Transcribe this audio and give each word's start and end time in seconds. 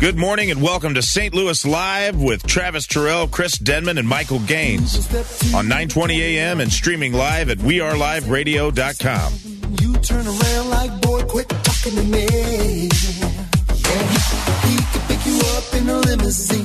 Good 0.00 0.16
morning 0.16 0.50
and 0.50 0.62
welcome 0.62 0.94
to 0.94 1.02
St. 1.02 1.34
Louis 1.34 1.66
Live 1.66 2.16
with 2.16 2.46
Travis 2.46 2.86
Terrell, 2.86 3.26
Chris 3.28 3.58
Denman, 3.58 3.98
and 3.98 4.08
Michael 4.08 4.38
Gaines 4.38 4.96
on 5.54 5.68
920 5.68 6.22
AM 6.22 6.60
and 6.60 6.72
streaming 6.72 7.12
live 7.12 7.50
at 7.50 7.58
weareliveradio.com. 7.58 9.32
You 9.78 9.92
turn 9.98 10.26
around 10.26 10.70
like, 10.70 11.02
boy, 11.02 11.22
quit 11.24 11.50
talking 11.50 11.96
to 11.96 12.02
me. 12.04 12.24
Yeah, 12.24 12.88
he, 14.64 14.70
he 14.70 14.76
could 14.90 15.02
pick 15.02 15.26
you 15.26 15.38
up 15.38 15.74
in 15.74 15.86
a 15.90 15.98
limousine. 15.98 16.64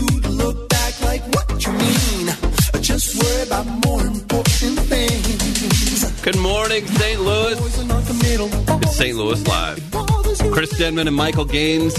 You'd 0.00 0.26
look 0.28 0.70
back 0.70 0.98
like, 1.02 1.20
what 1.34 1.66
you 1.66 1.72
mean? 1.72 2.34
Just 2.80 3.22
worry 3.22 3.42
about 3.42 3.66
more 3.84 4.06
important 4.06 4.80
things. 4.88 6.22
Good 6.22 6.38
morning, 6.38 6.86
St. 6.86 7.20
Louis. 7.20 7.78
Are 7.78 7.84
not. 7.84 8.08
It's 8.84 8.96
St. 8.96 9.14
Louis 9.14 9.46
Live. 9.46 9.90
Chris 10.50 10.70
Denman 10.78 11.08
and 11.08 11.16
Michael 11.16 11.44
Gaines. 11.44 11.94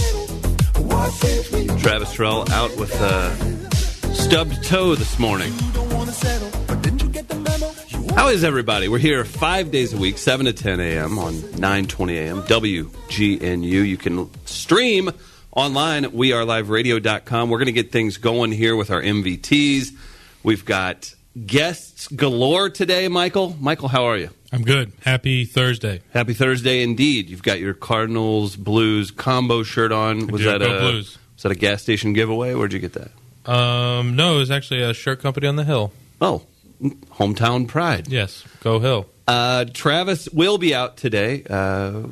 Travis 1.79 2.13
Terrell 2.15 2.49
out 2.51 2.75
with 2.77 2.93
a 3.01 3.35
stubbed 4.13 4.63
toe 4.63 4.95
this 4.95 5.19
morning. 5.19 5.51
How 8.15 8.27
is 8.27 8.43
everybody? 8.43 8.87
We're 8.87 8.97
here 8.97 9.23
five 9.25 9.71
days 9.71 9.93
a 9.93 9.97
week, 9.97 10.17
7 10.17 10.45
to 10.45 10.53
10 10.53 10.79
a.m. 10.79 11.17
on 11.17 11.33
920 11.51 12.17
a.m. 12.17 12.43
WGNU. 12.43 13.63
You 13.63 13.97
can 13.97 14.29
stream 14.45 15.11
online 15.51 16.05
at 16.05 16.11
weareliveradio.com. 16.11 17.49
We're 17.49 17.57
going 17.57 17.65
to 17.67 17.71
get 17.71 17.91
things 17.91 18.17
going 18.17 18.51
here 18.51 18.75
with 18.75 18.91
our 18.91 19.01
MVTs. 19.01 19.89
We've 20.43 20.65
got 20.65 21.13
guests 21.45 22.07
galore 22.07 22.69
today, 22.69 23.07
Michael. 23.07 23.55
Michael, 23.59 23.87
how 23.87 24.05
are 24.05 24.17
you? 24.17 24.29
I'm 24.51 24.63
good. 24.63 24.91
Happy 25.03 25.45
Thursday. 25.45 26.01
Happy 26.11 26.33
Thursday 26.33 26.83
indeed. 26.83 27.29
You've 27.29 27.43
got 27.43 27.59
your 27.59 27.73
Cardinals 27.73 28.55
Blues 28.55 29.11
combo 29.11 29.63
shirt 29.63 29.91
on. 29.91 30.27
Was 30.27 30.43
that 30.43 30.59
Go 30.59 30.75
a 30.75 30.79
Blues. 30.79 31.17
was 31.35 31.43
that 31.43 31.51
a 31.51 31.55
gas 31.55 31.81
station 31.81 32.13
giveaway? 32.13 32.53
Where'd 32.53 32.73
you 32.73 32.79
get 32.79 32.93
that? 32.93 33.11
Um, 33.51 34.15
no, 34.15 34.35
it 34.35 34.39
was 34.39 34.51
actually 34.51 34.83
a 34.83 34.93
shirt 34.93 35.21
company 35.21 35.47
on 35.47 35.55
the 35.55 35.63
hill. 35.63 35.91
Oh, 36.19 36.43
hometown 36.81 37.67
pride. 37.67 38.07
Yes, 38.09 38.43
go 38.59 38.79
hill. 38.79 39.07
Uh, 39.27 39.65
Travis 39.73 40.27
will 40.29 40.57
be 40.57 40.75
out 40.75 40.97
today. 40.97 41.43
Uh, 41.49 42.03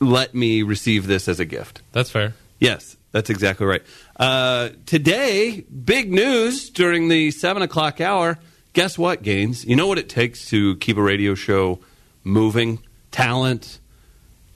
let 0.00 0.34
me 0.34 0.62
receive 0.62 1.06
this 1.06 1.28
as 1.28 1.40
a 1.40 1.44
gift. 1.44 1.82
That's 1.92 2.10
fair. 2.10 2.34
Yes, 2.58 2.96
that's 3.12 3.30
exactly 3.30 3.66
right. 3.66 3.82
Uh, 4.18 4.70
today, 4.86 5.64
big 5.84 6.10
news 6.12 6.70
during 6.70 7.08
the 7.08 7.30
7 7.30 7.62
o'clock 7.62 8.00
hour. 8.00 8.38
Guess 8.72 8.98
what, 8.98 9.22
Gaines? 9.22 9.64
You 9.64 9.76
know 9.76 9.86
what 9.86 9.98
it 9.98 10.08
takes 10.08 10.48
to 10.50 10.76
keep 10.76 10.96
a 10.96 11.02
radio 11.02 11.34
show 11.34 11.80
moving? 12.24 12.78
Talent, 13.10 13.78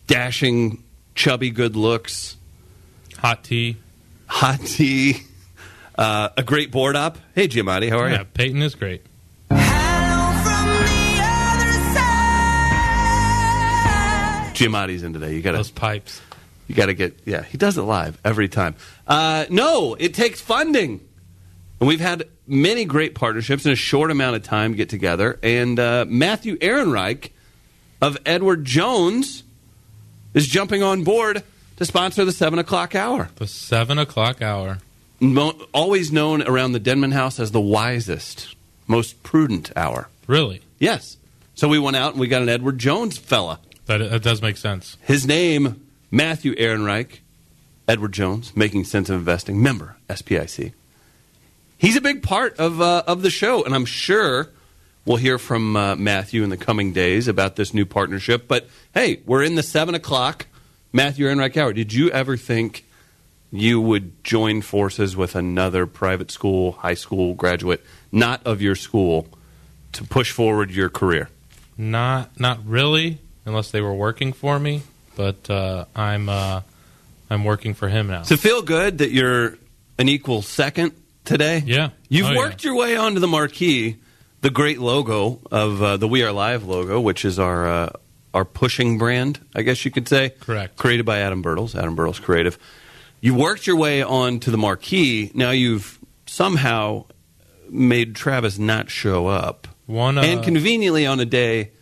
dashing, 0.07 0.83
chubby 1.15 1.51
good 1.51 1.77
looks, 1.77 2.37
Hot 3.19 3.43
tea. 3.45 3.77
hot 4.27 4.61
tea, 4.61 5.23
uh, 5.97 6.29
a 6.37 6.43
great 6.43 6.71
board 6.71 6.97
op. 6.97 7.19
Hey, 7.35 7.49
Giamatti, 7.49 7.89
how 7.91 7.99
are 7.99 8.07
Yeah, 8.09 8.13
you? 8.13 8.17
Yeah, 8.19 8.25
Peyton 8.35 8.63
is 8.63 8.75
great. 8.75 9.03
Giamatti's 14.61 15.03
in 15.03 15.13
today. 15.13 15.35
You 15.35 15.43
got 15.43 15.53
Those 15.53 15.71
pipes. 15.71 16.21
You 16.69 16.75
got 16.75 16.87
to 16.87 16.95
get, 16.95 17.19
yeah, 17.25 17.43
he 17.43 17.59
does 17.59 17.77
it 17.79 17.83
live 17.83 18.19
every 18.25 18.49
time. 18.49 18.77
Uh, 19.07 19.45
no, 19.51 19.97
it 19.99 20.15
takes 20.15 20.41
funding. 20.41 21.01
And 21.81 21.89
we've 21.89 22.01
had 22.01 22.29
many 22.47 22.85
great 22.85 23.15
partnerships 23.15 23.67
in 23.67 23.73
a 23.73 23.77
short 23.77 24.11
amount 24.11 24.37
of 24.37 24.45
time 24.45 24.75
get 24.75 24.89
together. 24.89 25.39
And 25.43 25.81
uh, 25.81 26.05
Matthew 26.07 26.57
Ehrenreich 26.59 27.31
of 28.01 28.19
Edward 28.25 28.65
Jones 28.65 29.43
is 30.35 30.47
jumping 30.47 30.83
on 30.83 31.03
board 31.03 31.43
to 31.77 31.85
sponsor 31.85 32.25
the 32.25 32.33
7 32.33 32.59
o'clock 32.59 32.95
hour. 32.95 33.31
The 33.37 33.47
seven 33.47 33.99
o'clock 33.99 34.43
hour. 34.43 34.79
Mo- 35.19 35.59
always 35.73 36.13
known 36.13 36.43
around 36.43 36.73
the 36.73 36.79
Denman 36.79 37.13
house 37.13 37.41
as 37.41 37.51
the 37.51 37.61
wisest, 37.61 38.55
most 38.87 39.23
prudent 39.23 39.73
hour. 39.75 40.09
Really? 40.27 40.61
Yes. 40.79 41.17
So 41.55 41.69
we 41.69 41.79
went 41.79 41.97
out 41.97 42.13
and 42.13 42.21
we 42.21 42.29
got 42.29 42.43
an 42.43 42.49
Edward 42.49 42.79
Jones 42.79 43.19
fella. 43.19 43.59
That, 43.91 44.09
that 44.09 44.23
does 44.23 44.41
make 44.41 44.57
sense. 44.57 44.97
His 45.01 45.27
name, 45.27 45.85
Matthew 46.13 46.55
Ehrenreich, 46.55 47.19
Edward 47.89 48.13
Jones, 48.13 48.55
Making 48.55 48.85
Sense 48.85 49.11
of 49.11 49.17
Investing, 49.17 49.61
member, 49.61 49.97
SIPC. 50.09 50.73
He's 51.77 51.97
a 51.97 52.01
big 52.01 52.23
part 52.23 52.57
of, 52.61 52.81
uh, 52.81 53.03
of 53.09 53.23
the 53.23 53.31
show, 53.31 53.65
and 53.65 53.75
I'm 53.75 53.85
sure 53.85 54.51
we'll 55.05 55.17
hear 55.17 55.39
from 55.39 55.75
uh, 55.75 55.97
Matthew 55.97 56.45
in 56.45 56.51
the 56.51 56.57
coming 56.57 56.93
days 56.93 57.27
about 57.27 57.57
this 57.57 57.75
new 57.75 57.85
partnership. 57.85 58.47
But 58.47 58.69
hey, 58.95 59.23
we're 59.27 59.43
in 59.43 59.57
the 59.57 59.63
7 59.65 59.93
o'clock 59.97 60.47
Matthew 60.93 61.27
Ehrenreich 61.27 61.57
hour. 61.57 61.73
Did 61.73 61.93
you 61.93 62.13
ever 62.13 62.37
think 62.37 62.85
you 63.51 63.81
would 63.81 64.23
join 64.23 64.63
forces 64.63 65.17
with 65.17 65.35
another 65.35 65.85
private 65.85 66.31
school, 66.31 66.71
high 66.71 66.95
school 66.95 67.35
graduate, 67.35 67.85
not 68.13 68.41
of 68.47 68.63
your 68.63 68.77
school, 68.77 69.27
to 69.95 70.05
push 70.05 70.31
forward 70.31 70.71
your 70.71 70.91
career? 70.91 71.29
Not 71.77 72.39
not 72.39 72.65
really, 72.65 73.19
unless 73.51 73.71
they 73.71 73.81
were 73.81 73.95
working 73.95 74.33
for 74.33 74.59
me. 74.59 74.83
But 75.17 75.51
uh, 75.51 75.85
I'm 75.95 76.29
uh, 76.29 76.63
I'm 77.29 77.45
working 77.45 77.75
for 77.75 77.89
him 77.89 78.07
now. 78.07 78.23
To 78.23 78.37
feel 78.37 78.63
good 78.63 78.99
that 78.99 79.11
you're 79.11 79.59
an 79.99 80.09
equal 80.09 80.41
second 80.43 80.93
today. 81.25 81.63
Yeah. 81.67 81.91
You've 82.09 82.29
Oh, 82.29 82.31
yeah. 82.33 82.39
worked 82.39 82.65
your 82.65 82.75
way 82.77 82.97
onto 82.97 83.21
the 83.21 83.29
marquee, 83.29 83.97
the 84.41 84.51
great 84.51 84.79
logo 84.81 85.41
of 85.51 85.83
uh, 85.83 85.97
the 85.99 86.09
We 86.09 86.23
Are 86.23 86.33
Live 86.33 86.65
logo, 86.65 87.01
which 87.01 87.25
is 87.25 87.39
our 87.39 87.67
uh, 87.69 87.91
our 88.33 88.45
pushing 88.45 88.97
brand, 88.99 89.41
I 89.55 89.63
guess 89.63 89.85
you 89.85 89.91
could 89.91 90.09
say. 90.09 90.31
Correct. 90.31 90.77
Created 90.77 91.05
by 91.05 91.19
Adam 91.19 91.43
Birtles, 91.43 91.75
Adam 91.75 91.97
Birtles 91.97 92.23
Creative. 92.23 92.57
You 93.21 93.35
worked 93.35 93.67
your 93.67 93.77
way 93.77 94.03
onto 94.03 94.51
the 94.51 94.57
marquee. 94.57 95.31
Now 95.35 95.51
you've 95.51 95.99
somehow 96.27 97.05
made 97.69 98.15
Travis 98.15 98.59
not 98.59 98.89
show 98.91 99.27
up. 99.27 99.67
One 99.87 100.17
uh, 100.17 100.23
and 100.23 100.43
conveniently 100.45 101.05
on 101.07 101.19
a 101.21 101.25
day 101.27 101.73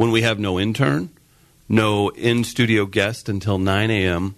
when 0.00 0.10
we 0.10 0.22
have 0.22 0.38
no 0.38 0.58
intern, 0.58 1.10
no 1.68 2.08
in 2.08 2.42
studio 2.42 2.86
guest 2.86 3.28
until 3.28 3.58
9 3.58 3.90
a.m., 3.90 4.34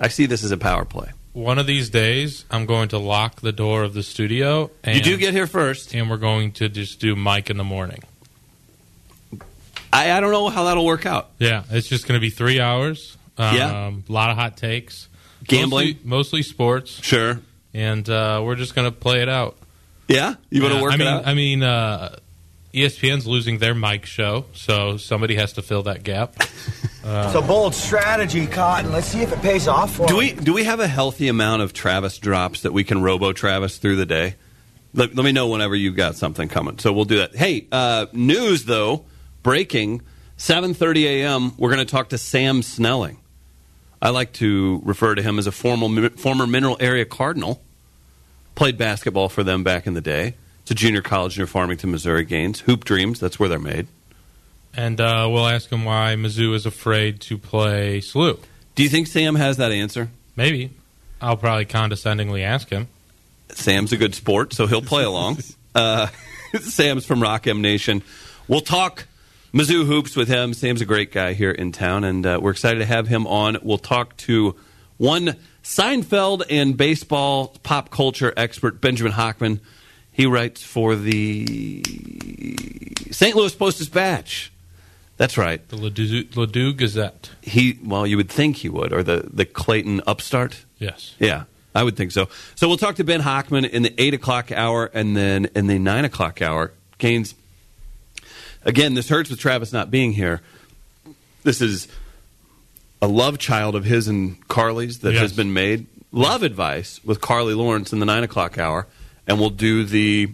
I 0.00 0.08
see 0.08 0.24
this 0.24 0.42
as 0.42 0.50
a 0.50 0.56
power 0.56 0.86
play. 0.86 1.10
one 1.34 1.58
of 1.58 1.66
these 1.66 1.90
days, 1.90 2.46
I'm 2.50 2.64
going 2.64 2.88
to 2.88 2.98
lock 2.98 3.42
the 3.42 3.52
door 3.52 3.82
of 3.82 3.92
the 3.92 4.02
studio. 4.02 4.70
And, 4.82 4.96
You 4.96 5.02
do 5.02 5.18
get 5.18 5.34
here 5.34 5.46
first. 5.46 5.94
and 5.94 6.08
we're 6.08 6.16
going 6.16 6.52
to 6.52 6.70
just 6.70 7.00
do 7.00 7.14
Mike 7.14 7.50
in 7.50 7.58
the 7.58 7.64
morning. 7.64 8.02
I, 9.92 10.10
I 10.12 10.20
don't 10.20 10.32
know 10.32 10.48
how 10.48 10.64
that'll 10.64 10.86
work 10.86 11.04
out. 11.04 11.28
Yeah, 11.38 11.64
it's 11.70 11.86
just 11.86 12.08
going 12.08 12.18
to 12.18 12.20
be 12.20 12.30
three 12.30 12.58
hours. 12.60 13.18
Um, 13.36 13.56
Yeah. 13.56 13.90
a 14.08 14.12
lot 14.12 14.30
of 14.30 14.36
hot 14.38 14.56
takes, 14.56 15.08
Gambling? 15.44 15.88
mostly, 15.88 16.08
mostly 16.08 16.42
sports, 16.42 16.98
Sure. 17.02 17.40
and 17.74 18.08
uh, 18.08 18.40
we're 18.42 18.54
just 18.56 18.74
going 18.74 18.90
to 18.90 18.96
play 18.96 19.20
it 19.20 19.28
out. 19.28 19.56
Yeah, 20.08 20.36
you 20.50 20.62
want 20.62 20.72
to 20.72 20.78
Yeah, 20.78 20.82
work 20.82 20.92
I 20.92 20.96
mean, 20.96 21.06
it 21.06 21.10
out. 21.10 21.26
I 21.26 21.34
mean, 21.34 21.62
uh, 21.62 22.16
ESPN's 22.74 23.26
losing 23.26 23.58
their 23.58 23.74
Mike 23.74 24.04
show, 24.04 24.46
so 24.52 24.96
somebody 24.96 25.36
has 25.36 25.52
to 25.54 25.62
fill 25.62 25.84
that 25.84 26.02
gap. 26.02 26.36
It's 27.06 27.34
a 27.34 27.42
bold 27.42 27.74
strategy, 27.74 28.46
Cotton. 28.46 28.90
Let's 28.90 29.08
see 29.08 29.20
if 29.20 29.30
it 29.30 29.42
pays 29.42 29.68
off 29.68 29.94
for 29.94 30.06
do 30.06 30.16
we 30.16 30.32
do 30.32 30.54
we 30.54 30.64
have 30.64 30.80
a 30.80 30.88
healthy 30.88 31.28
amount 31.28 31.60
of 31.60 31.74
Travis 31.74 32.16
drops 32.16 32.62
that 32.62 32.72
we 32.72 32.82
can 32.82 33.02
robo 33.02 33.34
Travis 33.34 33.76
through 33.76 33.96
the 33.96 34.06
day? 34.06 34.36
Let, 34.94 35.14
let 35.14 35.22
me 35.22 35.30
know 35.30 35.48
whenever 35.48 35.76
you've 35.76 35.96
got 35.96 36.16
something 36.16 36.48
coming. 36.48 36.78
So 36.78 36.94
we'll 36.94 37.04
do 37.04 37.18
that. 37.18 37.36
Hey, 37.36 37.66
uh, 37.70 38.06
news 38.14 38.64
though, 38.64 39.04
breaking, 39.42 40.00
seven 40.38 40.72
thirty 40.72 41.06
a.m. 41.06 41.52
We're 41.58 41.68
going 41.68 41.86
to 41.86 41.90
talk 41.92 42.08
to 42.08 42.16
Sam 42.16 42.62
Snelling. 42.62 43.18
I 44.00 44.08
like 44.08 44.32
to 44.34 44.80
refer 44.82 45.14
to 45.14 45.20
him 45.20 45.38
as 45.38 45.46
a 45.46 45.52
formal, 45.52 46.08
former 46.16 46.46
Mineral 46.46 46.78
Area 46.80 47.04
Cardinal. 47.04 47.60
Played 48.54 48.78
basketball 48.78 49.28
for 49.28 49.42
them 49.44 49.62
back 49.62 49.86
in 49.86 49.92
the 49.92 50.00
day. 50.00 50.36
A 50.70 50.74
junior 50.74 51.02
college 51.02 51.36
near 51.36 51.46
Farmington, 51.46 51.90
Missouri. 51.90 52.24
Gaines 52.24 52.60
Hoop 52.60 52.84
Dreams. 52.84 53.20
That's 53.20 53.38
where 53.38 53.48
they're 53.48 53.58
made. 53.58 53.86
and 54.76 55.00
uh, 55.00 55.28
we'll 55.30 55.46
ask 55.46 55.70
him 55.70 55.84
why 55.84 56.14
Mizzou 56.16 56.54
is 56.54 56.66
afraid 56.66 57.20
to 57.22 57.38
play 57.38 58.00
SLU. 58.00 58.38
Do 58.74 58.82
you 58.82 58.88
think 58.88 59.06
Sam 59.06 59.34
has 59.36 59.58
that 59.58 59.70
answer? 59.70 60.08
Maybe. 60.36 60.70
I'll 61.20 61.36
probably 61.36 61.64
condescendingly 61.66 62.42
ask 62.42 62.70
him. 62.70 62.88
Sam's 63.50 63.92
a 63.92 63.96
good 63.96 64.14
sport, 64.14 64.52
so 64.52 64.66
he'll 64.66 64.82
play 64.82 65.04
along. 65.04 65.38
uh, 65.74 66.08
Sam's 66.60 67.04
from 67.06 67.22
Rock 67.22 67.46
M 67.46 67.60
Nation. 67.62 68.02
We'll 68.48 68.60
talk 68.60 69.06
Mizzou 69.52 69.86
hoops 69.86 70.16
with 70.16 70.28
him. 70.28 70.54
Sam's 70.54 70.80
a 70.80 70.86
great 70.86 71.12
guy 71.12 71.34
here 71.34 71.52
in 71.52 71.70
town, 71.72 72.02
and 72.04 72.26
uh, 72.26 72.38
we're 72.42 72.50
excited 72.50 72.80
to 72.80 72.86
have 72.86 73.06
him 73.06 73.26
on. 73.28 73.58
We'll 73.62 73.78
talk 73.78 74.16
to 74.18 74.56
one 74.96 75.36
Seinfeld 75.62 76.42
and 76.50 76.76
baseball 76.76 77.54
pop 77.62 77.90
culture 77.90 78.32
expert, 78.36 78.80
Benjamin 78.80 79.12
Hochman. 79.12 79.60
He 80.14 80.26
writes 80.26 80.62
for 80.62 80.94
the 80.96 81.82
St. 83.10 83.34
Louis 83.36 83.54
Post 83.54 83.78
Dispatch. 83.78 84.52
That's 85.16 85.36
right. 85.36 85.66
The 85.68 85.76
Ladue, 85.76 86.24
Ladue 86.34 86.76
Gazette. 86.76 87.30
He 87.42 87.78
well, 87.84 88.06
you 88.06 88.16
would 88.16 88.30
think 88.30 88.56
he 88.56 88.68
would, 88.68 88.92
or 88.92 89.02
the 89.02 89.28
the 89.32 89.44
Clayton 89.44 90.00
Upstart. 90.06 90.64
Yes. 90.78 91.14
Yeah, 91.18 91.44
I 91.74 91.82
would 91.82 91.96
think 91.96 92.12
so. 92.12 92.28
So 92.54 92.66
we'll 92.68 92.76
talk 92.78 92.94
to 92.96 93.04
Ben 93.04 93.20
Hochman 93.22 93.68
in 93.68 93.82
the 93.82 93.94
eight 94.00 94.14
o'clock 94.14 94.50
hour, 94.50 94.86
and 94.94 95.16
then 95.16 95.46
in 95.54 95.66
the 95.66 95.78
nine 95.78 96.04
o'clock 96.04 96.40
hour. 96.40 96.72
Gaines. 96.98 97.34
Again, 98.64 98.94
this 98.94 99.08
hurts 99.08 99.30
with 99.30 99.38
Travis 99.40 99.72
not 99.72 99.90
being 99.90 100.12
here. 100.12 100.40
This 101.42 101.60
is 101.60 101.86
a 103.02 103.06
love 103.08 103.38
child 103.38 103.74
of 103.74 103.84
his 103.84 104.08
and 104.08 104.46
Carly's 104.48 105.00
that 105.00 105.12
Yes. 105.12 105.20
has 105.22 105.32
been 105.34 105.52
made. 105.52 105.86
Love 106.12 106.42
advice 106.42 107.00
with 107.04 107.20
Carly 107.20 107.52
Lawrence 107.52 107.92
in 107.92 107.98
the 107.98 108.06
nine 108.06 108.22
o'clock 108.24 108.56
hour, 108.56 108.86
and 109.26 109.38
we'll 109.38 109.50
do 109.50 109.84
the 109.84 110.32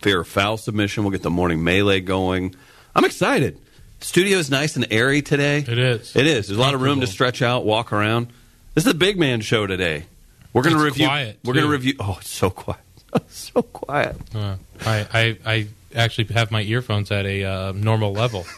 fair 0.00 0.20
or 0.20 0.24
foul 0.24 0.56
submission. 0.56 1.04
We'll 1.04 1.12
get 1.12 1.22
the 1.22 1.30
morning 1.30 1.62
melee 1.62 2.00
going. 2.00 2.54
I'm 2.94 3.04
excited. 3.04 3.58
Studio 4.00 4.38
is 4.38 4.50
nice 4.50 4.76
and 4.76 4.86
airy 4.90 5.22
today. 5.22 5.58
It 5.58 5.78
is. 5.78 6.16
It 6.16 6.26
is. 6.26 6.48
There's 6.48 6.58
a 6.58 6.60
lot 6.60 6.74
of 6.74 6.80
room 6.80 7.00
to 7.00 7.06
stretch 7.06 7.42
out, 7.42 7.64
walk 7.64 7.92
around. 7.92 8.28
This 8.74 8.86
is 8.86 8.92
the 8.92 8.98
big 8.98 9.18
man 9.18 9.40
show 9.40 9.66
today. 9.66 10.06
We're 10.52 10.62
going 10.62 10.76
to 10.76 10.82
review. 10.82 11.06
quiet, 11.06 11.38
we're 11.44 11.54
going 11.54 11.66
to 11.66 11.72
review. 11.72 11.94
Oh, 12.00 12.16
it's 12.20 12.30
so 12.30 12.50
quiet. 12.50 12.80
so 13.28 13.62
quiet. 13.62 14.16
Uh, 14.34 14.56
I, 14.84 15.06
I 15.12 15.38
I 15.44 15.66
actually 15.94 16.32
have 16.34 16.50
my 16.50 16.62
earphones 16.62 17.10
at 17.10 17.26
a 17.26 17.44
uh, 17.44 17.72
normal 17.72 18.12
level. 18.12 18.42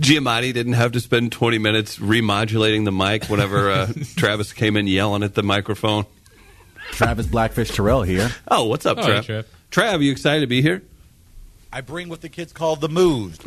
Giamatti 0.00 0.52
didn't 0.52 0.74
have 0.74 0.92
to 0.92 1.00
spend 1.00 1.32
20 1.32 1.58
minutes 1.58 1.98
remodulating 1.98 2.84
the 2.84 2.92
mic 2.92 3.24
whenever 3.24 3.70
uh, 3.70 3.92
Travis 4.16 4.52
came 4.52 4.76
in 4.76 4.86
yelling 4.86 5.22
at 5.22 5.34
the 5.34 5.42
microphone. 5.42 6.06
Travis 6.92 7.26
Blackfish 7.26 7.70
Terrell 7.70 8.02
here. 8.02 8.30
Oh, 8.48 8.64
what's 8.64 8.86
up, 8.86 8.98
Oh, 8.98 9.02
Trav? 9.02 9.24
hey, 9.26 9.32
Trav. 9.42 9.44
Trav, 9.70 10.02
you 10.02 10.12
excited 10.12 10.40
to 10.40 10.46
be 10.46 10.62
here? 10.62 10.82
I 11.72 11.80
bring 11.80 12.08
what 12.08 12.20
the 12.20 12.28
kids 12.28 12.52
call 12.52 12.76
the 12.76 12.88
moves. 12.88 13.38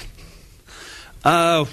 Uh, 1.26 1.66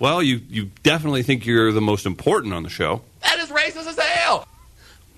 well, 0.00 0.22
you 0.22 0.40
you 0.48 0.70
definitely 0.82 1.22
think 1.22 1.44
you're 1.46 1.72
the 1.72 1.80
most 1.80 2.06
important 2.06 2.54
on 2.54 2.62
the 2.62 2.68
show. 2.70 3.02
That 3.22 3.38
is 3.38 3.48
racist 3.50 3.86
as 3.86 3.98
hell. 3.98 4.46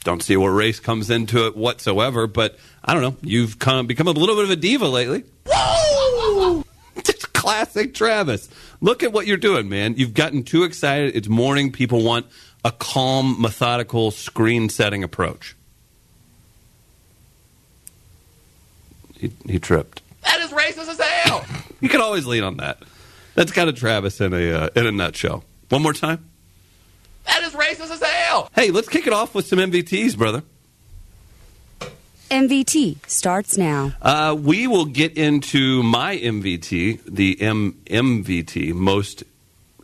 Don't 0.05 0.23
see 0.23 0.37
where 0.37 0.53
race 0.53 0.81
comes 0.81 1.11
into 1.11 1.47
it 1.47 1.57
whatsoever, 1.57 2.27
but 2.27 2.59
I 2.85 2.95
don't 2.95 3.03
know. 3.03 3.17
You've 3.23 3.59
come, 3.59 3.87
become 3.87 4.07
a 4.09 4.13
little 4.13 4.37
bit 4.37 4.45
of 4.45 4.51
a 4.51 4.57
diva 4.57 4.87
lately. 4.89 5.25
Just 7.05 7.33
classic 7.33 7.95
Travis. 7.95 8.49
Look 8.81 9.03
at 9.03 9.13
what 9.13 9.27
you're 9.27 9.37
doing, 9.37 9.69
man. 9.69 9.95
You've 9.97 10.15
gotten 10.15 10.45
too 10.45 10.65
excited. 10.65 11.15
It's 11.17 11.29
morning. 11.29 11.71
People 11.73 12.03
want 12.05 12.27
a 12.65 12.71
calm, 12.73 13.41
methodical 13.41 14.11
screen 14.11 14.69
setting 14.69 15.03
approach. 15.05 15.57
He, 19.19 19.33
he 19.47 19.59
tripped. 19.59 20.03
That 20.23 20.41
is 20.41 20.51
racist 20.51 20.89
as 20.89 21.01
hell. 21.01 21.45
You 21.81 21.89
can 21.89 22.01
always 22.01 22.27
lean 22.27 22.43
on 22.43 22.57
that. 22.57 22.83
That's 23.37 23.53
kind 23.53 23.69
of 23.69 23.77
Travis 23.77 24.21
in 24.21 24.33
a 24.33 24.51
uh, 24.53 24.69
in 24.75 24.85
a 24.85 24.91
nutshell. 24.91 25.45
One 25.69 25.81
more 25.81 25.93
time. 25.93 26.29
That 27.25 27.45
is 27.45 27.53
racist 27.53 27.93
as 27.93 28.03
hell. 28.03 28.51
Hey, 28.53 28.73
let's 28.73 28.89
kick 28.89 29.07
it 29.07 29.13
off 29.13 29.33
with 29.33 29.47
some 29.47 29.61
MVTs, 29.61 30.19
brother. 30.19 30.43
MVT 32.31 32.99
starts 33.09 33.57
now. 33.57 33.93
Uh, 34.03 34.37
we 34.39 34.67
will 34.67 34.87
get 34.87 35.17
into 35.17 35.83
my 35.85 36.17
MVT, 36.17 37.05
the 37.07 37.41
M 37.41 37.81
MVT, 37.87 38.75
most 38.75 39.23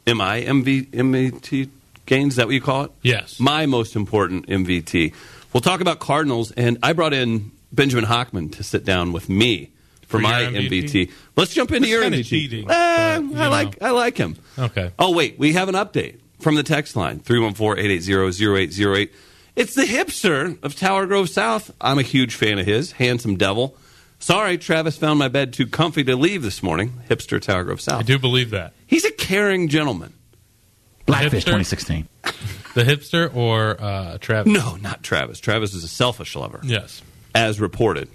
M 0.07 0.21
I 0.21 0.43
MV 0.43 0.89
MVT 0.89 1.69
Gaines. 2.07 2.33
Is 2.33 2.37
that 2.37 2.47
what 2.47 2.55
you 2.55 2.61
call 2.61 2.85
it? 2.85 2.91
Yes. 3.03 3.39
My 3.39 3.67
most 3.67 3.97
important 3.97 4.49
MVT. 4.49 5.15
We'll 5.53 5.61
talk 5.61 5.81
about 5.81 6.01
Cardinals, 6.01 6.51
and 6.51 6.79
I 6.83 6.93
brought 6.93 7.15
in 7.15 7.53
Benjamin 7.75 8.05
Hochman 8.05 8.53
to 8.57 8.63
sit 8.63 8.85
down 8.85 9.13
with 9.13 9.29
me 9.29 9.71
for, 10.03 10.19
For 10.19 10.19
my 10.21 10.43
your 10.43 10.51
MVT. 10.63 10.69
MVT? 10.85 11.11
Let's 11.37 11.53
jump 11.55 11.71
into 11.73 11.85
It's 11.85 11.91
your 11.91 12.03
kinda 12.03 12.19
MVT. 12.19 12.25
cheating, 12.29 12.71
Eh, 12.71 13.19
but, 13.21 13.41
I 13.41 13.49
like 13.49 13.81
know. 13.81 13.87
I 13.89 13.91
like 13.91 14.17
him. 14.17 14.37
Okay. 14.59 14.93
Oh 14.99 15.13
wait, 15.13 15.39
we 15.39 15.55
have 15.55 15.69
an 15.69 15.75
update 15.75 16.17
from 16.41 16.55
the 16.57 16.63
text 16.63 16.95
line 16.97 17.21
314-880-0808. 17.21 19.11
It's 19.57 19.75
the 19.75 19.83
hipster 19.85 20.63
of 20.65 20.75
Tower 20.77 21.07
Grove 21.07 21.29
South. 21.29 21.71
I'm 21.81 21.99
a 21.99 22.03
huge 22.03 22.35
fan 22.35 22.59
of 22.59 22.67
his, 22.67 22.93
handsome 22.93 23.37
devil. 23.37 23.77
Sorry, 24.19 24.59
Travis 24.59 24.97
found 24.97 25.19
my 25.19 25.29
bed 25.29 25.53
too 25.53 25.67
comfy 25.67 26.03
to 26.05 26.17
leave 26.17 26.43
this 26.43 26.63
morning. 26.63 27.01
Hipster 27.09 27.41
Tower 27.41 27.65
Grove 27.65 27.81
South. 27.81 28.01
I 28.01 28.03
do 28.03 28.19
believe 28.19 28.51
that. 28.51 28.73
He's 28.87 29.05
a 29.05 29.11
caring 29.13 29.69
gentleman. 29.69 30.13
Blackfish 31.07 31.45
2016. 31.45 32.09
The 32.75 32.83
hipster 32.83 33.35
or 33.35 33.77
uh, 33.81 34.19
Travis? 34.19 34.53
No, 34.53 34.77
not 34.77 35.03
Travis. 35.03 35.39
Travis 35.41 35.75
is 35.75 35.85
a 35.85 35.89
selfish 35.89 36.35
lover, 36.35 36.61
Yes. 36.65 37.03
As 37.35 37.61
reported 37.61 38.09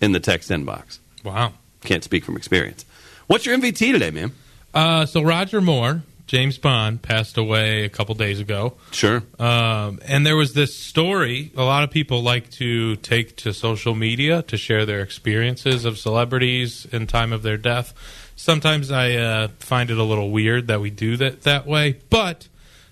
in 0.00 0.12
the 0.12 0.20
text 0.20 0.50
inbox. 0.50 0.98
Wow. 1.24 1.52
Can't 1.82 2.04
speak 2.04 2.24
from 2.24 2.36
experience. 2.36 2.84
What's 3.26 3.46
your 3.46 3.56
MVT 3.56 3.92
today, 3.92 4.10
man? 4.10 4.32
Uh, 4.72 5.06
so 5.06 5.22
Roger 5.22 5.60
Moore, 5.60 6.02
James 6.26 6.58
Bond, 6.58 7.02
passed 7.02 7.36
away 7.36 7.84
a 7.84 7.88
couple 7.88 8.14
days 8.14 8.40
ago. 8.40 8.74
Sure. 8.92 9.22
Um, 9.38 10.00
and 10.06 10.24
there 10.24 10.36
was 10.36 10.54
this 10.54 10.76
story. 10.76 11.52
A 11.56 11.62
lot 11.62 11.82
of 11.82 11.90
people 11.90 12.22
like 12.22 12.50
to 12.52 12.96
take 12.96 13.36
to 13.38 13.52
social 13.52 13.94
media 13.94 14.42
to 14.42 14.56
share 14.56 14.86
their 14.86 15.00
experiences 15.00 15.84
of 15.84 15.98
celebrities 15.98 16.86
in 16.92 17.06
time 17.06 17.32
of 17.32 17.42
their 17.42 17.56
death. 17.56 17.94
Sometimes 18.36 18.90
I 18.90 19.12
uh, 19.12 19.48
find 19.58 19.90
it 19.90 19.98
a 19.98 20.04
little 20.04 20.30
weird 20.30 20.68
that 20.68 20.80
we 20.80 20.88
do 20.90 21.16
that 21.18 21.42
that 21.42 21.66
way, 21.66 22.00
but 22.08 22.48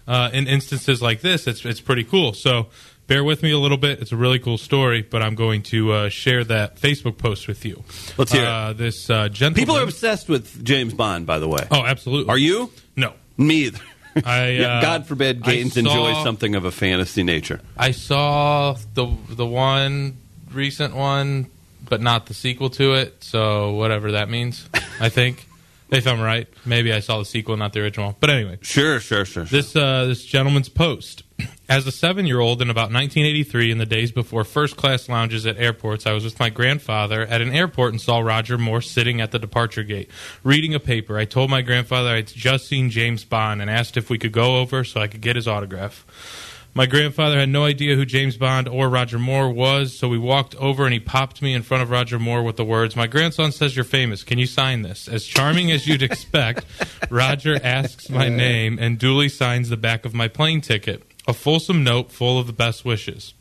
uh, 0.07 0.31
in 0.33 0.47
instances 0.47 1.01
like 1.03 1.21
this, 1.21 1.47
it's 1.47 1.65
it's 1.65 1.81
pretty 1.81 2.05
cool. 2.05 2.33
So 2.33 2.69
bear 3.09 3.25
with 3.25 3.43
me 3.43 3.51
a 3.51 3.59
little 3.59 3.77
bit. 3.77 4.01
It's 4.01 4.13
a 4.13 4.17
really 4.17 4.39
cool 4.39 4.59
story, 4.59 5.03
but 5.03 5.21
I'm 5.23 5.35
going 5.35 5.63
to 5.65 5.93
uh, 5.93 6.09
share 6.11 6.45
that 6.45 6.77
Facebook 6.77 7.19
post 7.19 7.49
with 7.49 7.65
you. 7.65 7.83
Let's 8.17 8.31
hear 8.31 8.45
uh, 8.45 8.73
This 8.75 9.11
uh, 9.11 9.29
gentleman. 9.29 9.61
People 9.61 9.77
are 9.77 9.83
obsessed 9.83 10.29
with 10.29 10.65
James 10.65 10.95
Bond, 10.95 11.27
by 11.27 11.41
the 11.41 11.49
way. 11.49 11.67
Oh, 11.73 11.85
absolutely. 11.85 12.31
Are 12.31 12.39
you? 12.39 12.71
No. 12.95 13.15
Me 13.37 13.65
either. 13.65 13.81
I, 14.25 14.57
uh, 14.65 14.81
God 14.81 15.07
forbid 15.07 15.43
Gaines 15.43 15.75
saw- 15.75 15.81
enjoys 15.81 16.23
something 16.23 16.55
of 16.55 16.65
a 16.65 16.71
fantasy 16.71 17.23
nature. 17.25 17.61
I 17.77 17.91
saw 17.91 18.77
the 18.95 19.07
the 19.31 19.47
one 19.47 20.17
recent 20.53 20.95
one, 20.95 21.47
but 21.89 22.01
not 22.01 22.27
the 22.27 22.35
sequel 22.35 22.71
to 22.71 22.95
it. 22.95 23.23
So 23.25 23.73
whatever 23.73 24.13
that 24.13 24.29
means, 24.31 24.69
I 25.01 25.09
think. 25.09 25.47
If 25.91 26.07
I'm 26.07 26.21
right, 26.21 26.47
maybe 26.67 26.93
I 26.93 27.01
saw 27.01 27.19
the 27.19 27.25
sequel, 27.25 27.57
not 27.57 27.73
the 27.73 27.81
original. 27.81 28.15
But 28.21 28.29
anyway, 28.29 28.59
Sure, 28.61 29.01
sure, 29.01 29.25
sure. 29.25 29.47
sure. 29.47 29.59
this 29.63 29.75
uh, 29.75 30.05
this 30.05 30.23
gentleman's 30.23 30.69
post. 30.69 31.23
As 31.71 31.87
a 31.87 31.93
seven 31.93 32.25
year 32.25 32.41
old 32.41 32.63
in 32.63 32.71
about 32.71 32.91
1983, 32.93 33.71
in 33.71 33.77
the 33.77 33.85
days 33.85 34.11
before 34.11 34.43
first 34.43 34.79
class 34.79 35.07
lounges 35.07 35.45
at 35.45 35.59
airports, 35.59 36.07
I 36.07 36.13
was 36.13 36.25
with 36.25 36.41
my 36.41 36.49
grandfather 36.49 37.27
at 37.27 37.43
an 37.43 37.53
airport 37.53 37.93
and 37.93 38.01
saw 38.01 38.21
Roger 38.21 38.57
Moore 38.57 38.81
sitting 38.81 39.21
at 39.21 39.33
the 39.33 39.39
departure 39.39 39.83
gate 39.83 40.09
reading 40.43 40.75
a 40.75 40.81
paper. 40.81 41.19
I 41.19 41.27
told 41.27 41.51
my 41.51 41.61
grandfather 41.61 42.09
I'd 42.15 42.29
just 42.29 42.69
seen 42.69 42.89
James 42.89 43.25
Bond 43.25 43.61
and 43.61 43.71
asked 43.71 43.99
if 43.99 44.09
we 44.09 44.17
could 44.17 44.33
go 44.33 44.57
over 44.57 44.83
so 44.83 45.03
I 45.03 45.09
could 45.09 45.21
get 45.21 45.37
his 45.37 45.47
autograph. 45.47 46.07
My 46.73 46.87
grandfather 46.87 47.39
had 47.39 47.49
no 47.49 47.65
idea 47.65 47.97
who 47.97 48.07
James 48.07 48.37
Bond 48.37 48.67
or 48.69 48.89
Roger 48.89 49.19
Moore 49.19 49.51
was, 49.51 49.95
so 49.95 50.09
we 50.09 50.17
walked 50.17 50.55
over 50.57 50.85
and 50.85 50.93
he 50.95 51.01
popped 51.01 51.43
me 51.43 51.53
in 51.53 51.63
front 51.63 51.83
of 51.83 51.91
Roger 51.91 52.19
Moore 52.19 52.43
with 52.43 52.57
the 52.57 52.65
words, 52.65 52.95
My 52.95 53.07
grandson 53.07 53.53
says 53.53 53.75
you're 53.75 53.85
famous. 53.85 54.23
Can 54.23 54.39
you 54.39 54.47
sign 54.47 54.83
this? 54.83 55.09
As 55.09 55.25
charming 55.25 55.71
as 55.71 55.87
you'd 55.87 56.03
expect, 56.03 56.65
Roger 57.11 57.59
asks 57.63 58.09
my 58.09 58.29
name 58.29 58.79
and 58.81 58.99
duly 58.99 59.29
signs 59.29 59.69
the 59.69 59.77
back 59.77 60.05
of 60.05 60.15
my 60.15 60.29
plane 60.29 60.61
ticket, 60.61 61.03
a 61.29 61.35
fulsome 61.35 61.85
note 61.85 62.11
full 62.11 62.41
of 62.41 62.47
the 62.47 62.53
best 62.55 62.85
wishes. 62.85 63.35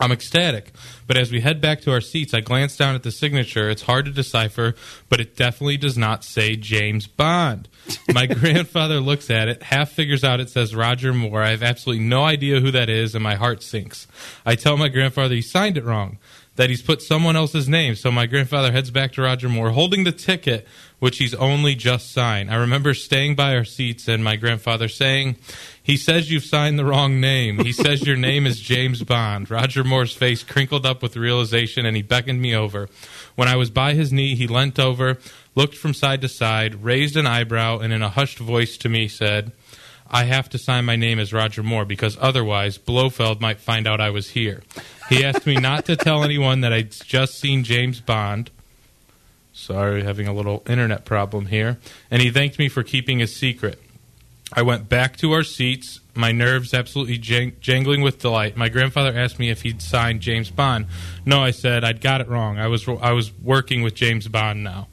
I'm 0.00 0.12
ecstatic, 0.12 0.72
but 1.08 1.16
as 1.16 1.32
we 1.32 1.40
head 1.40 1.60
back 1.60 1.80
to 1.80 1.92
our 1.92 2.00
seats, 2.00 2.32
I 2.32 2.40
glance 2.40 2.76
down 2.76 2.94
at 2.94 3.02
the 3.02 3.10
signature. 3.10 3.68
It's 3.68 3.82
hard 3.82 4.04
to 4.04 4.12
decipher, 4.12 4.76
but 5.08 5.20
it 5.20 5.34
definitely 5.34 5.76
does 5.76 5.98
not 5.98 6.22
say 6.22 6.54
James 6.54 7.08
Bond. 7.08 7.68
My 8.12 8.26
grandfather 8.34 9.00
looks 9.00 9.28
at 9.28 9.48
it, 9.48 9.62
half 9.64 9.90
figures 9.90 10.22
out 10.22 10.38
it 10.38 10.50
says 10.50 10.74
Roger 10.74 11.12
Moore. 11.12 11.42
I 11.42 11.50
have 11.50 11.64
absolutely 11.64 12.04
no 12.04 12.22
idea 12.22 12.60
who 12.60 12.70
that 12.70 12.88
is, 12.88 13.14
and 13.16 13.24
my 13.24 13.34
heart 13.34 13.62
sinks. 13.62 14.06
I 14.46 14.54
tell 14.54 14.76
my 14.76 14.88
grandfather 14.88 15.34
he 15.34 15.42
signed 15.42 15.76
it 15.76 15.84
wrong, 15.84 16.18
that 16.54 16.70
he's 16.70 16.82
put 16.82 17.02
someone 17.02 17.34
else's 17.36 17.68
name. 17.68 17.96
So 17.96 18.12
my 18.12 18.26
grandfather 18.26 18.70
heads 18.70 18.92
back 18.92 19.12
to 19.12 19.22
Roger 19.22 19.48
Moore, 19.48 19.70
holding 19.70 20.04
the 20.04 20.12
ticket, 20.12 20.66
which 21.00 21.18
he's 21.18 21.34
only 21.34 21.74
just 21.74 22.12
signed. 22.12 22.52
I 22.52 22.56
remember 22.56 22.94
staying 22.94 23.34
by 23.34 23.56
our 23.56 23.64
seats 23.64 24.08
and 24.08 24.22
my 24.22 24.36
grandfather 24.36 24.88
saying, 24.88 25.36
he 25.88 25.96
says 25.96 26.30
you've 26.30 26.44
signed 26.44 26.78
the 26.78 26.84
wrong 26.84 27.18
name. 27.18 27.64
He 27.64 27.72
says 27.72 28.06
your 28.06 28.14
name 28.14 28.46
is 28.46 28.60
James 28.60 29.02
Bond. 29.02 29.50
Roger 29.50 29.82
Moore's 29.82 30.12
face 30.12 30.42
crinkled 30.42 30.84
up 30.84 31.02
with 31.02 31.16
realization 31.16 31.86
and 31.86 31.96
he 31.96 32.02
beckoned 32.02 32.42
me 32.42 32.54
over. 32.54 32.90
When 33.36 33.48
I 33.48 33.56
was 33.56 33.70
by 33.70 33.94
his 33.94 34.12
knee, 34.12 34.34
he 34.34 34.46
leant 34.46 34.78
over, 34.78 35.16
looked 35.54 35.74
from 35.74 35.94
side 35.94 36.20
to 36.20 36.28
side, 36.28 36.84
raised 36.84 37.16
an 37.16 37.26
eyebrow, 37.26 37.78
and 37.78 37.90
in 37.90 38.02
a 38.02 38.10
hushed 38.10 38.38
voice 38.38 38.76
to 38.76 38.90
me 38.90 39.08
said, 39.08 39.50
I 40.10 40.24
have 40.24 40.50
to 40.50 40.58
sign 40.58 40.84
my 40.84 40.96
name 40.96 41.18
as 41.18 41.32
Roger 41.32 41.62
Moore 41.62 41.86
because 41.86 42.18
otherwise 42.20 42.76
Blofeld 42.76 43.40
might 43.40 43.58
find 43.58 43.86
out 43.86 43.98
I 43.98 44.10
was 44.10 44.28
here. 44.28 44.62
He 45.08 45.24
asked 45.24 45.46
me 45.46 45.54
not 45.54 45.86
to 45.86 45.96
tell 45.96 46.22
anyone 46.22 46.60
that 46.60 46.72
I'd 46.72 46.90
just 46.90 47.40
seen 47.40 47.64
James 47.64 48.02
Bond. 48.02 48.50
Sorry, 49.54 50.04
having 50.04 50.28
a 50.28 50.34
little 50.34 50.62
internet 50.68 51.06
problem 51.06 51.46
here. 51.46 51.78
And 52.10 52.20
he 52.20 52.30
thanked 52.30 52.58
me 52.58 52.68
for 52.68 52.82
keeping 52.82 53.20
his 53.20 53.34
secret. 53.34 53.80
I 54.52 54.62
went 54.62 54.88
back 54.88 55.16
to 55.18 55.32
our 55.32 55.42
seats, 55.42 56.00
my 56.14 56.32
nerves 56.32 56.72
absolutely 56.72 57.18
jang- 57.18 57.56
jangling 57.60 58.00
with 58.00 58.18
delight. 58.18 58.56
My 58.56 58.68
grandfather 58.68 59.16
asked 59.16 59.38
me 59.38 59.50
if 59.50 59.62
he'd 59.62 59.82
signed 59.82 60.20
James 60.20 60.50
Bond. 60.50 60.86
No, 61.24 61.40
I 61.40 61.50
said 61.50 61.84
I'd 61.84 62.00
got 62.00 62.20
it 62.20 62.28
wrong. 62.28 62.58
I 62.58 62.66
was 62.66 62.88
I 62.88 63.12
was 63.12 63.32
working 63.38 63.82
with 63.82 63.94
James 63.94 64.26
Bond 64.26 64.64
now. 64.64 64.88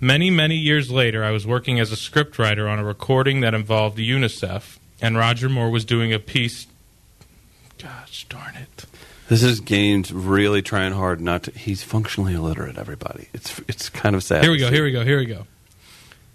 Many 0.00 0.30
many 0.30 0.56
years 0.56 0.90
later, 0.90 1.24
I 1.24 1.30
was 1.30 1.46
working 1.46 1.80
as 1.80 1.92
a 1.92 1.96
scriptwriter 1.96 2.70
on 2.70 2.78
a 2.78 2.84
recording 2.84 3.40
that 3.40 3.54
involved 3.54 3.98
UNICEF, 3.98 4.78
and 5.00 5.16
Roger 5.16 5.48
Moore 5.48 5.70
was 5.70 5.84
doing 5.84 6.12
a 6.12 6.18
piece. 6.18 6.66
Gosh 7.78 8.26
darn 8.28 8.54
it! 8.56 8.84
This 9.28 9.42
is 9.42 9.60
Gaines 9.60 10.12
really 10.12 10.62
trying 10.62 10.92
hard 10.92 11.20
not 11.20 11.44
to. 11.44 11.50
He's 11.52 11.82
functionally 11.82 12.34
illiterate. 12.34 12.78
Everybody, 12.78 13.28
it's 13.32 13.58
it's 13.66 13.88
kind 13.88 14.14
of 14.14 14.22
sad. 14.22 14.42
Here 14.42 14.52
we 14.52 14.58
go. 14.58 14.70
Here 14.70 14.84
we 14.84 14.92
go. 14.92 15.04
Here 15.04 15.18
we 15.18 15.26
go. 15.26 15.46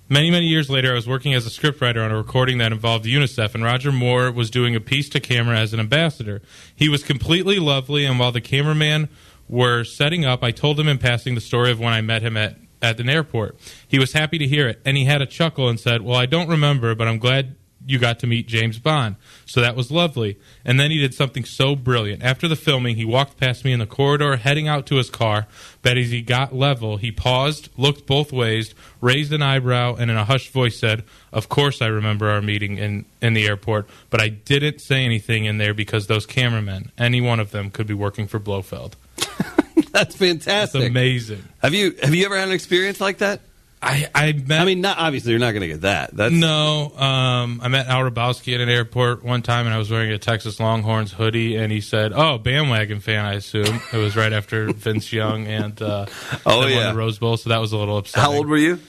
Many, 0.08 0.30
many 0.30 0.46
years 0.46 0.70
later, 0.70 0.92
I 0.92 0.94
was 0.94 1.08
working 1.08 1.34
as 1.34 1.48
a 1.48 1.50
scriptwriter 1.50 2.06
on 2.06 2.12
a 2.12 2.18
recording 2.18 2.60
that 2.60 2.72
involved 2.72 3.06
UNICEF, 3.06 3.56
and 3.56 3.64
Roger 3.64 3.92
Moore 3.92 4.32
was 4.32 4.52
doing 4.52 4.76
a 4.76 4.80
piece 4.80 5.10
to 5.10 5.20
camera 5.20 5.58
as 5.58 5.74
an 5.74 5.80
ambassador. 5.80 6.44
He 6.76 6.90
was 6.90 7.02
completely 7.02 7.58
lovely, 7.58 8.06
and 8.06 8.20
while 8.20 8.32
the 8.32 8.40
cameraman 8.40 9.10
were 9.48 9.84
setting 9.84 10.24
up, 10.24 10.44
I 10.44 10.52
told 10.52 10.80
him 10.80 10.88
in 10.88 11.00
passing 11.00 11.34
the 11.34 11.42
story 11.42 11.72
of 11.72 11.80
when 11.80 11.92
I 11.92 12.02
met 12.02 12.22
him 12.22 12.38
at, 12.38 12.58
at 12.84 13.00
an 13.00 13.10
airport. 13.10 13.58
He 13.88 13.98
was 13.98 14.14
happy 14.14 14.38
to 14.38 14.48
hear 14.48 14.68
it, 14.68 14.80
and 14.86 14.96
he 14.96 15.06
had 15.06 15.24
a 15.24 15.26
chuckle 15.26 15.68
and 15.68 15.80
said, 15.80 16.04
Well, 16.04 16.18
I 16.18 16.28
don't 16.28 16.50
remember, 16.50 16.94
but 16.94 17.08
I'm 17.08 17.18
glad 17.18 17.56
you 17.86 18.00
got 18.00 18.20
to 18.20 18.27
meet 18.27 18.48
James 18.48 18.80
Bond. 18.80 19.15
So 19.46 19.62
that 19.62 19.75
was 19.75 19.92
lovely. 19.92 20.38
And 20.63 20.80
then 20.80 20.92
he 20.92 20.98
did 20.98 21.13
something 21.13 21.46
so 21.46 21.75
brilliant. 21.75 22.24
After 22.24 22.48
the 22.48 22.56
filming, 22.56 22.96
he 22.96 23.06
walked 23.06 23.38
past 23.38 23.63
me 23.63 23.72
in 23.72 23.80
the 23.80 23.86
corridor, 23.86 24.38
heading 24.38 24.68
out 24.68 24.86
to 24.88 24.96
his 24.96 25.10
car. 25.10 25.48
But 25.82 25.98
as 25.98 26.10
he 26.10 26.22
got 26.22 26.54
level, 26.54 26.98
he 26.98 27.12
paused, 27.12 27.70
looked 27.77 28.06
both 28.06 28.32
ways, 28.34 28.74
raised 29.01 29.32
an 29.34 29.42
eyebrow, 29.42 29.96
and 29.96 30.10
in 30.10 30.18
a 30.18 30.25
hushed 30.25 30.51
voice 30.51 30.80
said, 30.80 31.04
Of 31.32 31.50
course 31.50 31.82
I 31.82 31.88
remember 31.88 32.30
our 32.30 32.42
meeting 32.42 32.77
in, 32.77 33.06
in 33.22 33.34
the 33.34 33.48
airport, 33.48 33.88
but 34.10 34.22
I 34.22 34.30
didn't 34.30 34.80
say 34.80 35.06
anything 35.06 35.46
in 35.46 35.58
there 35.58 35.74
because 35.74 36.08
those 36.08 36.25
cameramen, 36.25 36.92
any 36.98 37.22
one 37.22 37.39
of 37.39 37.51
them, 37.51 37.70
could 37.70 37.88
be 37.88 37.94
working 37.94 38.27
for 38.27 38.39
Blofeld. 38.39 38.96
That's 39.92 40.15
fantastic. 40.15 40.82
That's 40.82 40.89
amazing. 40.89 41.44
Have 41.62 41.74
you 41.74 41.96
have 42.01 42.13
you 42.13 42.25
ever 42.25 42.38
had 42.38 42.48
an 42.48 42.54
experience 42.54 43.00
like 43.00 43.20
that? 43.20 43.42
I, 43.86 44.08
I 44.15 44.32
met 44.34 44.62
I 44.62 44.65
mean, 44.65 44.82
not 44.82 44.98
obviously 44.98 45.32
you're 45.32 45.39
not 45.39 45.51
going 45.51 45.62
to 45.62 45.68
get 45.68 45.82
that. 45.82 46.15
That's 46.15 46.34
No, 46.34 46.92
um, 46.98 47.60
I 47.63 47.68
met 47.68 47.88
Al 47.88 48.01
Hrabosky 48.10 48.56
at 48.56 48.60
an 48.62 48.68
airport 48.68 49.24
one 49.24 49.42
time, 49.44 49.65
and 49.68 49.75
I 49.75 49.77
was 49.77 49.92
wearing 49.92 50.12
a 50.12 50.18
Texas 50.18 50.60
Longhorns 50.60 51.12
hoodie, 51.12 51.56
and 51.56 51.72
he 51.72 51.82
said, 51.82 52.12
"Oh, 52.15 52.38
bandwagon 52.39 53.00
fan, 53.00 53.24
I 53.25 53.34
assume." 53.36 53.80
It 53.94 53.98
was 53.98 54.15
right 54.15 54.34
after 54.34 54.65
Vince 54.74 55.13
Young 55.13 55.46
and 55.48 55.80
uh, 55.82 56.08
Oh, 56.46 56.65
yeah. 56.65 56.92
the 56.92 56.98
Rose 56.98 57.20
Bowl, 57.20 57.38
so 57.38 57.50
that 57.51 57.60
was 57.62 57.72
a 57.74 57.77
little 57.77 57.98
upsetting. 57.98 58.24
How 58.32 58.36
old 58.36 58.48
were 58.48 58.58
you? 58.58 58.80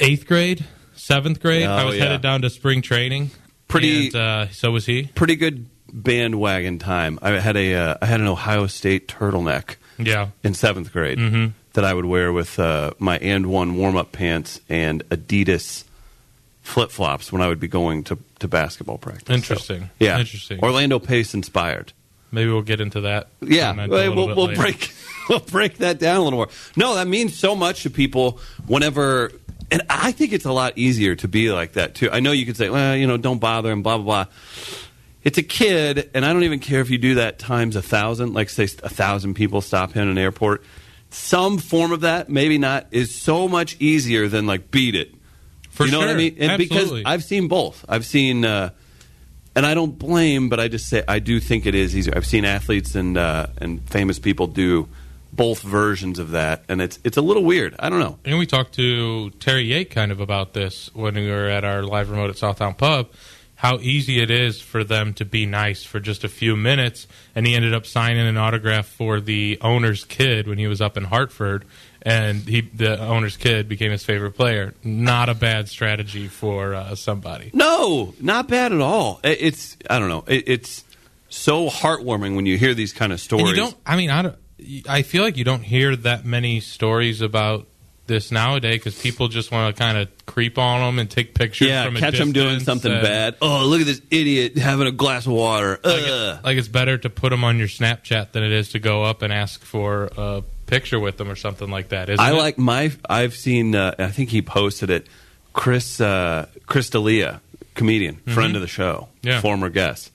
Eighth 0.00 0.26
grade, 0.26 0.64
seventh 0.94 1.40
grade. 1.40 1.66
I 1.66 1.82
Oh, 1.82 1.86
was 1.86 1.96
yeah. 1.96 2.04
headed 2.04 2.20
down 2.22 2.42
to 2.42 2.50
spring 2.50 2.82
training. 2.82 3.30
Pretty- 3.68 4.06
and, 4.08 4.16
uh, 4.16 4.48
so 4.50 4.70
was 4.70 4.86
he. 4.86 5.04
Pretty 5.14 5.36
good 5.36 5.66
bandwagon 5.92 6.78
time. 6.78 7.18
I 7.22 7.30
had 7.32 7.56
a 7.56 7.74
uh, 7.74 7.94
I 8.02 8.06
had 8.06 8.20
an 8.20 8.26
Ohio 8.26 8.66
State 8.66 9.08
turtleneck 9.08 9.76
Yeah, 9.98 10.28
in 10.44 10.54
seventh 10.54 10.92
grade 10.92 11.18
Mhm. 11.18 11.52
That 11.76 11.84
I 11.84 11.94
would 11.94 12.06
wear 12.06 12.32
with 12.32 12.58
uh, 12.58 12.90
my 12.98 13.18
and 13.18 13.46
one 13.46 13.76
warm 13.76 13.96
up 13.96 14.10
pants 14.12 14.60
and 14.68 15.06
Adidas 15.10 15.84
flip 16.62 16.90
flops 16.90 17.30
when 17.32 17.40
I 17.42 17.48
would 17.48 17.60
be 17.60 17.68
going 17.68 18.02
to, 18.04 18.18
to 18.40 18.48
basketball 18.48 18.98
practice. 18.98 19.28
So, 19.28 19.34
Interesting. 19.34 19.90
yeah, 20.00 20.18
Interesting. 20.18 20.60
Orlando 20.62 20.98
Pace 20.98 21.32
inspired. 21.34 21.92
maybe 22.32 22.50
we'll 22.50 22.62
get 22.62 22.80
into 22.80 23.02
that. 23.02 23.28
Yeah, 23.40 23.86
we'll, 23.86 24.14
we'll, 24.14 24.34
we'll 24.34 24.54
break 24.56 24.92
we'll 25.28 25.38
break 25.40 25.78
that 25.78 25.98
down 25.98 26.16
a 26.16 26.22
little 26.22 26.38
more. 26.38 26.48
No, 26.76 26.94
that 26.96 27.06
means 27.08 27.36
so 27.36 27.54
much 27.54 27.82
to 27.84 27.90
people 27.90 28.40
whenever, 28.66 29.32
and 29.70 29.82
I 29.88 30.12
think 30.12 30.32
it's 30.32 30.44
a 30.46 30.52
lot 30.52 30.76
easier 30.76 31.14
to 31.16 31.28
be 31.28 31.52
like 31.52 31.72
that 31.74 31.94
too. 31.94 32.10
I 32.10 32.20
know 32.20 32.32
you 32.32 32.46
could 32.46 32.56
say, 32.56 32.68
well, 32.70 32.96
you 32.96 33.06
know, 33.06 33.16
don't 33.16 33.38
bother 33.38 33.70
and 33.70 33.84
blah 33.84 33.98
blah 33.98 34.24
blah. 34.24 34.32
It's 35.24 35.38
a 35.38 35.42
kid, 35.42 36.08
and 36.14 36.24
I 36.24 36.32
don't 36.32 36.44
even 36.44 36.60
care 36.60 36.80
if 36.80 36.88
you 36.88 36.98
do 36.98 37.16
that 37.16 37.38
times 37.38 37.76
a 37.76 37.82
thousand. 37.82 38.32
Like 38.32 38.48
say 38.48 38.64
a 38.64 38.88
thousand 38.88 39.34
people 39.34 39.60
stop 39.60 39.92
him 39.92 40.02
in 40.04 40.08
an 40.08 40.18
airport. 40.18 40.64
Some 41.10 41.58
form 41.58 41.92
of 41.92 42.02
that, 42.02 42.28
maybe 42.28 42.58
not, 42.58 42.86
is 42.90 43.14
so 43.14 43.48
much 43.48 43.76
easier 43.80 44.28
than 44.28 44.46
like 44.46 44.70
beat 44.70 44.94
it. 44.94 45.14
For 45.70 45.84
you 45.84 45.92
know 45.92 45.98
what 45.98 46.08
I 46.08 46.14
mean? 46.14 46.36
And 46.38 46.52
Absolutely. 46.52 47.00
because 47.00 47.02
I've 47.04 47.24
seen 47.24 47.48
both. 47.48 47.84
I've 47.88 48.06
seen, 48.06 48.44
uh, 48.44 48.70
and 49.54 49.66
I 49.66 49.74
don't 49.74 49.98
blame, 49.98 50.48
but 50.48 50.58
I 50.58 50.68
just 50.68 50.88
say 50.88 51.04
I 51.06 51.18
do 51.18 51.38
think 51.38 51.66
it 51.66 51.74
is 51.74 51.96
easier. 51.96 52.14
I've 52.16 52.26
seen 52.26 52.44
athletes 52.44 52.94
and 52.94 53.16
uh, 53.16 53.48
and 53.58 53.86
famous 53.88 54.18
people 54.18 54.46
do 54.46 54.88
both 55.32 55.60
versions 55.60 56.18
of 56.18 56.30
that, 56.30 56.64
and 56.68 56.80
it's 56.80 56.98
it's 57.04 57.16
a 57.16 57.22
little 57.22 57.44
weird. 57.44 57.76
I 57.78 57.90
don't 57.90 58.00
know. 58.00 58.18
And 58.24 58.38
we 58.38 58.46
talked 58.46 58.74
to 58.74 59.30
Terry 59.38 59.64
Yate 59.64 59.90
kind 59.90 60.10
of 60.10 60.20
about 60.20 60.54
this 60.54 60.90
when 60.94 61.14
we 61.14 61.30
were 61.30 61.48
at 61.48 61.64
our 61.64 61.82
live 61.82 62.10
remote 62.10 62.30
at 62.30 62.36
Southtown 62.36 62.76
Pub. 62.76 63.08
How 63.56 63.78
easy 63.78 64.20
it 64.20 64.30
is 64.30 64.60
for 64.60 64.84
them 64.84 65.14
to 65.14 65.24
be 65.24 65.46
nice 65.46 65.82
for 65.82 65.98
just 65.98 66.24
a 66.24 66.28
few 66.28 66.56
minutes, 66.56 67.06
and 67.34 67.46
he 67.46 67.54
ended 67.54 67.72
up 67.72 67.86
signing 67.86 68.26
an 68.26 68.36
autograph 68.36 68.86
for 68.86 69.18
the 69.18 69.58
owner's 69.62 70.04
kid 70.04 70.46
when 70.46 70.58
he 70.58 70.66
was 70.66 70.82
up 70.82 70.98
in 70.98 71.04
Hartford, 71.04 71.64
and 72.02 72.42
he 72.42 72.60
the 72.60 73.00
owner's 73.00 73.38
kid 73.38 73.66
became 73.66 73.90
his 73.90 74.04
favorite 74.04 74.32
player. 74.32 74.74
Not 74.84 75.30
a 75.30 75.34
bad 75.34 75.68
strategy 75.70 76.28
for 76.28 76.74
uh, 76.74 76.94
somebody. 76.94 77.50
No, 77.54 78.14
not 78.20 78.46
bad 78.46 78.72
at 78.72 78.80
all. 78.80 79.20
It's 79.24 79.76
I 79.88 79.98
don't 79.98 80.10
know. 80.10 80.24
It's 80.26 80.84
so 81.28 81.68
heartwarming 81.68 82.36
when 82.36 82.46
you 82.46 82.58
hear 82.58 82.74
these 82.74 82.92
kind 82.92 83.12
of 83.12 83.20
stories. 83.20 83.48
And 83.48 83.56
you 83.56 83.62
don't. 83.62 83.76
I 83.86 83.96
mean, 83.96 84.10
I 84.10 84.22
don't. 84.22 84.36
I 84.88 85.02
feel 85.02 85.22
like 85.22 85.36
you 85.36 85.44
don't 85.44 85.62
hear 85.62 85.96
that 85.96 86.24
many 86.24 86.60
stories 86.60 87.20
about 87.22 87.66
this 88.06 88.30
nowadays 88.30 88.78
because 88.78 89.00
people 89.00 89.28
just 89.28 89.50
want 89.50 89.74
to 89.74 89.78
kind 89.82 89.98
of 89.98 90.08
creep 90.26 90.58
on 90.58 90.80
them 90.80 90.98
and 90.98 91.10
take 91.10 91.34
pictures. 91.34 91.68
yeah, 91.68 91.84
from 91.84 91.96
a 91.96 92.00
catch 92.00 92.18
them 92.18 92.32
doing 92.32 92.60
something 92.60 92.92
and- 92.92 93.02
bad. 93.02 93.36
Oh, 93.42 93.66
look 93.66 93.80
at 93.80 93.86
this 93.86 94.00
idiot 94.10 94.56
having 94.58 94.86
a 94.86 94.92
glass 94.92 95.26
of 95.26 95.32
water. 95.32 95.78
Like, 95.84 96.02
it- 96.04 96.44
like 96.44 96.56
it's 96.58 96.68
better 96.68 96.98
to 96.98 97.10
put 97.10 97.30
them 97.30 97.44
on 97.44 97.58
your 97.58 97.68
Snapchat 97.68 98.32
than 98.32 98.42
it 98.44 98.52
is 98.52 98.70
to 98.70 98.78
go 98.78 99.02
up 99.04 99.22
and 99.22 99.32
ask 99.32 99.62
for 99.64 100.10
a 100.16 100.42
picture 100.66 100.98
with 101.00 101.16
them 101.16 101.28
or 101.30 101.36
something 101.36 101.70
like 101.70 101.88
that. 101.90 102.08
Isn't 102.08 102.24
I 102.24 102.30
it? 102.32 102.34
like 102.34 102.58
my. 102.58 102.92
I've 103.08 103.34
seen. 103.34 103.74
Uh, 103.74 103.94
I 103.98 104.08
think 104.08 104.30
he 104.30 104.42
posted 104.42 104.90
it. 104.90 105.06
Chris 105.52 106.00
uh, 106.00 106.46
Chris 106.66 106.90
D'Elia, 106.90 107.40
comedian, 107.74 108.16
friend 108.16 108.54
of 108.56 108.62
the 108.62 108.68
show, 108.68 109.08
Mm-hmm. 109.18 109.28
Yeah. 109.28 109.40
former 109.40 109.68
guest. 109.70 110.10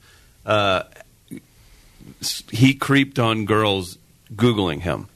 Uh, 0.46 0.82
he 2.50 2.74
creeped 2.74 3.18
on 3.18 3.44
girls 3.44 3.98
googling 4.34 4.80
him. 4.80 5.08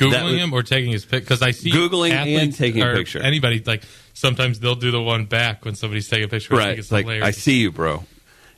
Googling 0.00 0.24
was- 0.24 0.34
him 0.34 0.52
or 0.52 0.62
taking 0.62 0.90
his 0.92 1.04
pic 1.04 1.22
because 1.24 1.42
I 1.42 1.50
see 1.52 1.70
Googling 1.70 2.10
and 2.12 2.54
taking 2.54 2.82
a 2.82 2.94
picture. 2.94 3.20
Anybody 3.20 3.62
like 3.66 3.82
sometimes 4.14 4.60
they'll 4.60 4.74
do 4.74 4.90
the 4.90 5.02
one 5.02 5.26
back 5.26 5.64
when 5.64 5.74
somebody's 5.74 6.08
taking 6.08 6.24
a 6.24 6.28
picture. 6.28 6.54
Right. 6.56 6.78
it's 6.78 6.90
Like 6.92 7.04
hilarious. 7.04 7.26
I 7.26 7.30
see 7.32 7.60
you, 7.60 7.70
bro. 7.72 8.04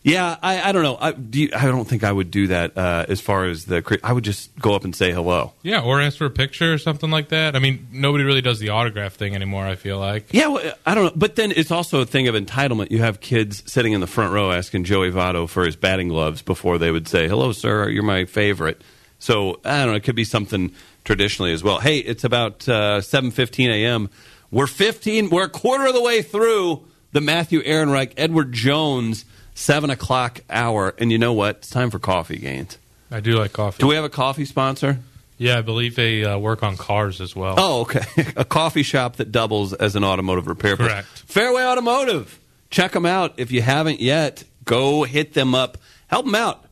Yeah, 0.05 0.37
I, 0.43 0.61
I 0.61 0.73
don't 0.73 0.83
know. 0.83 0.99
I, 1.01 1.13
do 1.13 1.43
you, 1.43 1.51
I 1.55 1.67
don't 1.67 1.85
think 1.87 2.03
I 2.03 2.11
would 2.11 2.33
do 2.33 2.49
that 2.49 2.77
uh, 2.77 3.07
as 3.09 3.21
far 3.21 3.45
as 3.45 3.67
the. 3.67 3.83
cre- 3.83 4.03
I 4.03 4.13
would 4.13 4.25
just 4.25 4.51
go 4.59 4.75
up 4.75 4.83
and 4.83 4.97
say 4.97 5.13
hello. 5.13 5.53
Yeah, 5.63 5.81
or 5.81 6.01
ask 6.01 6.19
for 6.19 6.25
a 6.25 6.31
picture 6.31 6.73
or 6.73 6.79
something 6.79 7.09
like 7.09 7.29
that. 7.29 7.55
I 7.55 7.61
mean, 7.61 7.87
nobody 7.93 8.25
really 8.25 8.41
does 8.41 8.59
the 8.59 8.71
autograph 8.71 9.15
thing 9.15 9.37
anymore. 9.37 9.65
I 9.65 9.77
feel 9.77 10.01
like. 10.01 10.35
Yeah, 10.35 10.49
well, 10.49 10.73
I 10.85 10.97
don't 10.97 11.05
know. 11.05 11.13
But 11.15 11.37
then 11.37 11.53
it's 11.55 11.71
also 11.71 12.01
a 12.01 12.05
thing 12.05 12.27
of 12.27 12.35
entitlement. 12.35 12.91
You 12.91 12.99
have 12.99 13.21
kids 13.21 13.63
sitting 13.71 13.93
in 13.93 14.01
the 14.01 14.09
front 14.09 14.33
row 14.33 14.51
asking 14.51 14.83
Joey 14.85 15.13
Votto 15.13 15.49
for 15.49 15.65
his 15.65 15.77
batting 15.77 16.09
gloves 16.09 16.43
before 16.43 16.79
they 16.79 16.91
would 16.91 17.07
say, 17.07 17.29
"Hello, 17.29 17.53
sir. 17.53 17.89
You're 17.89 18.03
my 18.03 18.25
favorite." 18.25 18.83
So 19.21 19.61
I 19.65 19.83
don't 19.85 19.91
know. 19.93 19.95
It 19.95 20.03
could 20.03 20.17
be 20.17 20.25
something 20.25 20.73
traditionally 21.05 21.53
as 21.53 21.63
well. 21.63 21.81
Hey, 21.81 21.99
it's 21.99 22.25
about 22.25 22.69
uh, 22.69 23.01
seven 23.01 23.31
fifteen 23.31 23.71
a.m. 23.71 24.11
We're 24.51 24.67
fifteen. 24.67 25.31
We're 25.31 25.45
a 25.45 25.51
quarter 25.51 25.87
of 25.87 25.95
the 25.95 26.03
way 26.03 26.23
through 26.23 26.85
the 27.13 27.21
Matthew 27.21 27.63
Ehrenreich 27.63 28.13
Edward 28.17 28.53
Jones 28.53 29.25
seven 29.55 29.91
o'clock 29.91 30.41
hour, 30.49 30.95
and 30.99 31.13
you 31.13 31.19
know 31.19 31.33
what? 31.33 31.57
It's 31.57 31.71
time 31.71 31.91
for 31.91 31.99
coffee 31.99 32.39
Gaines. 32.39 32.79
I 33.11 33.21
do 33.21 33.37
like 33.39 33.53
coffee. 33.53 33.81
Do 33.81 33.87
we 33.89 33.95
have 33.95 34.05
a 34.05 34.09
coffee 34.11 34.45
sponsor? 34.45 34.99
yeah, 35.43 35.59
I 35.59 35.63
believe 35.63 35.97
they 35.97 36.25
uh, 36.25 36.39
work 36.39 36.63
on 36.63 36.77
cars 36.77 37.21
as 37.21 37.35
well. 37.35 37.55
Oh, 37.59 37.81
okay. 37.81 38.05
a 38.37 38.45
coffee 38.45 38.85
shop 38.85 39.17
that 39.17 39.33
doubles 39.33 39.73
as 39.73 39.97
an 39.97 40.05
automotive 40.05 40.47
repair 40.47 40.77
place. 40.77 40.89
Correct. 40.89 41.07
Fairway 41.27 41.65
Automotive. 41.65 42.39
Check 42.71 42.93
them 42.93 43.05
out. 43.05 43.35
If 43.39 43.51
you 43.51 43.61
haven't 43.61 44.01
yet, 44.01 44.45
go 44.65 45.03
hit 45.03 45.35
them 45.35 45.55
up. 45.55 45.79
Help 46.07 46.27
them 46.27 46.37
out. 46.37 46.65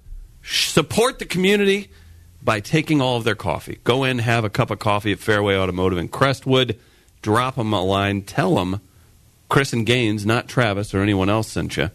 Support 0.44 1.18
the 1.18 1.26
community 1.26 1.90
by 2.50 2.58
taking 2.58 3.00
all 3.00 3.16
of 3.16 3.22
their 3.22 3.36
coffee. 3.36 3.78
Go 3.84 4.02
in, 4.02 4.18
have 4.18 4.42
a 4.42 4.50
cup 4.50 4.72
of 4.72 4.80
coffee 4.80 5.12
at 5.12 5.20
Fairway 5.20 5.56
Automotive 5.56 5.98
in 5.98 6.08
Crestwood. 6.08 6.76
Drop 7.22 7.54
them 7.54 7.72
a 7.72 7.80
line. 7.80 8.22
Tell 8.22 8.56
them 8.56 8.80
Chris 9.48 9.72
and 9.72 9.86
Gaines, 9.86 10.26
not 10.26 10.48
Travis 10.48 10.92
or 10.92 11.00
anyone 11.00 11.30
else, 11.30 11.46
sent 11.46 11.76
you. 11.76 11.90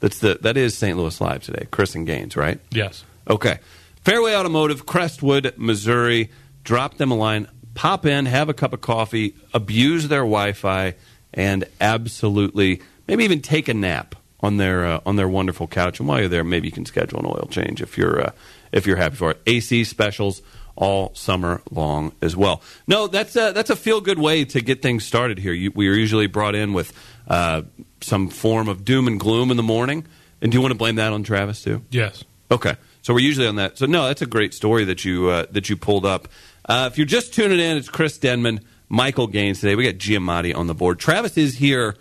That's 0.00 0.20
the 0.20 0.38
that 0.40 0.56
is 0.56 0.74
St. 0.74 0.96
Louis 0.96 1.20
Live 1.20 1.42
today. 1.42 1.66
Chris 1.70 1.94
and 1.94 2.06
Gaines, 2.06 2.38
right? 2.38 2.58
Yes. 2.70 3.04
Okay. 3.28 3.58
Fairway 4.00 4.34
Automotive, 4.34 4.86
Crestwood, 4.86 5.52
Missouri. 5.58 6.30
Drop 6.64 6.96
them 6.96 7.10
a 7.10 7.14
line. 7.14 7.46
Pop 7.74 8.06
in, 8.06 8.24
have 8.24 8.48
a 8.48 8.54
cup 8.54 8.72
of 8.72 8.80
coffee, 8.80 9.34
abuse 9.52 10.08
their 10.08 10.20
Wi-Fi, 10.20 10.94
and 11.34 11.66
absolutely 11.82 12.80
maybe 13.06 13.24
even 13.24 13.42
take 13.42 13.68
a 13.68 13.74
nap 13.74 14.14
on 14.40 14.56
their 14.56 14.86
uh, 14.86 15.00
on 15.04 15.16
their 15.16 15.28
wonderful 15.28 15.66
couch. 15.66 16.00
And 16.00 16.08
while 16.08 16.20
you're 16.20 16.30
there, 16.30 16.44
maybe 16.44 16.66
you 16.66 16.72
can 16.72 16.86
schedule 16.86 17.20
an 17.20 17.26
oil 17.26 17.46
change 17.50 17.82
if 17.82 17.98
you're 17.98 18.28
uh, 18.28 18.32
if 18.72 18.86
you're 18.86 18.96
happy 18.96 19.16
for 19.16 19.30
it. 19.30 19.40
AC 19.46 19.84
specials 19.84 20.42
all 20.76 21.12
summer 21.14 21.60
long 21.70 22.12
as 22.22 22.36
well. 22.36 22.62
No, 22.86 23.08
that's 23.08 23.34
a, 23.36 23.52
that's 23.52 23.70
a 23.70 23.76
feel 23.76 24.00
good 24.00 24.18
way 24.18 24.44
to 24.44 24.60
get 24.60 24.80
things 24.80 25.04
started 25.04 25.38
here. 25.38 25.52
You, 25.52 25.72
we 25.74 25.88
are 25.88 25.94
usually 25.94 26.28
brought 26.28 26.54
in 26.54 26.72
with 26.72 26.92
uh, 27.26 27.62
some 28.00 28.28
form 28.28 28.68
of 28.68 28.84
doom 28.84 29.08
and 29.08 29.18
gloom 29.18 29.50
in 29.50 29.56
the 29.56 29.62
morning. 29.62 30.06
And 30.40 30.52
do 30.52 30.56
you 30.56 30.62
want 30.62 30.72
to 30.72 30.78
blame 30.78 30.96
that 30.96 31.12
on 31.12 31.24
Travis 31.24 31.62
too? 31.62 31.82
Yes. 31.90 32.24
Okay, 32.50 32.76
so 33.02 33.12
we're 33.12 33.20
usually 33.20 33.46
on 33.46 33.56
that. 33.56 33.76
So 33.76 33.86
no, 33.86 34.06
that's 34.06 34.22
a 34.22 34.26
great 34.26 34.54
story 34.54 34.84
that 34.84 35.04
you 35.04 35.28
uh, 35.28 35.46
that 35.50 35.68
you 35.68 35.76
pulled 35.76 36.06
up. 36.06 36.28
Uh, 36.64 36.88
if 36.90 36.96
you're 36.96 37.06
just 37.06 37.34
tuning 37.34 37.58
in, 37.58 37.76
it's 37.76 37.88
Chris 37.88 38.16
Denman, 38.16 38.60
Michael 38.88 39.26
Gaines 39.26 39.60
today. 39.60 39.74
We 39.74 39.84
got 39.84 39.96
Giamatti 39.96 40.54
on 40.54 40.66
the 40.66 40.74
board. 40.74 40.98
Travis 40.98 41.36
is 41.36 41.56
here 41.56 41.96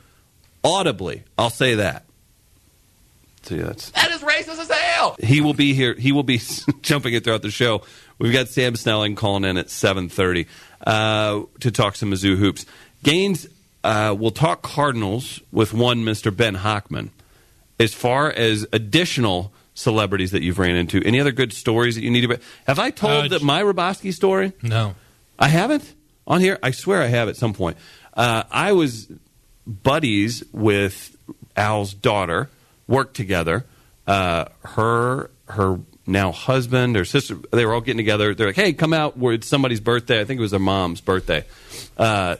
audibly. 0.64 1.24
I'll 1.38 1.50
say 1.50 1.76
that. 1.76 2.06
See, 3.44 3.58
that's 3.58 3.92
That 4.46 4.52
is 4.54 4.60
racist 4.60 4.62
as 4.62 4.70
hell. 4.72 5.16
he 5.22 5.42
will 5.42 5.54
be 5.54 5.74
here. 5.74 5.94
He 5.94 6.12
will 6.12 6.24
be 6.24 6.40
jumping 6.82 7.14
it 7.14 7.24
throughout 7.24 7.42
the 7.42 7.52
show. 7.52 7.82
We've 8.20 8.34
got 8.34 8.48
Sam 8.50 8.76
Snelling 8.76 9.16
calling 9.16 9.44
in 9.46 9.58
at 9.58 9.70
seven 9.70 10.10
thirty 10.10 10.48
uh, 10.86 11.42
to 11.60 11.72
talk 11.72 11.96
some 11.96 12.12
Mizzou 12.12 12.36
hoops. 12.38 12.66
Gaines 13.04 13.48
uh, 13.84 14.16
will 14.18 14.32
talk 14.32 14.62
Cardinals 14.62 15.40
with 15.52 15.74
one 15.74 16.04
Mister 16.04 16.32
Ben 16.32 16.56
Hochman. 16.56 17.10
As 17.80 17.94
far 17.94 18.32
as 18.32 18.66
additional 18.74 19.52
celebrities 19.76 20.32
that 20.32 20.42
you've 20.42 20.58
ran 20.58 20.76
into, 20.76 21.02
any 21.04 21.20
other 21.20 21.32
good 21.32 21.54
stories 21.54 21.94
that 21.96 22.02
you 22.02 22.10
need 22.10 22.28
to? 22.28 22.40
Have 22.66 22.80
I 22.80 22.90
told 22.90 23.26
Uh, 23.26 23.28
that 23.30 23.44
my 23.44 23.62
Hrabosky 23.62 24.12
story? 24.12 24.54
No. 24.64 24.96
I 25.38 25.48
haven't 25.50 25.94
on 26.26 26.42
here. 26.42 26.58
I 26.64 26.72
swear 26.72 27.04
I 27.04 27.08
have 27.08 27.30
at 27.30 27.36
some 27.38 27.54
point. 27.54 27.78
Uh, 28.16 28.44
I 28.50 28.72
was 28.72 29.08
buddies 29.68 30.44
with 30.52 31.16
Al's 31.56 31.94
daughter, 31.94 32.50
worked 32.88 33.16
together. 33.16 33.66
Uh, 34.08 34.46
her, 34.64 35.30
her 35.50 35.80
now 36.08 36.32
husband 36.32 36.96
or 36.96 37.06
sister, 37.06 37.38
they 37.52 37.66
were 37.66 37.74
all 37.74 37.82
getting 37.82 37.98
together. 37.98 38.34
They're 38.34 38.48
like, 38.48 38.56
"Hey, 38.56 38.74
come 38.74 38.94
out! 38.94 39.16
It's 39.18 39.48
somebody's 39.48 39.82
birthday. 39.82 40.22
I 40.22 40.24
think 40.24 40.40
it 40.40 40.42
was 40.42 40.52
their 40.52 40.60
mom's 40.60 41.02
birthday. 41.02 41.44
Uh, 41.98 42.38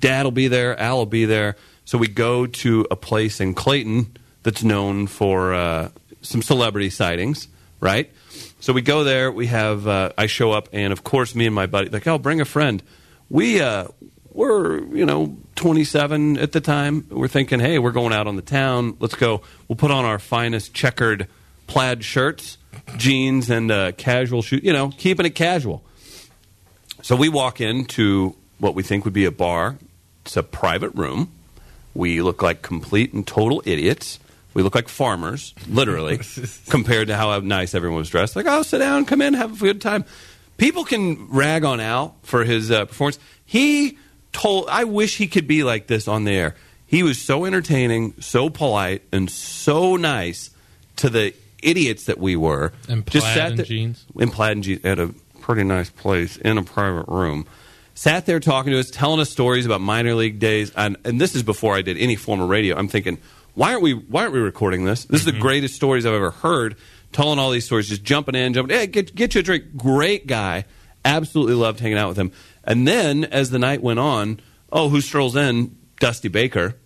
Dad 0.00 0.24
will 0.24 0.30
be 0.30 0.48
there. 0.48 0.78
Al 0.78 0.98
will 0.98 1.06
be 1.06 1.26
there. 1.26 1.56
So 1.84 1.98
we 1.98 2.08
go 2.08 2.46
to 2.46 2.86
a 2.90 2.96
place 2.96 3.40
in 3.40 3.54
Clayton 3.54 4.16
that's 4.42 4.62
known 4.62 5.06
for 5.06 5.52
uh, 5.52 5.90
some 6.22 6.40
celebrity 6.40 6.90
sightings, 6.90 7.48
right? 7.80 8.10
So 8.60 8.72
we 8.72 8.80
go 8.80 9.04
there. 9.04 9.30
We 9.30 9.48
have 9.48 9.86
uh, 9.86 10.12
I 10.16 10.26
show 10.26 10.52
up, 10.52 10.70
and 10.72 10.92
of 10.92 11.04
course, 11.04 11.34
me 11.34 11.46
and 11.46 11.54
my 11.54 11.66
buddy 11.66 11.90
like, 11.90 12.06
"Oh, 12.06 12.18
bring 12.18 12.40
a 12.40 12.46
friend." 12.46 12.82
We 13.28 13.60
uh, 13.60 13.88
we're 14.34 14.84
you 14.94 15.06
know 15.06 15.36
27 15.54 16.36
at 16.38 16.52
the 16.52 16.60
time. 16.60 17.06
We're 17.08 17.28
thinking, 17.28 17.60
"Hey, 17.60 17.78
we're 17.78 17.92
going 17.92 18.12
out 18.12 18.26
on 18.26 18.36
the 18.36 18.42
town. 18.42 18.96
Let's 19.00 19.14
go. 19.14 19.40
We'll 19.68 19.76
put 19.76 19.90
on 19.90 20.04
our 20.04 20.18
finest 20.18 20.74
checkered 20.74 21.28
plaid 21.66 22.04
shirts, 22.04 22.58
jeans, 22.96 23.48
and 23.48 23.70
uh, 23.70 23.92
casual 23.92 24.42
shoes. 24.42 24.62
You 24.62 24.72
know, 24.72 24.90
keeping 24.98 25.24
it 25.24 25.34
casual." 25.34 25.82
So 27.00 27.16
we 27.16 27.28
walk 27.28 27.60
into 27.60 28.34
what 28.58 28.74
we 28.74 28.82
think 28.82 29.04
would 29.04 29.14
be 29.14 29.24
a 29.24 29.30
bar. 29.30 29.78
It's 30.24 30.36
a 30.36 30.42
private 30.42 30.94
room. 30.94 31.30
We 31.94 32.22
look 32.22 32.42
like 32.42 32.62
complete 32.62 33.12
and 33.12 33.26
total 33.26 33.62
idiots. 33.64 34.18
We 34.54 34.62
look 34.62 34.74
like 34.74 34.88
farmers, 34.88 35.52
literally, 35.68 36.20
compared 36.70 37.08
to 37.08 37.16
how 37.16 37.38
nice 37.40 37.74
everyone 37.74 37.98
was 37.98 38.08
dressed. 38.08 38.36
Like, 38.36 38.46
oh, 38.48 38.62
sit 38.62 38.78
down, 38.78 39.04
come 39.04 39.20
in, 39.20 39.34
have 39.34 39.60
a 39.60 39.64
good 39.64 39.80
time. 39.80 40.04
People 40.56 40.84
can 40.84 41.28
rag 41.28 41.64
on 41.64 41.80
Al 41.80 42.16
for 42.22 42.44
his 42.44 42.70
uh, 42.70 42.84
performance. 42.84 43.18
He 43.44 43.98
told, 44.34 44.68
I 44.68 44.84
wish 44.84 45.16
he 45.16 45.26
could 45.26 45.46
be 45.46 45.64
like 45.64 45.86
this 45.86 46.06
on 46.06 46.24
the 46.24 46.32
air. 46.32 46.54
He 46.86 47.02
was 47.02 47.20
so 47.20 47.44
entertaining, 47.46 48.14
so 48.20 48.50
polite, 48.50 49.02
and 49.10 49.30
so 49.30 49.96
nice 49.96 50.50
to 50.96 51.08
the 51.08 51.34
idiots 51.62 52.04
that 52.04 52.18
we 52.18 52.36
were. 52.36 52.72
And 52.88 53.06
Just 53.06 53.24
plaid 53.24 53.36
sat 53.36 53.48
and 53.50 53.58
there- 53.58 53.66
jeans? 53.66 54.04
in 54.18 54.30
plaid 54.30 54.52
and 54.52 54.62
jeans 54.62 54.84
at 54.84 54.98
a 54.98 55.14
pretty 55.40 55.64
nice 55.64 55.90
place 55.90 56.36
in 56.36 56.58
a 56.58 56.62
private 56.62 57.08
room. 57.08 57.46
Sat 57.94 58.26
there 58.26 58.40
talking 58.40 58.72
to 58.72 58.78
us, 58.78 58.90
telling 58.90 59.20
us 59.20 59.30
stories 59.30 59.66
about 59.66 59.80
minor 59.80 60.14
league 60.14 60.38
days, 60.38 60.72
and, 60.76 60.96
and 61.04 61.20
this 61.20 61.34
is 61.34 61.42
before 61.42 61.74
I 61.76 61.82
did 61.82 61.96
any 61.96 62.16
form 62.16 62.40
of 62.40 62.48
radio. 62.48 62.76
I'm 62.76 62.88
thinking, 62.88 63.18
why 63.54 63.70
aren't 63.70 63.82
we? 63.82 63.92
Why 63.92 64.22
aren't 64.22 64.34
we 64.34 64.40
recording 64.40 64.84
this? 64.84 65.04
This 65.04 65.20
is 65.20 65.26
the 65.26 65.32
mm-hmm. 65.32 65.40
greatest 65.40 65.76
stories 65.76 66.04
I've 66.04 66.14
ever 66.14 66.32
heard. 66.32 66.76
Telling 67.12 67.38
all 67.38 67.52
these 67.52 67.64
stories, 67.64 67.88
just 67.88 68.02
jumping 68.02 68.34
in, 68.34 68.52
jumping. 68.52 68.76
Hey, 68.76 68.88
get 68.88 69.14
get 69.14 69.36
you 69.36 69.40
a 69.40 69.42
drink. 69.44 69.76
Great 69.76 70.26
guy. 70.26 70.64
Absolutely 71.04 71.54
loved 71.54 71.78
hanging 71.78 71.98
out 71.98 72.08
with 72.08 72.18
him. 72.18 72.32
And 72.66 72.88
then 72.88 73.24
as 73.24 73.50
the 73.50 73.58
night 73.58 73.82
went 73.82 73.98
on, 73.98 74.40
oh, 74.72 74.88
who 74.88 75.00
strolls 75.00 75.36
in? 75.36 75.76
Dusty 76.00 76.28
Baker. 76.28 76.76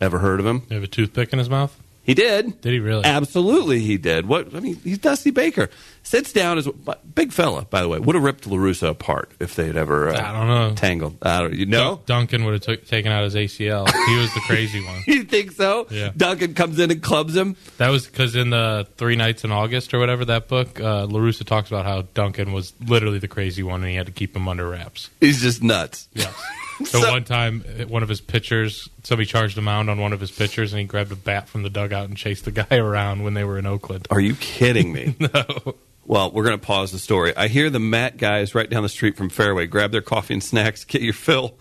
Ever 0.00 0.18
heard 0.18 0.40
of 0.40 0.46
him? 0.46 0.62
You 0.68 0.74
have 0.74 0.84
a 0.84 0.88
toothpick 0.88 1.32
in 1.32 1.38
his 1.38 1.48
mouth? 1.48 1.80
He 2.06 2.14
did. 2.14 2.60
Did 2.60 2.72
he 2.72 2.78
really? 2.78 3.04
Absolutely, 3.04 3.80
he 3.80 3.98
did. 3.98 4.26
What 4.26 4.54
I 4.54 4.60
mean, 4.60 4.76
he's 4.76 4.98
Dusty 4.98 5.30
Baker. 5.32 5.68
Sits 6.04 6.32
down 6.32 6.56
as 6.56 6.68
a 6.68 6.72
big 7.16 7.32
fella, 7.32 7.64
by 7.64 7.82
the 7.82 7.88
way. 7.88 7.98
Would 7.98 8.14
have 8.14 8.22
ripped 8.22 8.46
La 8.46 8.56
Russa 8.56 8.88
apart 8.90 9.32
if 9.40 9.56
they 9.56 9.66
had 9.66 9.76
ever. 9.76 10.10
Uh, 10.10 10.12
I 10.16 10.32
don't 10.32 10.46
know. 10.46 10.74
Tangled. 10.76 11.16
I 11.20 11.40
don't. 11.40 11.52
You 11.54 11.66
know. 11.66 11.96
Dun- 12.06 12.20
Duncan 12.20 12.44
would 12.44 12.52
have 12.52 12.62
took 12.62 12.86
taken 12.86 13.10
out 13.10 13.24
his 13.24 13.34
ACL. 13.34 13.88
He 14.06 14.16
was 14.16 14.32
the 14.34 14.40
crazy 14.46 14.84
one. 14.84 15.02
You 15.08 15.24
think 15.24 15.50
so? 15.52 15.88
Yeah. 15.90 16.12
Duncan 16.16 16.54
comes 16.54 16.78
in 16.78 16.92
and 16.92 17.02
clubs 17.02 17.34
him. 17.34 17.56
That 17.78 17.88
was 17.88 18.06
because 18.06 18.36
in 18.36 18.50
the 18.50 18.86
Three 18.96 19.16
Nights 19.16 19.42
in 19.42 19.50
August 19.50 19.92
or 19.92 19.98
whatever 19.98 20.24
that 20.26 20.46
book, 20.46 20.78
uh, 20.78 21.06
La 21.06 21.18
Russa 21.18 21.44
talks 21.44 21.68
about 21.70 21.84
how 21.86 22.02
Duncan 22.14 22.52
was 22.52 22.72
literally 22.86 23.18
the 23.18 23.26
crazy 23.28 23.64
one, 23.64 23.80
and 23.82 23.90
he 23.90 23.96
had 23.96 24.06
to 24.06 24.12
keep 24.12 24.36
him 24.36 24.46
under 24.46 24.68
wraps. 24.70 25.10
He's 25.18 25.40
just 25.42 25.60
nuts. 25.62 26.08
Yeah. 26.14 26.32
So, 26.86 27.00
So- 27.00 27.10
one 27.10 27.24
time, 27.24 27.64
uh, 27.80 27.84
one 27.86 28.02
of 28.02 28.08
his 28.08 28.20
pitchers, 28.20 28.88
somebody 29.02 29.26
charged 29.26 29.56
him 29.56 29.64
mound 29.64 29.88
on 29.88 29.98
one 29.98 30.12
of 30.12 30.20
his 30.20 30.30
pitchers, 30.30 30.72
and 30.72 30.80
he 30.80 30.86
grabbed 30.86 31.10
a 31.12 31.16
bat 31.16 31.48
from 31.48 31.62
the 31.62 31.70
dugout 31.70 32.08
and 32.08 32.16
chased 32.16 32.44
the 32.44 32.50
guy 32.50 32.66
around 32.76 33.22
when 33.24 33.34
they 33.34 33.44
were 33.44 33.58
in 33.58 33.64
Oakland. 33.66 34.06
Are 34.10 34.20
you 34.20 34.34
kidding 34.36 34.92
me? 34.92 35.14
No. 35.20 35.76
Well, 36.04 36.30
we're 36.30 36.44
going 36.44 36.58
to 36.58 36.64
pause 36.64 36.92
the 36.92 37.00
story. 37.00 37.36
I 37.36 37.48
hear 37.48 37.68
the 37.68 37.80
Matt 37.80 38.16
guys 38.16 38.54
right 38.54 38.70
down 38.70 38.84
the 38.84 38.88
street 38.88 39.16
from 39.16 39.28
Fairway 39.28 39.66
grab 39.66 39.90
their 39.90 40.02
coffee 40.02 40.34
and 40.34 40.44
snacks, 40.44 40.84
get 40.84 41.02
your 41.02 41.12
fill, 41.14 41.54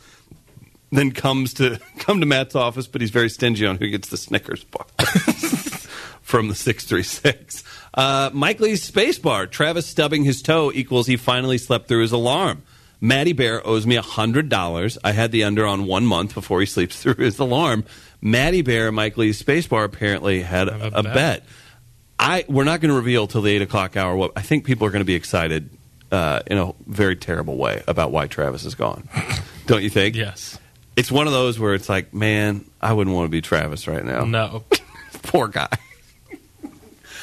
then 0.92 1.12
comes 1.12 1.56
to 1.56 1.80
come 1.98 2.20
to 2.20 2.28
Matt's 2.28 2.54
office, 2.54 2.86
but 2.86 3.02
he's 3.02 3.10
very 3.10 3.30
stingy 3.30 3.66
on 3.66 3.78
who 3.78 3.88
gets 3.88 4.10
the 4.10 4.18
Snickers 4.18 4.64
bar 4.66 4.86
from 6.22 6.48
the 6.48 6.54
six 6.56 6.86
three 6.86 7.02
six. 7.04 7.64
Uh, 7.94 8.30
Mike 8.34 8.60
Lee's 8.60 8.84
space 8.84 9.18
bar. 9.18 9.48
Travis 9.48 9.88
stubbing 9.88 10.24
his 10.24 10.42
toe 10.44 10.72
equals 10.74 11.08
he 11.08 11.18
finally 11.18 11.58
slept 11.58 11.88
through 11.88 12.02
his 12.02 12.12
alarm. 12.12 12.62
Matty 13.06 13.34
Bear 13.34 13.66
owes 13.66 13.86
me 13.86 13.96
hundred 13.96 14.50
dollars. 14.50 14.98
I 15.04 15.12
had 15.12 15.32
the 15.32 15.44
under 15.44 15.66
on 15.66 15.86
one 15.86 16.06
month 16.06 16.34
before 16.34 16.60
he 16.60 16.66
sleeps 16.66 17.00
through 17.02 17.16
his 17.24 17.38
alarm. 17.40 17.86
Matty 18.22 18.62
Bear, 18.64 18.92
Mike 18.92 19.18
Lee's 19.18 19.38
space 19.38 19.68
bar 19.68 19.84
apparently 19.84 20.42
had 20.42 20.68
a, 20.68 20.86
a 20.86 20.88
a 20.88 21.04
bet. 21.04 21.14
bet. 21.14 21.44
I 22.18 22.46
we're 22.48 22.64
not 22.64 22.82
going 22.82 22.90
to 22.90 22.96
reveal 22.96 23.28
till 23.28 23.42
the 23.42 23.52
eight 23.52 23.62
o'clock 23.62 23.96
hour. 23.96 24.16
What 24.16 24.32
I 24.36 24.42
think 24.42 24.66
people 24.66 24.88
are 24.88 24.90
going 24.90 25.02
to 25.02 25.06
be 25.06 25.16
excited 25.16 25.70
uh, 26.12 26.40
in 26.48 26.58
a 26.58 26.74
very 26.88 27.16
terrible 27.16 27.58
way 27.58 27.84
about 27.88 28.12
why 28.12 28.28
Travis 28.28 28.66
is 28.66 28.74
gone. 28.76 29.08
Don't 29.68 29.84
you 29.84 29.90
think? 29.90 30.16
Yes. 30.16 30.58
It's 30.96 31.12
one 31.12 31.28
of 31.28 31.34
those 31.34 31.60
where 31.60 31.74
it's 31.74 31.90
like, 31.90 32.14
man, 32.14 32.64
I 32.82 32.94
wouldn't 32.94 33.14
want 33.16 33.26
to 33.26 33.30
be 33.32 33.42
Travis 33.42 33.88
right 33.88 34.04
now. 34.06 34.24
No. 34.24 34.64
Poor 35.24 35.48
guy. 35.50 35.68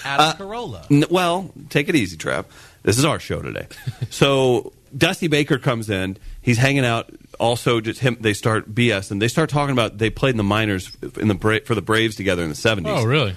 Adam 0.04 0.36
Carolla. 0.36 0.84
N- 0.90 1.04
well, 1.10 1.50
take 1.70 1.88
it 1.88 1.94
easy, 1.94 2.16
Trav. 2.16 2.44
This 2.82 2.98
is 2.98 3.04
our 3.04 3.18
show 3.18 3.40
today. 3.40 3.66
so 4.10 4.72
Dusty 4.96 5.28
Baker 5.28 5.58
comes 5.58 5.88
in. 5.90 6.16
He's 6.40 6.58
hanging 6.58 6.84
out. 6.84 7.10
Also, 7.40 7.80
just 7.80 8.00
him. 8.00 8.16
They 8.20 8.34
start 8.34 8.74
BS 8.74 9.10
and 9.10 9.20
they 9.20 9.28
start 9.28 9.50
talking 9.50 9.72
about 9.72 9.98
they 9.98 10.10
played 10.10 10.30
in 10.32 10.36
the 10.36 10.42
minors 10.44 10.94
in 11.18 11.28
the 11.28 11.34
Bra- 11.34 11.58
for 11.64 11.74
the 11.74 11.82
Braves 11.82 12.16
together 12.16 12.42
in 12.42 12.48
the 12.50 12.54
seventies. 12.54 12.92
Oh, 12.94 13.04
really? 13.04 13.34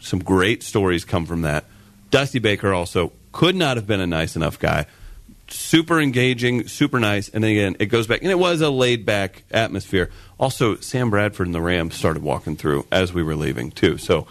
Some 0.00 0.18
great 0.20 0.62
stories 0.62 1.04
come 1.04 1.26
from 1.26 1.42
that. 1.42 1.64
Dusty 2.10 2.38
Baker 2.38 2.72
also 2.72 3.12
could 3.32 3.54
not 3.56 3.76
have 3.76 3.86
been 3.86 4.00
a 4.00 4.06
nice 4.06 4.36
enough 4.36 4.58
guy. 4.58 4.86
Super 5.48 6.00
engaging, 6.00 6.68
super 6.68 6.98
nice, 6.98 7.28
and 7.28 7.44
then 7.44 7.50
again, 7.50 7.76
it 7.78 7.86
goes 7.86 8.06
back, 8.06 8.22
and 8.22 8.30
it 8.30 8.38
was 8.38 8.62
a 8.62 8.70
laid 8.70 9.04
back 9.04 9.44
atmosphere. 9.50 10.10
Also, 10.38 10.76
Sam 10.76 11.10
Bradford 11.10 11.46
and 11.46 11.54
the 11.54 11.60
Rams 11.60 11.94
started 11.94 12.22
walking 12.22 12.56
through 12.56 12.86
as 12.90 13.12
we 13.12 13.22
were 13.22 13.36
leaving 13.36 13.70
too. 13.70 13.98
So, 13.98 14.26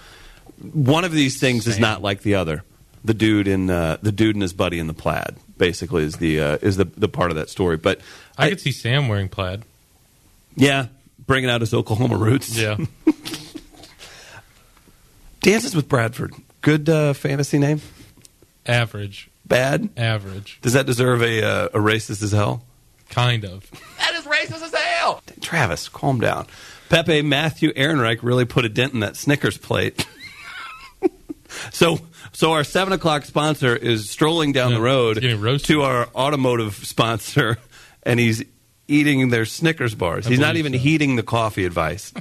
one 0.73 1.03
of 1.05 1.11
these 1.11 1.39
things 1.39 1.67
is 1.67 1.77
not 1.77 2.01
like 2.01 2.21
the 2.23 2.35
other. 2.35 2.63
The 3.05 3.13
dude 3.13 3.47
in 3.47 3.69
uh, 3.69 3.97
the 4.01 4.11
dude 4.11 4.35
and 4.35 4.41
his 4.41 4.53
buddy 4.53 4.79
in 4.79 4.87
the 4.87 4.93
plaid 4.93 5.35
basically 5.57 6.03
is 6.03 6.17
the 6.17 6.39
uh, 6.39 6.57
is 6.61 6.77
the 6.77 6.85
the 6.85 7.07
part 7.07 7.31
of 7.31 7.37
that 7.37 7.49
story. 7.49 7.77
But 7.77 7.99
I, 8.37 8.49
could 8.49 8.61
see 8.61 8.71
Sam 8.71 9.07
wearing 9.07 9.29
plaid. 9.29 9.63
yeah, 10.55 10.87
bringing 11.25 11.49
out 11.49 11.61
his 11.61 11.73
Oklahoma 11.73 12.17
roots. 12.17 12.57
Yeah. 12.57 12.77
Dances 15.41 15.75
with 15.75 15.89
Bradford. 15.89 16.33
Good 16.61 16.87
uh, 16.87 17.13
fantasy 17.13 17.57
name. 17.59 17.81
Average. 18.65 19.29
Bad. 19.45 19.89
Average. 19.97 20.59
Does 20.61 20.73
that 20.73 20.85
deserve 20.85 21.21
a 21.21 21.43
uh, 21.43 21.65
a 21.67 21.79
racist 21.79 22.23
as 22.23 22.31
hell? 22.31 22.63
Kind 23.09 23.45
of. 23.45 23.69
That 23.99 24.13
is 24.15 24.23
racist 24.23 24.63
as 24.63 24.73
hell. 24.73 25.21
Travis, 25.41 25.89
calm 25.89 26.19
down. 26.19 26.47
Pepe 26.89 27.21
Matthew 27.21 27.73
Ehrenreich 27.73 28.19
really 28.21 28.45
put 28.45 28.65
a 28.65 28.69
dent 28.69 28.93
in 28.93 29.01
that 29.01 29.15
Snickers 29.15 29.57
plate. 29.57 30.07
so, 31.71 31.99
so 32.33 32.51
our 32.53 32.63
seven 32.63 32.93
o'clock 32.93 33.25
sponsor 33.25 33.75
is 33.75 34.09
strolling 34.09 34.51
down 34.51 34.71
Yeah, 34.71 34.77
the 34.77 34.83
road 34.83 35.15
he's 35.17 35.21
getting 35.21 35.41
roasted. 35.41 35.67
to 35.67 35.81
our 35.83 36.07
automotive 36.15 36.75
sponsor, 36.75 37.57
and 38.03 38.19
he's 38.19 38.43
eating 38.87 39.29
their 39.29 39.45
Snickers 39.45 39.95
bars. 39.95 40.27
I 40.27 40.31
he's 40.31 40.39
not 40.39 40.55
even 40.57 40.73
so. 40.73 40.79
heeding 40.79 41.15
the 41.15 41.23
coffee 41.23 41.65
advice. 41.65 42.13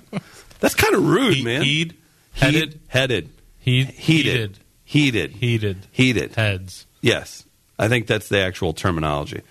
That's 0.61 0.75
kind 0.75 0.95
of 0.95 1.05
rude, 1.05 1.35
He- 1.37 1.45
man. 1.45 1.63
Heed. 1.63 1.97
Headed. 2.35 2.81
headed, 2.89 3.29
He, 3.59 3.85
heated, 3.85 4.59
heated, 4.85 5.33
Heated. 5.33 5.87
heated. 5.93 6.35
Heads. 6.35 6.87
Yes. 7.03 7.45
I 7.79 7.89
think 7.89 8.07
that's 8.07 8.29
the 8.29 8.39
actual 8.39 8.73
terminology. 8.73 9.43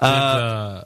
Did, 0.00 0.06
uh, 0.06 0.84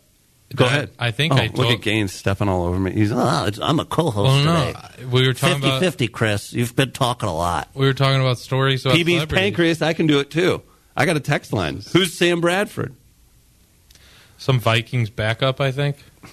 Go 0.55 0.65
I- 0.65 0.69
ahead. 0.69 0.91
I 0.99 1.11
think 1.11 1.33
Oh, 1.33 1.37
I 1.37 1.47
look 1.55 1.71
at 1.71 1.81
Gaines 1.81 2.13
stepping 2.13 2.49
all 2.49 2.65
over 2.65 2.79
me. 2.79 2.93
He's 2.93 3.13
Oh, 3.13 3.45
it's, 3.47 3.59
I'm 3.61 3.81
a 3.81 3.85
co-host 3.85 4.17
well, 4.17 4.45
no, 4.45 4.73
today. 4.73 5.05
we 5.07 5.27
were 5.27 5.35
talking 5.35 5.59
about 5.59 5.83
50-50, 5.83 6.13
Chris. 6.13 6.53
You've 6.53 6.75
been 6.77 6.93
talking 6.93 7.29
a 7.29 7.35
lot. 7.35 7.69
we 7.75 7.87
were 7.87 7.95
talking 7.95 8.21
about 8.21 8.39
stories 8.39 8.85
about 8.85 8.97
PB's 8.99 9.27
pancreas. 9.27 9.83
I 9.83 9.93
can 9.93 10.07
do 10.07 10.21
it 10.21 10.31
too. 10.31 10.63
I 10.97 11.07
got 11.07 11.17
a 11.17 11.21
text 11.21 11.53
line. 11.53 11.83
Who's 11.93 12.13
Sam 12.17 12.41
Bradford? 12.41 12.95
Some 14.39 14.61
Vikings 14.61 15.11
backup, 15.11 15.61
I 15.61 15.71
think. 15.73 15.97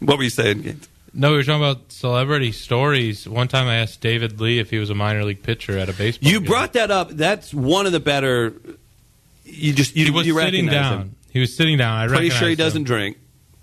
What 0.00 0.16
were 0.16 0.24
you 0.24 0.30
saying, 0.30 0.62
Gaines? 0.62 0.88
No, 1.12 1.32
we 1.32 1.36
were 1.36 1.42
talking 1.42 1.62
about 1.62 1.92
celebrity 1.92 2.52
stories. 2.52 3.28
One 3.28 3.48
time 3.48 3.66
I 3.66 3.76
asked 3.76 4.00
David 4.00 4.40
Lee 4.40 4.58
if 4.58 4.70
he 4.70 4.78
was 4.78 4.88
a 4.88 4.94
minor 4.94 5.24
league 5.24 5.42
pitcher 5.42 5.76
at 5.76 5.90
a 5.90 5.92
baseball. 5.92 6.30
You 6.30 6.40
game. 6.40 6.48
brought 6.48 6.72
that 6.72 6.90
up. 6.90 7.10
That's 7.10 7.52
one 7.52 7.84
of 7.84 7.92
the 7.92 8.00
better. 8.00 8.54
You 9.44 9.74
just 9.74 9.94
you, 9.96 10.06
he 10.06 10.10
was 10.10 10.26
you 10.26 10.38
sitting 10.40 10.64
down. 10.68 10.98
him. 10.98 11.16
He 11.32 11.38
was 11.40 11.54
sitting 11.54 11.76
down. 11.76 11.98
I 11.98 12.06
Pretty 12.08 12.30
sure 12.30 12.38
he 12.38 12.44
recognized 12.54 12.58
doesn't 12.60 12.80
him. 12.80 12.84
drink, 12.86 13.18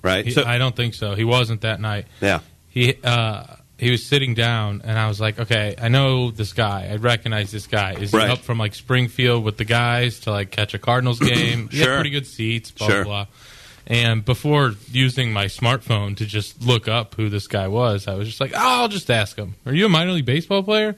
right? 0.08 0.26
He- 0.26 0.32
so 0.32 0.44
I 0.44 0.58
don't 0.58 0.76
think 0.76 0.94
so. 0.96 1.14
He 1.16 1.24
wasn't 1.24 1.62
that 1.62 1.80
night. 1.80 2.06
yeah, 2.22 2.40
He 2.70 2.96
uh, 3.04 3.44
he 3.78 3.92
was 3.92 4.04
sitting 4.06 4.34
down, 4.34 4.82
and 4.84 4.98
I 4.98 5.08
was 5.08 5.20
like, 5.22 5.40
okay, 5.40 5.76
I 5.80 5.88
know 5.90 6.32
this 6.32 6.54
guy. 6.54 6.88
I 6.92 6.96
recognize 6.96 7.52
this 7.52 7.68
guy. 7.68 7.94
Is 7.94 8.12
Right. 8.12 8.26
he 8.28 8.34
up 8.34 8.40
from 8.40 8.58
like 8.58 8.74
Springfield 8.74 9.44
with 9.44 9.58
the 9.58 9.66
guys 9.66 10.22
to 10.22 10.32
like 10.32 10.50
catch 10.50 10.74
a 10.74 10.80
Cardinals 10.80 11.20
game? 11.34 11.70
He 11.70 11.78
had 11.78 11.86
Sure. 11.86 11.96
pretty 11.96 12.10
good 12.10 12.26
seats. 12.26 12.72
Blah 12.72 12.88
Sure. 12.88 13.04
blah. 13.04 13.26
blah. 13.26 13.34
And 13.90 14.26
before 14.26 14.74
using 14.92 15.32
my 15.32 15.46
smartphone 15.46 16.18
to 16.18 16.26
just 16.26 16.62
look 16.62 16.88
up 16.90 17.16
who 17.16 17.30
this 17.30 17.48
guy 17.48 17.68
was, 17.70 18.06
I 18.08 18.16
was 18.16 18.28
just 18.28 18.42
like, 18.42 18.52
oh, 18.54 18.58
I'll 18.82 18.88
just 18.90 19.10
ask 19.10 19.38
him. 19.38 19.56
Are 19.66 19.74
you 19.74 19.86
a 19.86 19.90
minor 19.90 20.12
league 20.12 20.26
baseball 20.26 20.62
player? 20.64 20.96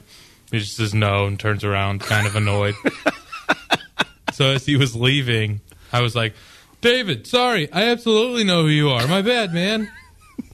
He 0.50 0.58
just 0.58 0.74
says 0.76 0.92
no 0.92 1.26
and 1.26 1.38
turns 1.38 1.62
around, 1.62 2.00
kind 2.00 2.26
of 2.26 2.34
annoyed. 2.34 2.74
so 4.32 4.46
as 4.50 4.66
he 4.66 4.76
was 4.76 4.96
leaving, 4.96 5.60
I 5.92 6.00
was 6.00 6.14
like, 6.16 6.34
David, 6.80 7.26
sorry, 7.26 7.70
I 7.72 7.84
absolutely 7.90 8.44
know 8.44 8.62
who 8.62 8.68
you 8.68 8.88
are. 8.90 9.06
My 9.06 9.22
bad, 9.22 9.52
man. 9.52 9.90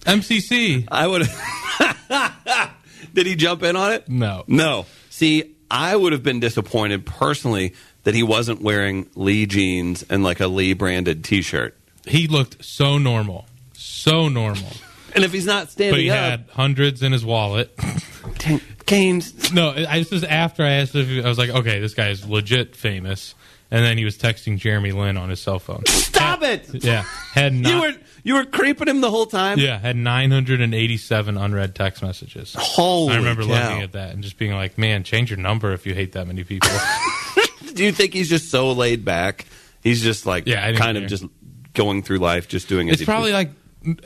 MCC. 0.00 0.86
I 0.90 1.06
would. 1.06 1.22
Did 3.14 3.26
he 3.26 3.36
jump 3.36 3.62
in 3.62 3.76
on 3.76 3.92
it? 3.92 4.08
No. 4.08 4.44
No. 4.46 4.86
See, 5.10 5.54
I 5.70 5.94
would 5.96 6.12
have 6.12 6.22
been 6.22 6.40
disappointed 6.40 7.06
personally 7.06 7.74
that 8.04 8.14
he 8.14 8.22
wasn't 8.22 8.60
wearing 8.60 9.08
Lee 9.14 9.46
jeans 9.46 10.04
and 10.08 10.22
like 10.22 10.40
a 10.40 10.46
Lee 10.48 10.74
branded 10.74 11.24
T-shirt. 11.24 11.76
He 12.06 12.26
looked 12.28 12.64
so 12.64 12.98
normal. 12.98 13.46
So 13.72 14.28
normal. 14.28 14.70
And 15.14 15.24
if 15.24 15.32
he's 15.32 15.46
not 15.46 15.70
standing 15.70 15.92
But 15.94 16.00
he 16.00 16.10
up, 16.10 16.16
had 16.16 16.44
hundreds 16.52 17.02
in 17.02 17.10
his 17.12 17.24
wallet. 17.24 17.76
Gaines. 18.84 19.52
No, 19.52 19.70
I 19.70 19.98
this 20.00 20.10
was 20.10 20.22
after 20.24 20.62
I 20.62 20.72
asked 20.72 20.94
if 20.94 21.08
he, 21.08 21.22
I 21.22 21.28
was 21.28 21.38
like, 21.38 21.50
okay, 21.50 21.80
this 21.80 21.94
guy 21.94 22.10
is 22.10 22.28
legit 22.28 22.76
famous. 22.76 23.34
And 23.70 23.84
then 23.84 23.98
he 23.98 24.04
was 24.04 24.16
texting 24.16 24.58
Jeremy 24.58 24.92
Lin 24.92 25.16
on 25.16 25.28
his 25.28 25.40
cell 25.40 25.58
phone. 25.58 25.82
Stop 25.86 26.42
it! 26.42 26.84
Yeah. 26.84 27.02
Had 27.32 27.52
not, 27.52 27.72
You 27.72 27.80
were 27.80 27.94
you 28.22 28.34
were 28.34 28.44
creeping 28.44 28.86
him 28.88 29.00
the 29.00 29.10
whole 29.10 29.26
time. 29.26 29.58
Yeah, 29.58 29.78
had 29.78 29.96
987 29.96 31.36
unread 31.36 31.74
text 31.74 32.02
messages. 32.02 32.54
Holy 32.58 33.14
I 33.14 33.16
remember 33.18 33.42
cow. 33.44 33.48
looking 33.68 33.82
at 33.82 33.92
that 33.92 34.12
and 34.12 34.22
just 34.22 34.38
being 34.38 34.52
like, 34.52 34.78
man, 34.78 35.02
change 35.04 35.30
your 35.30 35.38
number 35.38 35.72
if 35.72 35.86
you 35.86 35.94
hate 35.94 36.12
that 36.12 36.26
many 36.26 36.44
people. 36.44 36.70
Do 37.74 37.84
you 37.84 37.92
think 37.92 38.14
he's 38.14 38.28
just 38.28 38.50
so 38.50 38.72
laid 38.72 39.04
back? 39.04 39.46
He's 39.82 40.02
just 40.02 40.26
like 40.26 40.46
Yeah, 40.46 40.72
kind 40.72 40.96
of 40.98 41.06
just 41.08 41.24
going 41.74 42.02
through 42.02 42.18
life, 42.18 42.48
just 42.48 42.68
doing. 42.68 42.88
as 42.90 43.00
it's 43.00 43.04
probably 43.04 43.32
like 43.32 43.50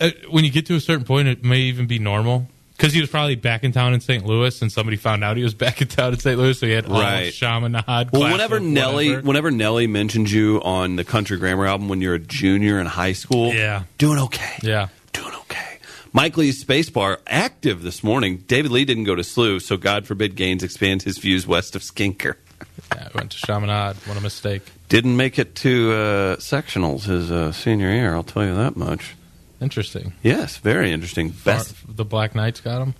uh, 0.00 0.10
when 0.30 0.44
you 0.44 0.50
get 0.50 0.66
to 0.66 0.74
a 0.74 0.80
certain 0.80 1.04
point, 1.04 1.28
it 1.28 1.44
may 1.44 1.60
even 1.60 1.86
be 1.86 1.98
normal. 1.98 2.48
Because 2.80 2.94
he 2.94 3.00
was 3.02 3.10
probably 3.10 3.34
back 3.34 3.62
in 3.62 3.72
town 3.72 3.92
in 3.92 4.00
St. 4.00 4.24
Louis, 4.24 4.62
and 4.62 4.72
somebody 4.72 4.96
found 4.96 5.22
out 5.22 5.36
he 5.36 5.42
was 5.42 5.52
back 5.52 5.82
in 5.82 5.88
town 5.88 6.14
in 6.14 6.18
St. 6.18 6.38
Louis, 6.38 6.58
so 6.58 6.64
he 6.66 6.72
had 6.72 6.86
all 6.86 6.98
Right. 6.98 7.30
Chaminade. 7.30 8.08
Well, 8.10 8.32
whenever 8.32 8.58
Nelly, 8.58 9.10
whatever. 9.10 9.26
whenever 9.26 9.50
Nelly 9.50 9.86
mentions 9.86 10.32
you 10.32 10.62
on 10.62 10.96
the 10.96 11.04
Country 11.04 11.36
Grammar 11.36 11.66
album 11.66 11.90
when 11.90 12.00
you're 12.00 12.14
a 12.14 12.18
junior 12.18 12.80
in 12.80 12.86
high 12.86 13.12
school, 13.12 13.52
Yeah. 13.52 13.82
doing 13.98 14.18
okay, 14.20 14.54
yeah, 14.62 14.88
doing 15.12 15.34
okay. 15.42 15.76
Mike 16.14 16.38
Lee's 16.38 16.64
Spacebar 16.64 17.18
active 17.26 17.82
this 17.82 18.02
morning. 18.02 18.44
David 18.46 18.70
Lee 18.72 18.86
didn't 18.86 19.04
go 19.04 19.14
to 19.14 19.22
SLU, 19.22 19.60
so 19.60 19.76
God 19.76 20.06
forbid 20.06 20.34
Gaines 20.34 20.62
expands 20.62 21.04
his 21.04 21.18
views 21.18 21.46
west 21.46 21.76
of 21.76 21.82
Skinker. 21.82 22.36
yeah, 22.96 23.08
I 23.14 23.18
went 23.18 23.32
to 23.32 23.36
Chaminade. 23.46 23.96
What 24.06 24.16
a 24.16 24.22
mistake. 24.22 24.62
Didn't 24.88 25.18
make 25.18 25.38
it 25.38 25.54
to 25.56 25.92
uh, 25.92 26.36
sectionals 26.36 27.02
his 27.04 27.30
uh, 27.30 27.52
senior 27.52 27.90
year. 27.92 28.14
I'll 28.14 28.22
tell 28.22 28.42
you 28.46 28.54
that 28.56 28.74
much. 28.74 29.16
Interesting. 29.60 30.14
Yes, 30.22 30.56
very 30.56 30.90
interesting. 30.90 31.30
Best 31.30 31.74
the 31.86 32.04
Black 32.04 32.34
Knights 32.34 32.60
got 32.60 32.80
him. 32.80 32.94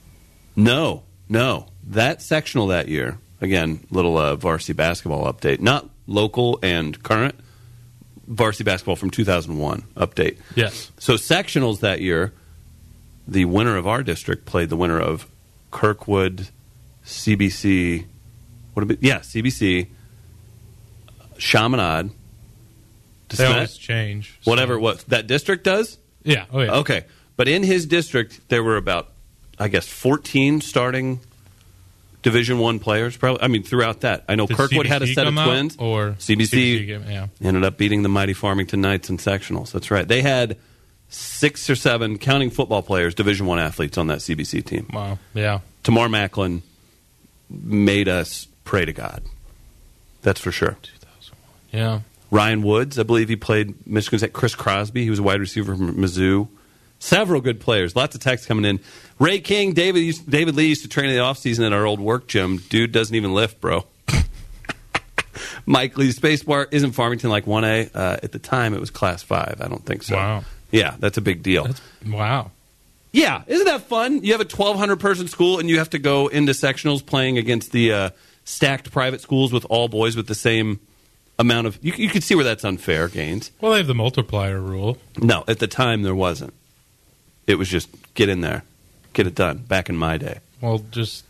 No, 0.57 1.05
no. 1.29 1.67
That 1.89 2.21
sectional 2.21 2.67
that 2.69 2.89
year, 2.89 3.19
again, 3.41 3.87
little 3.91 4.19
uh, 4.19 4.37
varsity 4.37 4.75
basketball 4.75 5.33
update. 5.33 5.61
Not 5.61 5.89
local 6.07 6.59
and 6.63 7.03
current, 7.03 7.35
varsity 8.27 8.65
basketball 8.65 8.97
from 8.97 9.11
2001 9.11 9.83
update. 9.97 10.37
Yes. 10.55 10.91
So 10.99 11.15
sectionals 11.15 11.81
that 11.81 12.01
year, 12.01 12.33
the 13.27 13.47
winner 13.47 13.77
of 13.77 13.87
our 13.87 14.03
district 14.03 14.45
played 14.45 14.69
the 14.69 14.77
winner 14.77 15.01
of 15.01 15.27
Kirkwood, 15.71 16.49
CBC. 17.07 18.05
What? 18.75 19.03
Yeah, 19.03 19.21
CBC, 19.21 19.87
Chaminade, 21.39 22.11
They 23.31 23.47
always 23.47 23.77
change. 23.77 24.39
whatever 24.45 24.75
it 24.75 24.81
was. 24.81 25.03
That 25.05 25.27
district 25.27 25.65
does. 25.65 25.97
Yeah. 26.23 26.45
Oh 26.53 26.61
yeah. 26.61 26.75
Okay, 26.79 27.05
but 27.37 27.49
in 27.49 27.63
his 27.63 27.87
district, 27.87 28.41
there 28.49 28.63
were 28.63 28.77
about, 28.77 29.09
I 29.59 29.69
guess, 29.69 29.87
fourteen 29.87 30.61
starting 30.61 31.21
Division 32.23 32.59
One 32.59 32.79
players. 32.79 33.17
Probably, 33.17 33.43
I 33.43 33.49
mean, 33.49 33.63
throughout 33.63 34.01
that, 34.01 34.25
I 34.29 34.35
know 34.35 34.47
Did 34.47 34.57
Kirkwood 34.57 34.87
had 34.87 35.03
a 35.03 35.07
set 35.07 35.27
of 35.27 35.35
twins. 35.35 35.77
or 35.79 36.17
CBC, 36.19 36.87
came- 36.87 37.05
yeah. 37.11 37.29
ended 37.43 37.65
up 37.65 37.79
beating 37.79 38.03
the 38.03 38.09
mighty 38.11 38.35
Farmington 38.35 38.81
Knights 38.81 39.09
in 39.09 39.17
sectionals. 39.17 39.73
That's 39.73 39.91
right. 39.91 40.07
They 40.07 40.21
had 40.23 40.59
six 41.09 41.69
or 41.71 41.75
seven, 41.77 42.19
counting 42.19 42.51
football 42.51 42.83
players, 42.83 43.15
Division 43.15 43.47
One 43.47 43.59
athletes 43.59 43.97
on 43.97 44.09
that 44.09 44.19
CBC 44.19 44.65
team. 44.65 44.89
Wow. 44.93 45.19
Yeah. 45.35 45.61
Tamar 45.83 46.09
Macklin 46.09 46.63
made 47.49 48.07
us 48.09 48.47
pray 48.65 48.85
to 48.85 48.93
God. 48.93 49.23
That's 50.23 50.41
for 50.41 50.53
sure. 50.53 50.77
Yeah. 51.73 52.01
Ryan 52.31 52.63
Woods, 52.63 52.99
I 52.99 53.03
believe 53.03 53.29
he 53.29 53.37
played 53.37 53.87
Michigan 53.87 54.19
State. 54.19 54.33
Chris 54.33 54.55
Crosby, 54.55 55.05
he 55.05 55.11
was 55.11 55.19
a 55.19 55.23
wide 55.23 55.41
receiver 55.41 55.75
from 55.75 55.95
Mizzou. 55.97 56.49
Several 56.99 57.41
good 57.41 57.61
players. 57.61 57.97
Lots 57.97 58.15
of 58.15 58.21
texts 58.21 58.47
coming 58.47 58.65
in. 58.65 58.81
Ray 59.19 59.41
King, 59.41 59.73
David 59.73 60.15
David 60.29 60.55
Lee 60.55 60.69
used 60.69 60.83
to 60.83 60.89
train 60.89 61.09
in 61.11 61.17
the 61.17 61.23
offseason 61.23 61.67
at 61.67 61.73
our 61.73 61.87
old 61.87 61.99
work 61.99 62.29
gym. 62.29 62.59
Dude 62.69 62.93
doesn't 62.93 63.15
even 63.15 63.33
lift, 63.33 63.61
bro. 63.61 63.87
Mike 65.67 65.97
Lee 65.97 66.13
Spacebar 66.13 66.67
isn't 66.71 66.93
Farmington 66.93 67.31
like 67.31 67.47
1A. 67.47 67.91
Uh, 67.95 68.19
at 68.23 68.33
the 68.33 68.39
time, 68.39 68.75
it 68.75 68.81
was 68.81 68.91
Class 68.91 69.23
5. 69.23 69.61
I 69.61 69.69
don't 69.69 69.85
think 69.85 70.03
so. 70.03 70.17
Wow. 70.17 70.45
Yeah, 70.71 70.95
that's 70.99 71.17
a 71.17 71.23
big 71.23 71.43
deal. 71.43 71.65
That's 71.65 71.81
wow. 72.07 72.51
Yeah, 73.13 73.43
isn't 73.47 73.67
that 73.67 73.83
fun? 73.83 74.23
You 74.23 74.33
have 74.33 74.41
a 74.41 74.45
1,200 74.45 75.01
person 75.01 75.27
school 75.27 75.59
and 75.59 75.69
you 75.69 75.79
have 75.79 75.91
to 75.91 75.99
go 75.99 76.29
into 76.29 76.53
sectionals 76.53 77.05
playing 77.05 77.39
against 77.39 77.73
the 77.73 77.93
uh, 77.93 78.11
stacked 78.45 78.93
private 78.93 79.21
schools 79.21 79.53
with 79.53 79.67
all 79.69 79.89
boys 79.89 80.17
with 80.17 80.29
the 80.29 80.35
same 80.35 80.81
amount 81.41 81.67
of. 81.67 81.79
You, 81.83 81.93
you 81.97 82.09
could 82.09 82.23
see 82.23 82.35
where 82.35 82.45
that's 82.45 82.65
unfair, 82.65 83.09
Gaines. 83.09 83.51
Well, 83.61 83.73
they 83.73 83.79
have 83.79 83.87
the 83.87 83.95
multiplier 83.95 84.61
rule. 84.61 84.99
No, 85.19 85.43
at 85.49 85.59
the 85.59 85.67
time 85.67 86.03
there 86.03 86.15
wasn't. 86.15 86.55
It 87.47 87.57
was 87.57 87.69
just 87.69 87.89
get 88.15 88.29
in 88.29 88.43
there, 88.43 88.63
get 89.13 89.27
it 89.27 89.35
done. 89.35 89.59
Back 89.59 89.89
in 89.89 89.97
my 89.97 90.19
day, 90.19 90.39
Well, 90.61 90.85
just 90.91 91.25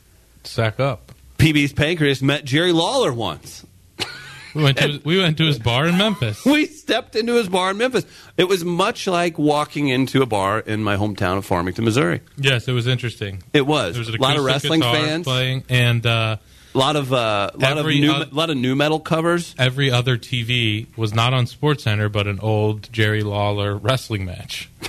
sack 0.44 0.78
up. 0.80 1.12
PB's 1.38 1.72
Pancreas 1.72 2.20
met 2.20 2.44
Jerry 2.44 2.72
Lawler 2.72 3.12
once. 3.12 3.64
We 4.52 4.64
went 4.64 4.78
to 4.78 5.00
we 5.04 5.16
went 5.16 5.38
to 5.38 5.44
his 5.44 5.60
bar 5.60 5.86
in 5.86 5.96
Memphis. 5.96 6.44
We 6.44 6.66
stepped 6.66 7.14
into 7.14 7.34
his 7.34 7.48
bar 7.48 7.70
in 7.70 7.78
Memphis. 7.78 8.04
It 8.36 8.48
was 8.48 8.64
much 8.64 9.06
like 9.06 9.38
walking 9.38 9.86
into 9.86 10.22
a 10.22 10.26
bar 10.26 10.58
in 10.58 10.82
my 10.82 10.96
hometown 10.96 11.38
of 11.38 11.46
Farmington, 11.46 11.84
Missouri. 11.84 12.20
Yes, 12.36 12.66
it 12.66 12.72
was 12.72 12.88
interesting. 12.88 13.44
It 13.52 13.64
was, 13.64 13.94
There 13.94 14.00
was 14.00 14.08
a 14.08 14.12
lot 14.20 14.36
of 14.36 14.44
acoustic 14.44 14.70
wrestling 14.72 14.80
guitar 14.80 14.94
fans, 14.96 15.24
playing, 15.24 15.64
and 15.68 16.04
uh, 16.04 16.36
a 16.74 16.78
lot 16.78 16.96
of 16.96 17.12
uh, 17.12 17.50
lot 17.54 17.78
of 17.78 17.86
new, 17.86 18.10
oth- 18.12 18.32
lot 18.32 18.50
of 18.50 18.56
new 18.56 18.74
metal 18.76 19.00
covers. 19.00 19.54
every 19.58 19.90
other 19.90 20.16
TV 20.16 20.86
was 20.96 21.12
not 21.14 21.32
on 21.34 21.46
Sports 21.46 21.84
Center, 21.84 22.08
but 22.08 22.26
an 22.26 22.38
old 22.40 22.92
Jerry 22.92 23.22
Lawler 23.22 23.76
wrestling 23.76 24.24
match. 24.24 24.70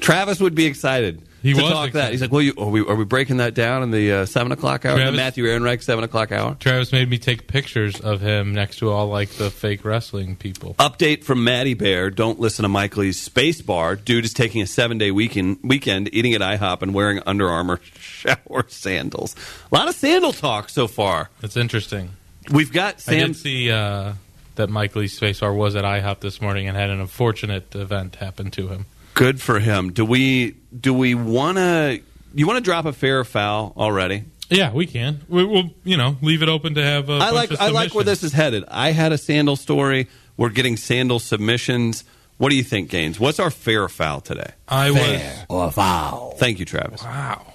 Travis 0.00 0.40
would 0.40 0.54
be 0.54 0.66
excited. 0.66 1.22
He 1.42 1.52
to 1.54 1.62
was 1.62 1.70
talk 1.70 1.92
that. 1.92 2.12
He's 2.12 2.20
like, 2.20 2.32
"Well, 2.32 2.42
you, 2.42 2.54
are 2.58 2.68
we 2.68 2.80
are 2.80 2.94
we 2.96 3.04
breaking 3.04 3.36
that 3.36 3.54
down 3.54 3.82
in 3.82 3.90
the 3.90 4.12
uh, 4.12 4.26
seven 4.26 4.52
o'clock 4.52 4.84
hour? 4.84 4.94
The 4.96 5.02
Travis- 5.02 5.16
Matthew 5.16 5.44
Ehrenreich 5.44 5.82
seven 5.82 6.02
o'clock 6.02 6.32
hour." 6.32 6.56
Travis 6.58 6.92
made 6.92 7.08
me 7.08 7.18
take 7.18 7.46
pictures 7.46 8.00
of 8.00 8.20
him 8.20 8.52
next 8.54 8.78
to 8.78 8.90
all 8.90 9.06
like 9.08 9.28
the 9.30 9.50
fake 9.50 9.84
wrestling 9.84 10.36
people. 10.36 10.74
Update 10.78 11.24
from 11.24 11.44
Maddie 11.44 11.74
Bear. 11.74 12.10
Don't 12.10 12.40
listen 12.40 12.62
to 12.64 12.68
Mike 12.68 12.96
Lee's 12.96 13.20
Space 13.20 13.62
Bar. 13.62 13.96
Dude 13.96 14.24
is 14.24 14.32
taking 14.32 14.60
a 14.62 14.66
seven 14.66 14.98
day 14.98 15.10
weekend, 15.10 15.58
weekend 15.62 16.08
eating 16.12 16.34
at 16.34 16.40
IHOP 16.40 16.82
and 16.82 16.92
wearing 16.94 17.20
Under 17.26 17.48
Armour 17.48 17.80
shower 18.00 18.64
sandals. 18.68 19.36
A 19.70 19.74
lot 19.74 19.88
of 19.88 19.94
sandal 19.94 20.32
talk 20.32 20.68
so 20.68 20.86
far. 20.88 21.30
It's 21.42 21.56
interesting. 21.56 22.10
We've 22.50 22.72
got 22.72 22.94
I 22.94 22.98
Sam. 22.98 23.26
did 23.28 23.36
see 23.36 23.70
uh, 23.70 24.14
that 24.56 24.70
Mike 24.70 24.96
Lee 24.96 25.08
Space 25.08 25.40
Bar 25.40 25.52
was 25.52 25.76
at 25.76 25.84
IHOP 25.84 26.20
this 26.20 26.40
morning 26.40 26.66
and 26.68 26.76
had 26.76 26.90
an 26.90 27.00
unfortunate 27.00 27.74
event 27.74 28.16
happen 28.16 28.50
to 28.52 28.68
him. 28.68 28.86
Good 29.16 29.40
for 29.40 29.58
him. 29.58 29.94
Do 29.94 30.04
we 30.04 30.56
do 30.78 30.92
we 30.92 31.14
want 31.14 31.56
to? 31.56 32.02
You 32.34 32.46
want 32.46 32.58
to 32.58 32.60
drop 32.62 32.84
a 32.84 32.92
fair 32.92 33.24
foul 33.24 33.72
already? 33.74 34.24
Yeah, 34.50 34.74
we 34.74 34.84
can. 34.84 35.22
We, 35.26 35.42
we'll, 35.42 35.70
you 35.84 35.96
know, 35.96 36.18
leave 36.20 36.42
it 36.42 36.50
open 36.50 36.74
to 36.74 36.82
have. 36.84 37.08
A 37.08 37.14
I 37.14 37.18
bunch 37.18 37.34
like 37.34 37.50
of 37.52 37.60
I 37.62 37.68
like 37.70 37.94
where 37.94 38.04
this 38.04 38.22
is 38.22 38.34
headed. 38.34 38.64
I 38.68 38.92
had 38.92 39.12
a 39.12 39.18
sandal 39.18 39.56
story. 39.56 40.08
We're 40.36 40.50
getting 40.50 40.76
sandal 40.76 41.18
submissions. 41.18 42.04
What 42.36 42.50
do 42.50 42.56
you 42.56 42.62
think, 42.62 42.90
Gaines? 42.90 43.18
What's 43.18 43.40
our 43.40 43.50
fair 43.50 43.88
foul 43.88 44.20
today? 44.20 44.50
I 44.68 44.90
was. 44.90 45.22
Or 45.48 45.72
foul. 45.72 46.32
Thank 46.32 46.58
you, 46.58 46.66
Travis. 46.66 47.02
Wow. 47.02 47.54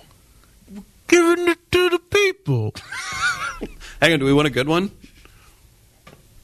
We're 0.74 0.82
Giving 1.08 1.48
it 1.48 1.72
to 1.74 1.90
the 1.90 2.00
people. 2.00 2.74
Hang 4.02 4.14
on, 4.14 4.20
do 4.20 4.26
we 4.26 4.34
want 4.34 4.48
a 4.48 4.52
good 4.52 4.68
one? 4.68 4.90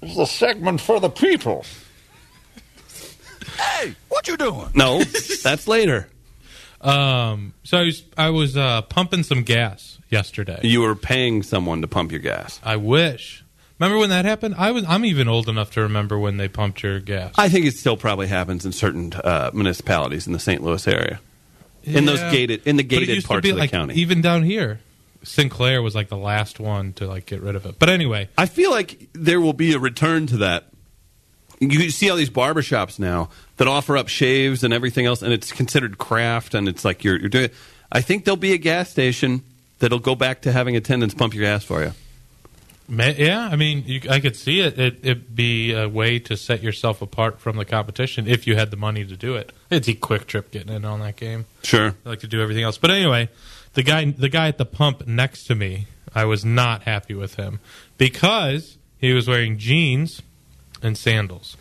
This 0.02 0.12
is 0.12 0.18
a 0.20 0.28
segment 0.28 0.80
for 0.80 1.00
the 1.00 1.10
people. 1.10 1.66
Hey, 4.26 4.32
what 4.34 4.42
you 4.42 4.52
doing? 4.52 4.70
No, 4.74 5.04
that's 5.44 5.68
later. 5.68 6.08
Um, 6.82 7.54
so 7.64 7.78
I 7.80 7.84
was, 7.84 8.04
I 8.18 8.30
was 8.30 8.58
uh, 8.58 8.82
pumping 8.84 9.24
some 9.24 9.44
gas 9.44 9.98
yesterday. 10.10 10.60
You 10.64 10.82
were 10.82 10.96
paying 10.96 11.44
someone 11.44 11.82
to 11.82 11.88
pump 11.88 12.12
your 12.12 12.20
gas. 12.22 12.60
I 12.64 12.76
wish. 12.78 13.44
Remember 13.80 14.00
when 14.00 14.10
that 14.10 14.26
happened? 14.26 14.56
I 14.58 14.72
was. 14.72 14.86
I'm 14.88 15.06
even 15.06 15.28
old 15.28 15.48
enough 15.50 15.72
to 15.72 15.82
remember 15.82 16.18
when 16.18 16.38
they 16.38 16.48
pumped 16.48 16.82
your 16.82 17.00
gas. 17.00 17.34
I 17.38 17.48
think 17.50 17.66
it 17.68 17.74
still 17.76 17.98
probably 17.98 18.28
happens 18.28 18.66
in 18.66 18.72
certain 18.72 19.14
uh, 19.14 19.52
municipalities 19.54 20.26
in 20.26 20.34
the 20.34 20.40
St. 20.40 20.64
Louis 20.64 20.88
area. 20.88 21.20
In 21.84 22.06
those 22.06 22.20
Yeah. 22.20 22.32
gated- 22.32 22.62
in 22.66 22.76
the 22.78 22.84
But 22.84 22.94
it 22.94 23.00
gated 23.00 23.16
used 23.16 23.26
to 23.26 23.28
parts 23.30 23.44
be 23.44 23.50
of 23.52 23.56
the 23.56 23.62
like, 23.62 23.72
county. 23.72 23.94
Even 23.96 24.22
down 24.22 24.42
here, 24.44 24.80
Sinclair 25.24 25.82
was 25.84 25.94
like 25.94 26.10
the 26.10 26.18
last 26.18 26.60
one 26.60 26.94
to 26.94 27.06
like 27.08 27.28
get 27.28 27.42
rid 27.42 27.56
of 27.56 27.66
it. 27.68 27.76
But 27.78 27.90
anyway, 27.90 28.30
I 28.38 28.48
feel 28.48 28.72
like 28.72 29.10
there 29.14 29.40
will 29.40 29.54
be 29.54 29.74
a 29.74 29.80
return 29.80 30.26
to 30.28 30.38
that. 30.38 30.67
You 31.60 31.90
see 31.90 32.10
all 32.10 32.18
these 32.18 32.30
barbershops 32.30 33.00
now 33.00 33.30
that 33.58 33.68
offer 33.68 33.98
up 33.98 34.08
shaves 34.08 34.64
and 34.64 34.74
everything 34.74 35.06
else, 35.06 35.22
and 35.22 35.34
it's 35.34 35.52
considered 35.52 35.98
craft, 35.98 36.54
and 36.54 36.68
it's 36.68 36.86
like 36.86 37.04
you're, 37.04 37.20
you're 37.20 37.30
doing. 37.30 37.50
I 37.92 38.02
think 38.02 38.26
there'll 38.26 38.38
be 38.38 38.54
a 38.54 38.58
gas 38.58 38.90
station 38.90 39.44
that'll 39.80 40.00
go 40.00 40.16
back 40.16 40.42
to 40.42 40.52
having 40.52 40.76
attendants 40.76 41.16
pump 41.16 41.34
your 41.34 41.44
gas 41.44 41.64
for 41.64 41.84
you. 41.84 41.94
yeah, 42.90 43.50
I 43.52 43.56
mean, 43.56 43.84
you, 43.86 44.02
I 44.10 44.20
could 44.20 44.36
see 44.36 44.60
it. 44.62 44.78
it. 44.80 45.00
It'd 45.02 45.36
be 45.36 45.74
a 45.74 45.90
way 45.90 46.20
to 46.20 46.38
set 46.38 46.62
yourself 46.62 47.02
apart 47.02 47.40
from 47.40 47.58
the 47.58 47.66
competition 47.66 48.28
if 48.28 48.46
you 48.46 48.56
had 48.56 48.72
the 48.72 48.78
money 48.78 49.06
to 49.06 49.18
do 49.18 49.36
it. 49.36 49.52
It's 49.70 49.88
a 49.88 49.94
QuikTrip 49.94 50.52
getting 50.52 50.74
in 50.74 50.86
on 50.86 51.00
that 51.00 51.16
game. 51.16 51.46
Sure. 51.64 51.96
I 52.06 52.10
like 52.10 52.20
to 52.20 52.28
do 52.28 52.42
everything 52.42 52.64
else. 52.64 52.78
But 52.78 52.92
anyway, 52.92 53.30
the 53.74 53.84
guy 53.84 54.06
the 54.06 54.30
guy 54.30 54.48
at 54.48 54.58
the 54.58 54.66
pump 54.66 55.08
next 55.08 55.46
to 55.46 55.56
me, 55.56 55.88
I 56.14 56.26
was 56.26 56.46
not 56.46 56.84
happy 56.84 57.14
with 57.14 57.36
him 57.36 57.60
because 57.98 58.78
he 58.98 59.14
was 59.14 59.28
wearing 59.28 59.58
jeans 59.58 60.22
and 60.82 60.98
sandals. 60.98 61.58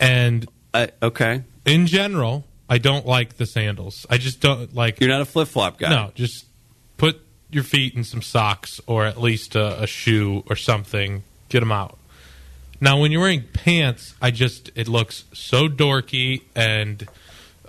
And 0.00 0.46
I, 0.72 0.90
okay. 1.02 1.42
in 1.64 1.86
general, 1.86 2.44
I 2.68 2.78
don't 2.78 3.06
like 3.06 3.36
the 3.36 3.46
sandals. 3.46 4.06
I 4.10 4.18
just 4.18 4.40
don't 4.40 4.74
like 4.74 5.00
You're 5.00 5.08
not 5.08 5.22
a 5.22 5.26
flip 5.26 5.48
flop 5.48 5.78
guy. 5.78 5.90
No, 5.90 6.12
just 6.14 6.46
put 6.96 7.20
your 7.50 7.64
feet 7.64 7.94
in 7.94 8.04
some 8.04 8.22
socks 8.22 8.80
or 8.86 9.06
at 9.06 9.20
least 9.20 9.56
a, 9.56 9.82
a 9.82 9.86
shoe 9.86 10.44
or 10.48 10.56
something. 10.56 11.22
Get 11.48 11.60
them 11.60 11.72
out. 11.72 11.98
Now, 12.80 13.00
when 13.00 13.10
you're 13.10 13.22
wearing 13.22 13.44
pants, 13.52 14.14
I 14.22 14.30
just 14.30 14.70
it 14.76 14.86
looks 14.86 15.24
so 15.32 15.68
dorky, 15.68 16.42
and 16.54 17.08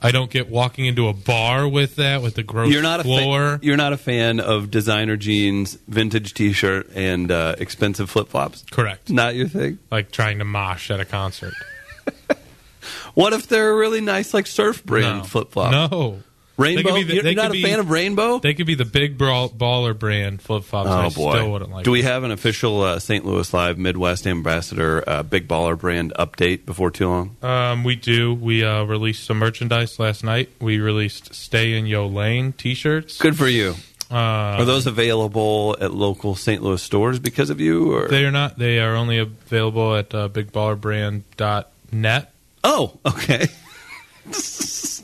I 0.02 0.12
don't 0.12 0.32
get 0.32 0.50
walking 0.50 0.86
into 0.86 1.08
a 1.10 1.14
bar 1.14 1.68
with 1.68 1.98
that 1.98 2.22
with 2.22 2.36
the 2.36 2.44
gross 2.44 2.72
You're 2.72 2.82
not 2.82 3.02
a 3.02 3.04
floor. 3.04 3.58
Fa- 3.58 3.66
you're 3.66 3.76
not 3.78 3.92
a 3.94 3.98
fan 3.98 4.40
of 4.40 4.72
designer 4.72 5.18
jeans, 5.18 5.78
vintage 5.88 6.34
T-shirt, 6.34 6.90
and 6.96 7.30
uh, 7.32 7.56
expensive 7.58 8.10
flip 8.10 8.30
flops. 8.30 8.64
Correct. 8.72 9.10
Not 9.10 9.36
your 9.36 9.48
thing. 9.50 9.78
Like 9.92 10.12
trying 10.12 10.40
to 10.40 10.46
mosh 10.46 10.90
at 10.92 11.00
a 11.00 11.06
concert. 11.06 11.54
What 13.14 13.34
if 13.34 13.48
they're 13.48 13.72
a 13.72 13.76
really 13.76 14.02
nice, 14.02 14.34
like 14.34 14.48
surf 14.48 14.84
brand 14.86 15.20
No. 15.20 15.24
flip 15.26 15.52
flop? 15.52 15.72
No. 15.92 16.20
Rainbow. 16.60 16.82
They 16.82 16.84
could 16.84 16.96
be 17.08 17.22
the- 17.22 17.26
you're 17.26 17.34
not 17.36 17.50
a 17.50 17.54
be- 17.54 17.64
fan 17.64 17.80
of 17.80 17.90
Rainbow. 17.90 18.40
They 18.40 18.54
could 18.54 18.68
be 18.68 18.76
the 18.76 18.86
big 18.86 19.18
brawl, 19.18 19.50
baller 19.50 19.98
brand 19.98 20.42
flip 20.42 20.64
flops. 20.64 20.90
Oh 20.90 20.94
I 20.94 21.10
boy! 21.10 21.36
still 21.38 21.52
wouldn't 21.52 21.72
like. 21.72 21.86
Do 21.86 21.92
we 21.92 22.02
have 22.04 22.24
an 22.24 22.32
official 22.32 22.82
uh, 22.82 23.00
St. 23.00 23.26
Louis 23.26 23.52
Live 23.54 23.78
Midwest 23.78 24.28
Ambassador 24.28 25.04
uh, 25.08 25.24
Big 25.24 25.48
Baller 25.48 25.78
brand 25.80 26.14
update 26.20 26.66
before 26.66 26.92
too 26.92 27.08
long? 27.08 27.38
Um, 27.42 27.84
we 27.84 27.96
do. 27.96 28.34
We 28.34 28.64
uh, 28.64 28.84
released 28.84 29.24
some 29.24 29.38
merchandise 29.38 30.00
last 30.00 30.24
night. 30.24 30.50
We 30.60 30.80
released 30.80 31.34
"Stay 31.34 31.78
in 31.78 31.86
Yo 31.86 32.08
Lane" 32.08 32.52
T-shirts. 32.54 33.18
Good 33.18 33.38
for 33.38 33.48
you. 33.48 33.76
Uh, 34.12 34.16
Are 34.58 34.66
those 34.66 34.88
available 34.88 35.78
at 35.80 35.94
local 35.94 36.36
St. 36.36 36.64
Louis 36.64 36.82
stores 36.82 37.20
because 37.20 37.52
of 37.52 37.62
you? 37.62 37.94
Or 37.96 38.08
They 38.08 38.26
are 38.26 38.32
not. 38.32 38.58
They 38.58 38.80
are 38.80 38.96
only 38.96 39.20
available 39.20 39.96
at 39.96 40.14
uh, 40.16 40.28
bigballerbrand.net. 40.30 42.34
oh, 42.64 42.98
okay. 43.06 43.48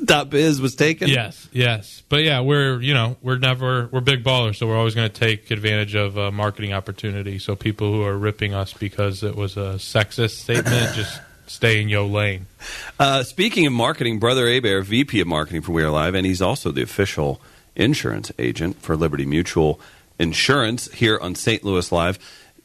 Dot 0.06 0.30
biz 0.30 0.62
was 0.62 0.76
taken. 0.76 1.08
Yes, 1.08 1.48
yes. 1.52 2.04
But 2.10 2.24
yeah, 2.24 2.42
we're 2.42 2.82
you 2.82 2.94
know 2.94 3.18
we're 3.22 3.38
never 3.38 3.88
we're 3.92 4.02
big 4.02 4.24
ballers, 4.24 4.58
so 4.58 4.68
we're 4.68 4.78
always 4.78 4.96
going 4.96 5.10
to 5.10 5.20
take 5.20 5.52
advantage 5.52 5.96
of 5.96 6.18
uh, 6.18 6.32
marketing 6.32 6.74
opportunity. 6.74 7.40
So 7.40 7.56
people 7.56 7.92
who 7.92 8.04
are 8.04 8.18
ripping 8.18 8.54
us 8.54 8.74
because 8.74 9.24
it 9.24 9.36
was 9.36 9.58
a 9.58 9.76
sexist 9.76 10.38
statement, 10.42 10.94
just 10.96 11.20
stay 11.48 11.82
in 11.82 11.90
yo 11.90 12.06
lane. 12.06 12.48
Uh, 13.00 13.24
speaking 13.24 13.66
of 13.66 13.74
marketing, 13.74 14.20
Brother 14.20 14.48
Abear, 14.48 14.82
VP 14.82 15.20
of 15.22 15.28
Marketing 15.28 15.62
for 15.62 15.72
We 15.72 15.84
Are 15.84 15.92
Live, 15.92 16.16
and 16.16 16.26
he's 16.26 16.42
also 16.42 16.72
the 16.72 16.82
official 16.82 17.42
insurance 17.76 18.32
agent 18.40 18.82
for 18.82 18.96
Liberty 18.96 19.26
Mutual 19.26 19.80
Insurance 20.18 20.92
here 20.94 21.20
on 21.20 21.36
St. 21.36 21.64
Louis 21.64 21.92
Live, 21.92 22.18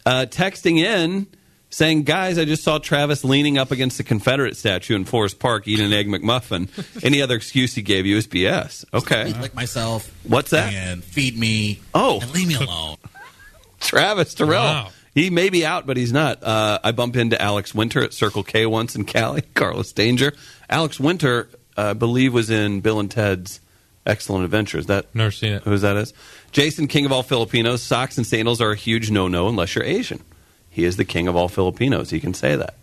uh, 0.06 0.26
texting 0.28 0.78
in 0.78 1.26
saying, 1.70 2.02
Guys, 2.02 2.38
I 2.38 2.44
just 2.44 2.62
saw 2.62 2.78
Travis 2.78 3.24
leaning 3.24 3.56
up 3.56 3.70
against 3.70 3.96
the 3.96 4.04
Confederate 4.04 4.56
statue 4.56 4.94
in 4.96 5.04
Forest 5.04 5.38
Park 5.38 5.66
eating 5.66 5.86
an 5.86 5.92
Egg 5.92 6.08
McMuffin. 6.08 6.68
Any 7.04 7.22
other 7.22 7.36
excuse 7.36 7.74
he 7.74 7.82
gave 7.82 8.06
you 8.06 8.16
is 8.16 8.26
BS. 8.26 8.84
Okay. 8.92 9.32
Lick 9.40 9.54
myself. 9.54 10.12
What's 10.24 10.50
that? 10.50 10.72
And 10.72 11.02
feed 11.02 11.38
me. 11.38 11.80
Oh. 11.94 12.20
And 12.20 12.32
leave 12.32 12.48
me 12.48 12.56
alone. 12.56 12.96
Travis 13.80 14.34
Terrell. 14.34 14.62
Wow. 14.62 14.88
He 15.14 15.30
may 15.30 15.48
be 15.48 15.66
out, 15.66 15.86
but 15.86 15.96
he's 15.96 16.12
not. 16.12 16.42
Uh, 16.42 16.78
I 16.84 16.92
bump 16.92 17.16
into 17.16 17.40
Alex 17.40 17.74
Winter 17.74 18.02
at 18.02 18.12
Circle 18.12 18.44
K 18.44 18.66
once 18.66 18.94
in 18.94 19.04
Cali. 19.04 19.42
Carlos 19.54 19.92
Danger. 19.92 20.32
Alex 20.68 21.00
Winter, 21.00 21.48
uh, 21.76 21.90
I 21.90 21.92
believe, 21.94 22.32
was 22.32 22.50
in 22.50 22.80
Bill 22.80 23.00
and 23.00 23.10
Ted's 23.10 23.60
Excellent 24.06 24.44
Adventure. 24.44 24.78
Is 24.78 24.86
that 24.86 25.12
Never 25.14 25.30
seen 25.30 25.54
it. 25.54 25.62
Who's 25.64 25.82
that 25.82 25.96
is? 25.96 26.14
Jason, 26.52 26.86
king 26.86 27.06
of 27.06 27.12
all 27.12 27.22
Filipinos. 27.22 27.82
Socks 27.82 28.18
and 28.18 28.26
sandals 28.26 28.60
are 28.60 28.70
a 28.70 28.76
huge 28.76 29.10
no-no 29.10 29.48
unless 29.48 29.74
you're 29.74 29.84
Asian. 29.84 30.22
He 30.70 30.84
is 30.84 30.96
the 30.96 31.04
king 31.04 31.26
of 31.28 31.36
all 31.36 31.48
Filipinos. 31.48 32.10
He 32.10 32.20
can 32.20 32.32
say 32.32 32.56
that. 32.56 32.74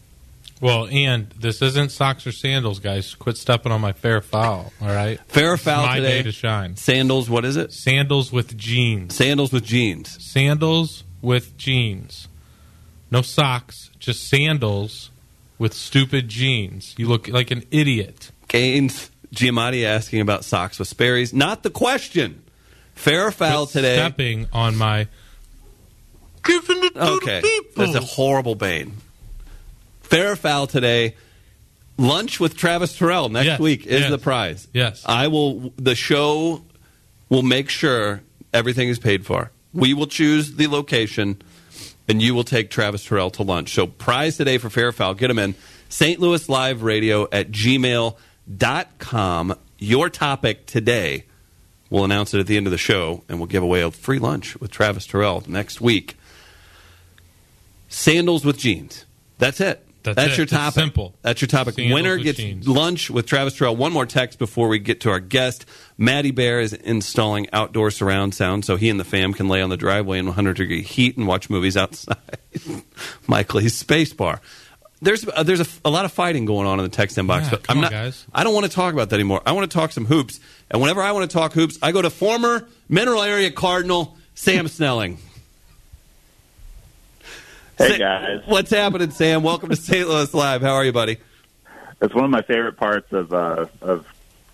Well, 0.59 0.87
and 0.87 1.29
this 1.39 1.61
isn't 1.61 1.91
socks 1.91 2.25
or 2.25 2.31
sandals, 2.31 2.79
guys. 2.79 3.13
Quit 3.15 3.37
stepping 3.37 3.71
on 3.71 3.79
my 3.79 3.93
fair 3.93 4.21
foul. 4.21 4.73
All 4.81 4.87
right, 4.87 5.19
Fair 5.27 5.55
foul 5.55 5.85
my 5.85 5.97
today. 5.97 6.17
day 6.17 6.23
to 6.23 6.31
shine. 6.31 6.75
Sandals. 6.75 7.29
What 7.29 7.45
is 7.45 7.57
it? 7.57 7.71
Sandals 7.71 8.31
with 8.31 8.57
jeans. 8.57 9.15
Sandals 9.15 9.51
with 9.53 9.63
jeans. 9.63 10.17
Sandals 10.23 11.03
with 11.21 11.55
jeans. 11.57 12.27
No 13.11 13.21
socks, 13.21 13.91
just 13.99 14.27
sandals 14.27 15.11
with 15.59 15.73
stupid 15.73 16.27
jeans. 16.27 16.95
You 16.97 17.07
look 17.07 17.27
like 17.27 17.51
an 17.51 17.63
idiot. 17.71 18.31
Gaines 18.47 19.11
Giamatti 19.33 19.85
asking 19.85 20.21
about 20.21 20.43
socks 20.43 20.79
with 20.79 20.87
Sperry's. 20.87 21.33
Not 21.33 21.61
the 21.63 21.69
question. 21.69 22.41
Fair 22.95 23.29
foul 23.31 23.67
Quit 23.67 23.73
today? 23.73 23.95
Stepping 23.95 24.47
on 24.51 24.75
my. 24.75 25.07
Giving 26.47 26.83
it 26.83 26.93
to 26.95 27.09
Okay, 27.13 27.41
the 27.41 27.47
people. 27.47 27.85
that's 27.91 27.95
a 27.95 28.01
horrible 28.07 28.55
bane. 28.55 28.93
Fair 30.01 30.31
or 30.31 30.35
foul 30.35 30.67
today. 30.67 31.15
Lunch 31.97 32.39
with 32.39 32.55
Travis 32.55 32.95
Terrell 32.97 33.29
next 33.29 33.45
Yes, 33.47 33.59
week 33.59 33.85
is 33.87 34.01
yes, 34.01 34.09
the 34.11 34.17
prize. 34.19 34.67
yes. 34.73 35.03
I 35.05 35.27
will. 35.27 35.73
The 35.77 35.95
show 35.95 36.61
will 37.29 37.41
make 37.43 37.69
sure 37.69 38.21
everything 38.53 38.89
is 38.89 38.99
paid 38.99 39.25
for. 39.25 39.51
We 39.73 39.93
will 39.93 40.07
choose 40.07 40.55
the 40.55 40.67
location, 40.67 41.41
and 42.07 42.21
you 42.21 42.35
will 42.35 42.43
take 42.43 42.69
Travis 42.69 43.03
Terrell 43.03 43.31
to 43.31 43.43
lunch. 43.43 43.73
So 43.73 43.87
prize 43.87 44.37
today 44.37 44.59
for 44.59 44.69
fair 44.69 44.89
or 44.89 44.91
foul. 44.91 45.15
Get 45.15 45.27
them 45.29 45.39
in. 45.39 45.55
St. 45.89 46.19
Louis 46.19 46.47
Live 46.49 46.83
Radio 46.83 47.27
at 47.31 47.49
gmail.com. 47.51 48.15
Your 49.79 50.09
topic 50.09 50.65
today. 50.65 51.25
We'll 51.89 52.03
announce 52.03 52.33
it 52.33 52.39
at 52.39 52.47
the 52.47 52.57
end 52.57 52.67
of 52.67 52.71
the 52.71 52.77
show, 52.77 53.23
and 53.29 53.39
we'll 53.39 53.47
give 53.47 53.63
away 53.63 53.81
a 53.81 53.91
free 53.91 54.19
lunch 54.19 54.57
with 54.59 54.71
Travis 54.71 55.05
Terrell 55.07 55.43
next 55.47 55.79
week. 55.79 56.16
Sandals 57.87 58.45
with 58.45 58.57
jeans. 58.57 59.05
That's 59.37 59.59
it. 59.61 59.83
That's 60.03 60.33
it. 60.33 60.37
your 60.37 60.43
It's 60.43 60.53
topic. 60.53 60.73
simple. 60.75 61.15
That's 61.21 61.41
your 61.41 61.47
topic. 61.49 61.75
Sandals 61.75 61.93
Winner 61.93 62.17
gets 62.17 62.37
jeans. 62.37 62.65
lunch 62.67 63.09
with 63.09 63.25
Travis 63.25 63.57
Terrell. 63.57 63.75
One 63.75 63.91
more 63.91 64.05
text 64.05 64.39
before 64.39 64.69
we 64.69 64.79
get 64.79 65.01
to 65.01 65.09
our 65.09 65.19
guest. 65.19 65.65
Maddie 65.97 66.31
Bear 66.31 66.61
is 66.61 66.71
installing 66.71 67.47
outdoor 67.51 67.91
surround 67.91 68.33
sound 68.33 68.63
so 68.63 68.77
he 68.77 68.89
and 68.89 68.99
the 68.99 69.03
fam 69.03 69.33
can 69.33 69.49
lay 69.49 69.61
on 69.61 69.69
the 69.69 69.75
driveway 69.75 70.19
in 70.19 70.25
100 70.25 70.55
degree 70.55 70.81
heat 70.81 71.17
and 71.17 71.27
watch 71.27 71.49
movies 71.49 71.75
outside. 71.75 72.15
Michael, 73.27 73.59
he's 73.59 73.75
space 73.75 74.13
bar. 74.13 74.39
There's 75.01 75.27
uh, 75.27 75.43
there's 75.43 75.59
a, 75.59 75.67
a 75.85 75.89
lot 75.91 76.05
of 76.05 76.11
fighting 76.11 76.45
going 76.45 76.65
on 76.67 76.79
in 76.79 76.83
the 76.83 76.89
text 76.89 77.17
inbox, 77.17 77.43
Yeah, 77.43 77.49
but 77.51 77.63
come 77.63 77.77
I'm 77.79 77.85
on, 77.85 77.91
not. 77.91 77.91
guys. 77.91 78.25
I 78.33 78.43
don't 78.43 78.53
want 78.53 78.65
to 78.65 78.71
talk 78.71 78.93
about 78.93 79.09
that 79.09 79.15
anymore. 79.15 79.41
I 79.45 79.51
want 79.51 79.69
to 79.69 79.77
talk 79.77 79.91
some 79.91 80.05
hoops, 80.05 80.39
and 80.71 80.81
whenever 80.81 81.01
I 81.03 81.11
want 81.11 81.29
to 81.29 81.33
talk 81.37 81.53
hoops, 81.53 81.77
I 81.83 81.91
go 81.91 82.01
to 82.01 82.09
former 82.09 82.67
Mineral 82.89 83.21
Area 83.21 83.51
Cardinal 83.51 84.17
Sam 84.33 84.67
Snelling. 84.67 85.19
Hey 87.77 87.91
Sa- 87.91 87.97
guys, 87.97 88.41
What's 88.45 88.71
happening, 88.71 89.11
Sam? 89.11 89.43
Welcome 89.43 89.69
to 89.69 89.75
St. 89.75 90.07
Louis 90.07 90.33
Live. 90.33 90.61
How 90.61 90.73
are 90.73 90.83
you, 90.85 90.91
buddy? 90.91 91.17
it's 92.01 92.13
one 92.13 92.25
of 92.25 92.29
my 92.29 92.41
favorite 92.43 92.77
parts 92.77 93.11
of 93.11 93.33
uh, 93.33 93.67
of 93.81 94.05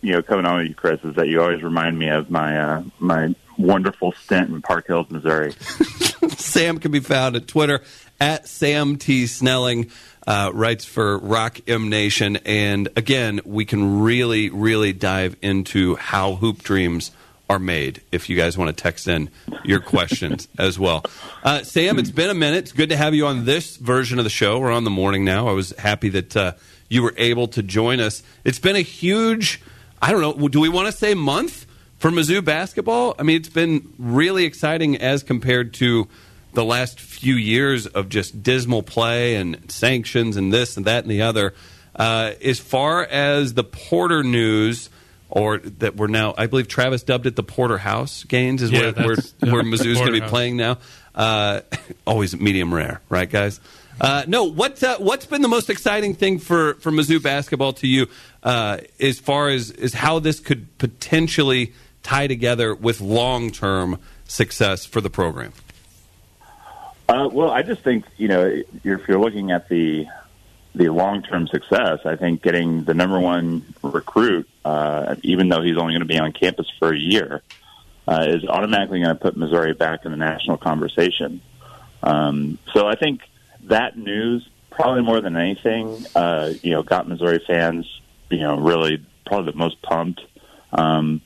you 0.02 0.14
know 0.14 0.22
coming 0.22 0.46
on 0.46 0.58
with 0.60 0.68
you, 0.68 0.76
Chris, 0.76 1.00
is 1.04 1.16
that 1.16 1.28
you 1.28 1.42
always 1.42 1.62
remind 1.64 1.98
me 1.98 2.10
of 2.10 2.30
my 2.30 2.58
uh, 2.60 2.84
my 3.00 3.34
wonderful 3.58 4.12
stint 4.14 4.50
in 4.50 4.62
Park 4.62 4.88
Hills, 4.88 5.10
Missouri. 5.10 5.54
Sam 6.38 6.80
can 6.80 6.92
be 6.92 7.00
found 7.00 7.36
at 7.36 7.48
Twitter 7.48 7.82
at 8.20 8.48
Sam 8.48 8.98
T. 8.98 9.28
Snelling. 9.28 9.90
Uh, 10.26 10.52
writes 10.54 10.86
for 10.86 11.18
Rock 11.18 11.60
M 11.68 11.90
Nation. 11.90 12.38
And 12.46 12.88
again, 12.96 13.42
we 13.44 13.66
can 13.66 14.02
really, 14.02 14.50
really 14.50 14.94
dive 14.94 15.36
into 15.42 15.96
how 15.96 16.36
hoop 16.36 16.64
dreams 16.64 17.12
are 17.54 17.60
made 17.60 18.02
if 18.12 18.30
you 18.30 18.36
guys 18.36 18.58
want 18.58 18.76
to 18.76 18.82
text 18.82 19.08
in 19.08 19.30
your 19.64 19.80
questions 19.80 20.48
as 20.58 20.80
well. 20.80 21.04
Uh, 21.44 21.64
Sam, 21.64 22.00
it's 22.00 22.12
been 22.12 22.30
a 22.30 22.34
minute. 22.34 22.58
It's 22.58 22.72
good 22.72 22.90
to 22.90 22.98
have 22.98 23.14
you 23.14 23.28
on 23.28 23.46
this 23.46 23.78
version 23.78 24.18
of 24.18 24.24
the 24.24 24.30
show. 24.30 24.60
We're 24.60 24.72
on 24.72 24.84
the 24.84 24.90
morning 24.90 25.24
now. 25.24 25.48
I 25.48 25.52
was 25.52 25.72
happy 25.78 26.10
that 26.10 26.36
uh, 26.36 26.54
you 26.90 27.04
were 27.04 27.14
able 27.18 27.48
to 27.50 27.62
join 27.62 28.00
us. 28.00 28.24
It's 28.44 28.60
been 28.60 28.76
a 28.76 28.82
huge, 28.82 29.62
I 30.02 30.12
don't 30.12 30.22
know, 30.22 30.48
do 30.48 30.60
we 30.60 30.70
want 30.70 30.88
to 30.88 30.92
say 30.92 31.14
month 31.14 31.68
for 32.00 32.10
Mizzou 32.10 32.44
basketball? 32.44 33.16
I 33.20 33.24
mean, 33.24 33.38
it's 33.38 33.50
been 33.50 33.94
really 34.00 34.46
exciting 34.46 34.98
as 34.98 35.22
compared 35.22 35.76
to 35.76 36.08
the 36.54 36.66
last 36.66 37.00
few 37.00 37.36
years 37.36 37.86
of 37.86 38.10
just 38.10 38.42
dismal 38.42 38.84
play 38.84 39.36
and 39.36 39.72
sanctions 39.72 40.38
and 40.38 40.52
this 40.52 40.76
and 40.76 40.86
that 40.86 41.04
and 41.04 41.12
the 41.12 41.22
other. 41.22 41.54
Uh, 41.96 42.34
as 42.44 42.60
far 42.60 43.04
as 43.04 43.54
the 43.54 43.64
Porter 43.64 44.24
news, 44.24 44.90
or 45.36 45.58
that 45.58 45.96
we're 45.96 46.06
now, 46.06 46.36
I 46.38 46.46
believe 46.46 46.68
Travis 46.68 47.02
dubbed 47.02 47.26
it 47.26 47.36
the 47.36 47.42
Porter 47.42 47.80
House 47.80 48.24
gains, 48.24 48.62
is 48.62 48.70
Yeah, 48.72 48.80
where, 48.80 48.92
where, 48.94 49.16
that's- 49.16 49.34
yeah, 49.42 49.52
where 49.52 49.64
Mizzou's 49.64 49.98
going 49.98 50.14
to 50.14 50.22
be 50.22 50.28
playing 50.28 50.58
now. 50.58 50.78
Uh, 51.16 51.62
always 52.06 52.40
medium 52.40 52.72
rare, 52.72 53.02
right, 53.10 53.28
guys? 53.30 53.60
Uh, 54.00 54.24
no, 54.28 54.44
what 54.44 54.84
uh, 54.84 54.98
what's 55.00 55.26
been 55.26 55.42
the 55.42 55.48
most 55.48 55.72
exciting 55.72 56.14
thing 56.14 56.38
for, 56.38 56.76
for 56.76 56.92
Mizzou 56.92 57.22
basketball 57.22 57.74
to 57.74 57.88
you, 57.88 58.08
uh, 58.44 58.78
as 59.00 59.20
far 59.20 59.50
as 59.50 59.72
is 59.72 59.96
how 59.96 60.20
this 60.20 60.40
could 60.40 60.78
potentially 60.78 61.74
tie 62.04 62.28
together 62.28 62.76
with 62.76 63.02
long 63.02 63.50
term 63.50 64.00
success 64.26 64.86
for 64.86 65.02
the 65.02 65.10
program? 65.10 65.52
Uh, 67.10 67.28
well, 67.32 67.50
I 67.50 67.64
just 67.64 67.82
think 67.82 68.06
you 68.18 68.28
know 68.28 68.62
if 68.84 69.08
you're 69.08 69.20
looking 69.20 69.52
at 69.52 69.68
the 69.70 70.06
the 70.76 70.90
long 70.90 71.24
term 71.24 71.48
success, 71.48 72.00
I 72.06 72.16
think 72.16 72.42
getting 72.42 72.84
the 72.84 72.94
number 72.94 73.20
one 73.20 73.64
recruit, 73.84 74.50
uh, 74.66 75.16
even 75.24 75.50
though 75.50 75.62
he's 75.62 75.78
only 75.78 75.94
going 75.94 76.02
to 76.02 76.06
be 76.06 76.20
on 76.20 76.32
campus 76.32 76.68
for 76.80 76.94
a 76.94 76.98
year, 76.98 77.42
uh, 78.08 78.26
is 78.28 78.46
automatically 78.46 79.00
going 79.02 79.16
to 79.16 79.22
put 79.22 79.38
Missouri 79.38 79.74
back 79.74 80.06
in 80.06 80.12
the 80.12 80.18
national 80.18 80.58
conversation. 80.58 81.42
Um, 82.02 82.58
so 82.74 82.88
I 82.88 82.96
think 82.96 83.22
that 83.66 83.98
news, 83.98 84.48
probably 84.70 85.04
more 85.04 85.22
than 85.22 85.38
anything, 85.38 86.06
uh, 86.16 86.52
you 86.62 86.72
know, 86.72 86.84
got 86.84 87.08
Missouri 87.08 87.42
fans, 87.46 87.86
you 88.30 88.40
know, 88.40 88.58
really 88.58 89.06
probably 89.26 89.52
the 89.52 89.58
most 89.58 89.82
pumped. 89.82 90.22
Um, 90.72 91.22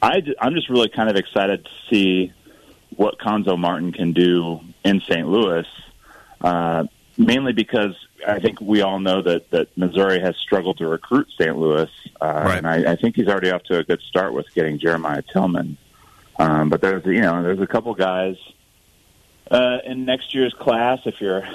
I, 0.00 0.22
I'm 0.38 0.54
just 0.54 0.68
really 0.68 0.88
kind 0.88 1.08
of 1.08 1.16
excited 1.16 1.64
to 1.64 1.70
see 1.90 2.32
what 2.96 3.18
Cuonzo 3.18 3.58
Martin 3.58 3.92
can 3.92 4.12
do 4.12 4.60
in 4.84 5.00
St. 5.00 5.26
Louis, 5.26 5.66
uh, 6.40 6.84
mainly 7.16 7.52
because 7.52 7.94
I 8.26 8.40
think 8.40 8.60
we 8.60 8.80
all 8.82 8.98
know 9.00 9.22
that, 9.22 9.50
that 9.50 9.76
Missouri 9.76 10.20
has 10.20 10.36
struggled 10.36 10.78
to 10.78 10.86
recruit 10.88 11.28
St. 11.38 11.56
Louis, 11.56 11.90
uh, 12.20 12.26
Right. 12.44 12.58
and 12.58 12.66
I, 12.66 12.92
I 12.92 12.96
think 12.96 13.16
he's 13.16 13.28
already 13.28 13.50
off 13.50 13.62
to 13.64 13.78
a 13.78 13.84
good 13.84 14.00
start 14.08 14.32
with 14.32 14.52
getting 14.54 14.78
Jeremiah 14.78 15.22
Tilmon. 15.34 15.76
Um, 16.38 16.68
but 16.68 16.80
there's 16.80 17.04
you 17.06 17.20
know 17.20 17.42
there's 17.42 17.60
a 17.60 17.66
couple 17.66 17.94
guys 17.94 18.36
uh, 19.50 19.78
in 19.84 20.04
next 20.04 20.34
year's 20.34 20.52
class 20.54 20.98
if 21.04 21.20
you're 21.20 21.46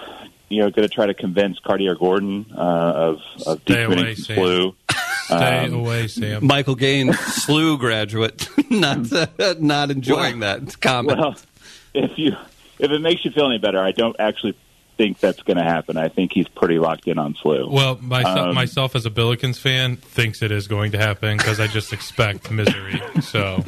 you 0.50 0.62
know 0.62 0.70
going 0.70 0.88
to 0.88 0.94
try 0.94 1.06
to 1.06 1.14
convince 1.14 1.60
Carte'Are 1.60 1.98
Gordon 2.00 2.46
uh, 2.56 2.62
of 2.62 3.20
of 3.46 3.62
Stay 3.62 3.84
away, 3.84 3.96
decommitting 3.96 4.36
SLU. 4.38 4.76
Stay 5.26 5.66
Um, 5.66 5.74
away, 5.74 6.08
Sam. 6.08 6.46
Michael 6.48 6.76
Gaines, 6.76 7.16
SLU 7.18 7.78
graduate, 7.78 8.48
not 8.70 9.12
uh, 9.40 9.56
not 9.60 9.92
enjoying 9.92 10.40
that 10.40 10.80
comment. 10.82 11.20
Well, 11.20 11.36
if 11.94 12.18
you 12.18 12.32
if 12.80 12.90
it 12.92 13.00
makes 13.02 13.26
you 13.26 13.32
feel 13.32 13.48
any 13.48 13.58
better, 13.60 13.80
I 13.80 13.92
don't 13.92 14.16
actually 14.20 14.56
think 15.00 15.20
that's 15.22 15.42
going 15.44 15.56
to 15.56 15.64
happen. 15.64 15.96
I 15.96 16.10
think 16.10 16.34
he's 16.34 16.50
pretty 16.50 16.78
locked 16.78 17.08
in 17.08 17.18
on 17.18 17.34
SLU. 17.36 17.72
Well, 17.72 17.98
myself, 18.02 18.38
Um, 18.50 18.54
myself 18.56 18.96
as 18.98 19.06
a 19.06 19.10
Billikens 19.10 19.58
fan 19.58 19.96
thinks 19.96 20.42
it 20.42 20.52
is 20.52 20.68
going 20.68 20.92
to 20.92 20.98
happen 20.98 21.38
because 21.38 21.62
I 21.62 21.68
just 21.68 21.94
expect 21.94 22.52
misery. 22.52 23.02
So 23.22 23.64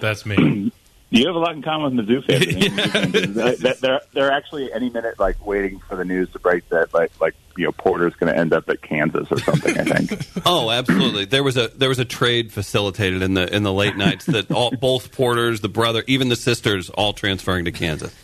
that's 0.00 0.24
me. 0.26 0.72
You 1.14 1.26
have 1.26 1.36
a 1.36 1.38
lot 1.40 1.54
in 1.54 1.60
common 1.60 1.94
with 1.94 2.08
Mizzou 2.08 2.24
fans. 2.24 2.40
I 2.46 2.46
think 2.46 2.72
Mizzou 2.72 2.90
fans, 3.34 3.58
they're- 3.60 3.74
They're 3.82 4.00
they're 4.14 4.32
actually 4.32 4.72
any 4.72 4.88
minute 4.88 5.18
like 5.20 5.44
waiting 5.46 5.78
for 5.86 5.94
the 5.94 6.06
news 6.06 6.30
to 6.30 6.38
break 6.38 6.66
that 6.70 6.94
like 6.94 7.10
like 7.20 7.34
you 7.54 7.64
know 7.66 7.72
Porter's 7.72 8.14
going 8.14 8.32
to 8.32 8.38
end 8.40 8.54
up 8.54 8.66
at 8.70 8.80
Kansas 8.80 9.30
or 9.30 9.38
something. 9.40 9.76
I 9.78 9.84
think. 9.84 10.26
Oh, 10.46 10.70
absolutely. 10.70 11.26
There 11.26 11.42
was 11.44 11.58
a 11.58 11.68
there 11.68 11.90
was 11.90 11.98
a 11.98 12.06
trade 12.06 12.50
facilitated 12.50 13.20
in 13.20 13.34
the 13.34 13.54
in 13.54 13.62
the 13.62 13.74
late 13.74 13.94
nights 13.98 14.24
that 14.24 14.50
all 14.50 14.70
both 14.70 15.12
Porters, 15.12 15.60
the 15.60 15.68
brother, 15.68 16.02
even 16.06 16.30
the 16.30 16.36
sisters, 16.36 16.88
all 16.88 17.12
transferring 17.12 17.66
to 17.66 17.72
Kansas. 17.72 18.14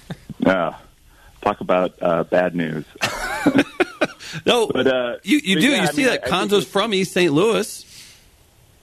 Uh, 0.47 0.73
talk 1.43 1.61
about 1.61 1.95
uh, 2.01 2.25
bad 2.25 2.55
news. 2.55 2.85
No, 4.45 4.67
But 4.67 4.87
uh, 4.87 5.17
you 5.23 5.39
you 5.43 5.57
but 5.57 5.61
do 5.63 5.69
yeah, 5.69 5.77
you 5.77 5.83
I 5.83 5.87
see 5.87 5.97
mean, 6.03 6.07
that 6.09 6.25
I- 6.27 6.29
Cuonzo's 6.29 6.67
from 6.67 6.93
East 6.93 7.13
St. 7.13 7.33
Louis. 7.33 7.85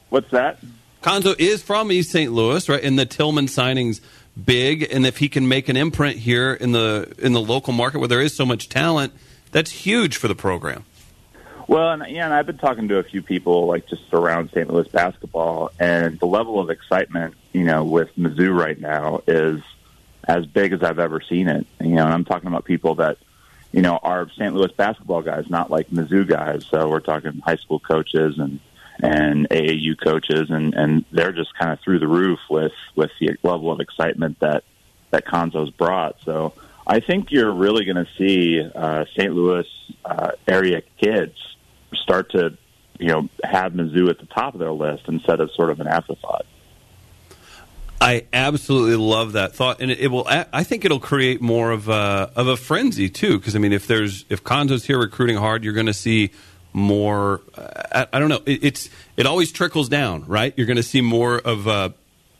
What's 0.09 0.31
that? 0.31 0.57
Cuonzo 1.03 1.39
is 1.39 1.61
from 1.61 1.91
East 1.91 2.09
St. 2.11 2.31
Louis, 2.31 2.67
right? 2.67 2.83
And 2.83 2.97
the 2.97 3.05
Tilmon 3.05 3.47
signing's 3.47 4.01
big, 4.43 4.87
and 4.91 5.05
if 5.05 5.17
he 5.17 5.29
can 5.29 5.47
make 5.47 5.69
an 5.69 5.77
imprint 5.77 6.17
here 6.17 6.51
in 6.53 6.71
the 6.71 7.13
in 7.19 7.33
the 7.33 7.41
local 7.41 7.73
market 7.73 7.99
where 7.99 8.07
there 8.07 8.21
is 8.21 8.35
so 8.35 8.43
much 8.45 8.69
talent, 8.69 9.13
that's 9.51 9.69
huge 9.71 10.17
for 10.17 10.27
the 10.27 10.35
program. 10.35 10.83
Well, 11.67 11.91
and 11.91 12.03
yeah, 12.09 12.25
and 12.25 12.33
I've 12.33 12.47
been 12.47 12.57
talking 12.57 12.87
to 12.87 12.97
a 12.97 13.03
few 13.03 13.21
people 13.21 13.67
like 13.67 13.87
just 13.87 14.11
around 14.13 14.49
St. 14.49 14.67
Louis 14.71 14.87
basketball, 14.87 15.69
and 15.79 16.19
the 16.19 16.27
level 16.27 16.59
of 16.59 16.71
excitement, 16.71 17.35
you 17.53 17.65
know, 17.65 17.83
with 17.83 18.09
Mizzou 18.17 18.57
right 18.59 18.79
now 18.79 19.21
is 19.27 19.61
as 20.27 20.45
big 20.45 20.73
as 20.73 20.83
I've 20.83 20.99
ever 20.99 21.21
seen 21.21 21.47
it. 21.47 21.65
You 21.79 21.95
know, 21.95 22.05
and 22.05 22.13
I'm 22.13 22.25
talking 22.25 22.47
about 22.47 22.65
people 22.65 22.95
that, 22.95 23.17
you 23.71 23.81
know, 23.81 23.97
are 24.01 24.29
St. 24.31 24.53
Louis 24.53 24.71
basketball 24.71 25.21
guys, 25.21 25.49
not 25.49 25.69
like 25.69 25.89
Mizzou 25.89 26.27
guys. 26.27 26.65
So 26.65 26.89
we're 26.89 26.99
talking 26.99 27.39
high 27.39 27.57
school 27.57 27.79
coaches 27.79 28.39
and 28.39 28.59
and 29.01 29.49
AAU 29.49 29.99
coaches, 30.01 30.49
and 30.49 30.73
and 30.73 31.05
they're 31.11 31.33
just 31.33 31.53
kind 31.55 31.71
of 31.71 31.79
through 31.81 31.99
the 31.99 32.07
roof 32.07 32.39
with 32.49 32.73
with 32.95 33.11
the 33.19 33.37
level 33.43 33.71
of 33.71 33.79
excitement 33.79 34.39
that 34.39 34.63
that 35.11 35.25
Cuonzo's 35.25 35.71
brought. 35.71 36.17
So 36.23 36.53
I 36.87 36.99
think 36.99 37.31
you're 37.31 37.51
really 37.51 37.85
going 37.85 38.05
to 38.05 38.07
see 38.17 38.61
uh, 38.61 39.05
St. 39.15 39.33
Louis 39.33 39.67
uh, 40.03 40.31
area 40.47 40.81
kids 41.01 41.35
start 41.93 42.31
to, 42.31 42.57
you 42.99 43.07
know, 43.07 43.29
have 43.43 43.73
Mizzou 43.73 44.09
at 44.09 44.19
the 44.19 44.27
top 44.27 44.53
of 44.53 44.59
their 44.59 44.71
list 44.71 45.03
instead 45.07 45.39
of 45.39 45.51
sort 45.51 45.71
of 45.71 45.79
an 45.79 45.87
afterthought. 45.87 46.45
I 48.05 48.25
absolutely 48.31 48.97
love 48.97 49.33
that 49.33 49.55
thought, 49.55 49.81
and 49.81 49.89
it, 49.89 49.99
it 49.99 50.07
will. 50.09 50.27
I 50.27 50.63
think 50.63 50.85
it'll 50.85 50.99
create 50.99 51.41
more 51.41 51.71
of 51.71 51.89
a 51.89 52.31
of 52.35 52.47
a 52.47 52.55
frenzy 52.55 53.09
too. 53.09 53.39
Because 53.39 53.55
I 53.55 53.59
mean, 53.59 53.73
if 53.73 53.87
there's 53.87 54.25
if 54.29 54.43
Cuonzo's 54.43 54.85
here 54.85 54.99
recruiting 54.99 55.37
hard, 55.37 55.63
you're 55.63 55.73
going 55.73 55.87
to 55.87 55.93
see 55.93 56.29
more. 56.71 57.41
I, 57.57 58.05
I 58.13 58.19
don't 58.19 58.29
know. 58.29 58.43
It, 58.45 58.63
it's 58.63 58.89
it 59.17 59.25
always 59.25 59.51
trickles 59.51 59.89
down, 59.89 60.23
right? 60.27 60.53
You're 60.55 60.67
going 60.67 60.77
to 60.77 60.83
see 60.83 61.01
more 61.01 61.39
of 61.39 61.95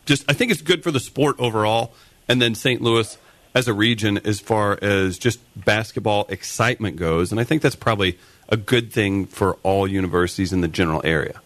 just. 0.06 0.24
I 0.30 0.34
think 0.34 0.52
it's 0.52 0.62
good 0.62 0.84
for 0.84 0.92
the 0.92 1.00
sport 1.00 1.38
overall, 1.40 1.96
and 2.28 2.40
then 2.40 2.54
St. 2.54 2.80
Louis 2.80 3.18
as 3.56 3.68
a 3.68 3.74
region 3.74 4.20
as 4.20 4.40
far 4.40 4.78
as 4.84 5.18
just 5.18 5.40
basketball 5.56 6.28
excitement 6.30 6.98
goes, 6.98 7.32
and 7.32 7.42
I 7.42 7.44
think 7.44 7.64
that's 7.64 7.76
probably 7.76 8.20
a 8.50 8.58
good 8.58 8.94
thing 8.94 9.26
for 9.26 9.56
all 9.64 9.88
universities 9.88 10.54
in 10.54 10.62
the 10.62 10.68
general 10.68 11.02
area. 11.04 11.42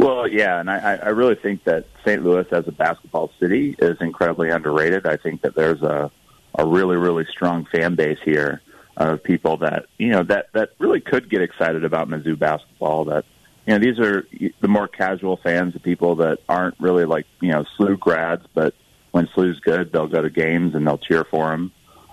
Well, 0.00 0.26
yeah, 0.26 0.58
and 0.58 0.70
I, 0.70 0.94
I 0.94 1.08
really 1.10 1.34
think 1.34 1.64
that 1.64 1.84
St. 2.06 2.24
Louis 2.24 2.46
as 2.52 2.66
a 2.66 2.72
basketball 2.72 3.30
city 3.38 3.76
is 3.78 3.98
incredibly 4.00 4.48
underrated. 4.48 5.06
I 5.06 5.18
think 5.18 5.42
that 5.42 5.54
there's 5.54 5.82
a 5.82 6.10
a 6.54 6.66
really 6.66 6.96
really 6.96 7.26
strong 7.30 7.66
fan 7.66 7.96
base 7.96 8.18
here 8.24 8.62
of 8.96 9.22
people 9.22 9.58
that 9.58 9.86
you 9.98 10.08
know 10.08 10.22
that 10.22 10.54
that 10.54 10.70
really 10.78 11.02
could 11.02 11.28
get 11.28 11.42
excited 11.42 11.84
about 11.84 12.08
Mizzou 12.08 12.38
basketball. 12.38 13.04
That 13.04 13.26
you 13.66 13.74
know 13.74 13.78
these 13.78 13.98
are 13.98 14.26
the 14.62 14.68
more 14.68 14.88
casual 14.88 15.36
fans, 15.36 15.74
the 15.74 15.80
people 15.80 16.16
that 16.16 16.38
aren't 16.48 16.80
really 16.80 17.04
like 17.04 17.26
you 17.42 17.50
know 17.50 17.66
SLU 17.78 18.00
grads, 18.00 18.46
but 18.54 18.72
when 19.10 19.26
SLU's 19.26 19.60
good, 19.60 19.92
they'll 19.92 20.08
go 20.08 20.22
to 20.22 20.30
games 20.30 20.74
and 20.74 20.86
they'll 20.86 20.96
cheer 20.96 21.24
for 21.24 21.52
him. 21.52 21.72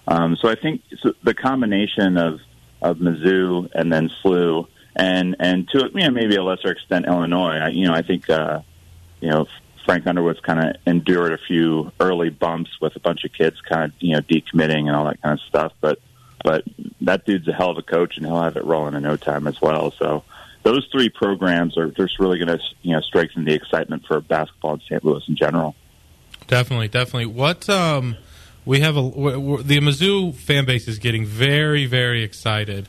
Um, 0.09 0.35
so 0.35 0.49
I 0.49 0.55
think 0.55 0.81
so 1.01 1.13
the 1.23 1.33
combination 1.33 2.17
of 2.17 2.41
of 2.81 2.97
Mizzou 2.97 3.69
and 3.73 3.93
then 3.93 4.09
SLU 4.21 4.67
and 4.97 5.35
and 5.39 5.69
to 5.69 5.89
you 5.93 6.01
know 6.01 6.09
maybe 6.09 6.35
a 6.35 6.43
lesser 6.43 6.71
extent 6.71 7.05
Illinois. 7.05 7.57
I, 7.57 7.67
you 7.69 7.85
know 7.87 7.93
I 7.93 8.01
think 8.01 8.29
uh, 8.29 8.61
you 9.21 9.29
know 9.29 9.45
Frank 9.85 10.05
Underwood's 10.05 10.39
kind 10.41 10.59
of 10.59 10.75
endured 10.85 11.31
a 11.31 11.37
few 11.37 11.91
early 11.99 12.29
bumps 12.29 12.71
with 12.81 12.95
a 12.95 12.99
bunch 12.99 13.23
of 13.23 13.31
kids 13.31 13.61
kind 13.61 13.85
of 13.85 13.91
you 13.99 14.13
know 14.13 14.21
decommitting 14.21 14.87
and 14.87 14.95
all 14.95 15.05
that 15.05 15.21
kind 15.21 15.39
of 15.39 15.45
stuff, 15.47 15.71
but 15.79 15.99
but 16.43 16.63
that 17.01 17.25
dude's 17.25 17.47
a 17.47 17.53
hell 17.53 17.69
of 17.69 17.77
a 17.77 17.81
coach 17.81 18.17
and 18.17 18.25
he'll 18.25 18.41
have 18.41 18.57
it 18.57 18.65
rolling 18.65 18.95
in 18.95 19.03
no 19.03 19.17
time 19.17 19.47
as 19.47 19.61
well. 19.61 19.91
So 19.91 20.23
those 20.63 20.87
three 20.91 21.09
programs 21.09 21.77
are 21.77 21.87
just 21.91 22.19
really 22.19 22.39
going 22.39 22.57
to 22.57 22.59
you 22.81 22.93
know 22.93 23.01
strengthen 23.01 23.45
the 23.45 23.53
excitement 23.53 24.05
for 24.07 24.19
basketball 24.19 24.73
in 24.73 24.81
St. 24.81 25.05
Louis 25.05 25.23
in 25.27 25.35
general. 25.35 25.75
Definitely, 26.47 26.87
definitely. 26.87 27.27
What 27.27 27.69
um, 27.69 28.17
we 28.65 28.79
have 28.79 28.97
a 28.97 29.01
the 29.01 29.79
Mizzou 29.79 30.33
fan 30.33 30.65
base 30.65 30.87
is 30.87 30.97
getting 30.97 31.23
very, 31.23 31.85
very 31.85 32.23
excited 32.23 32.87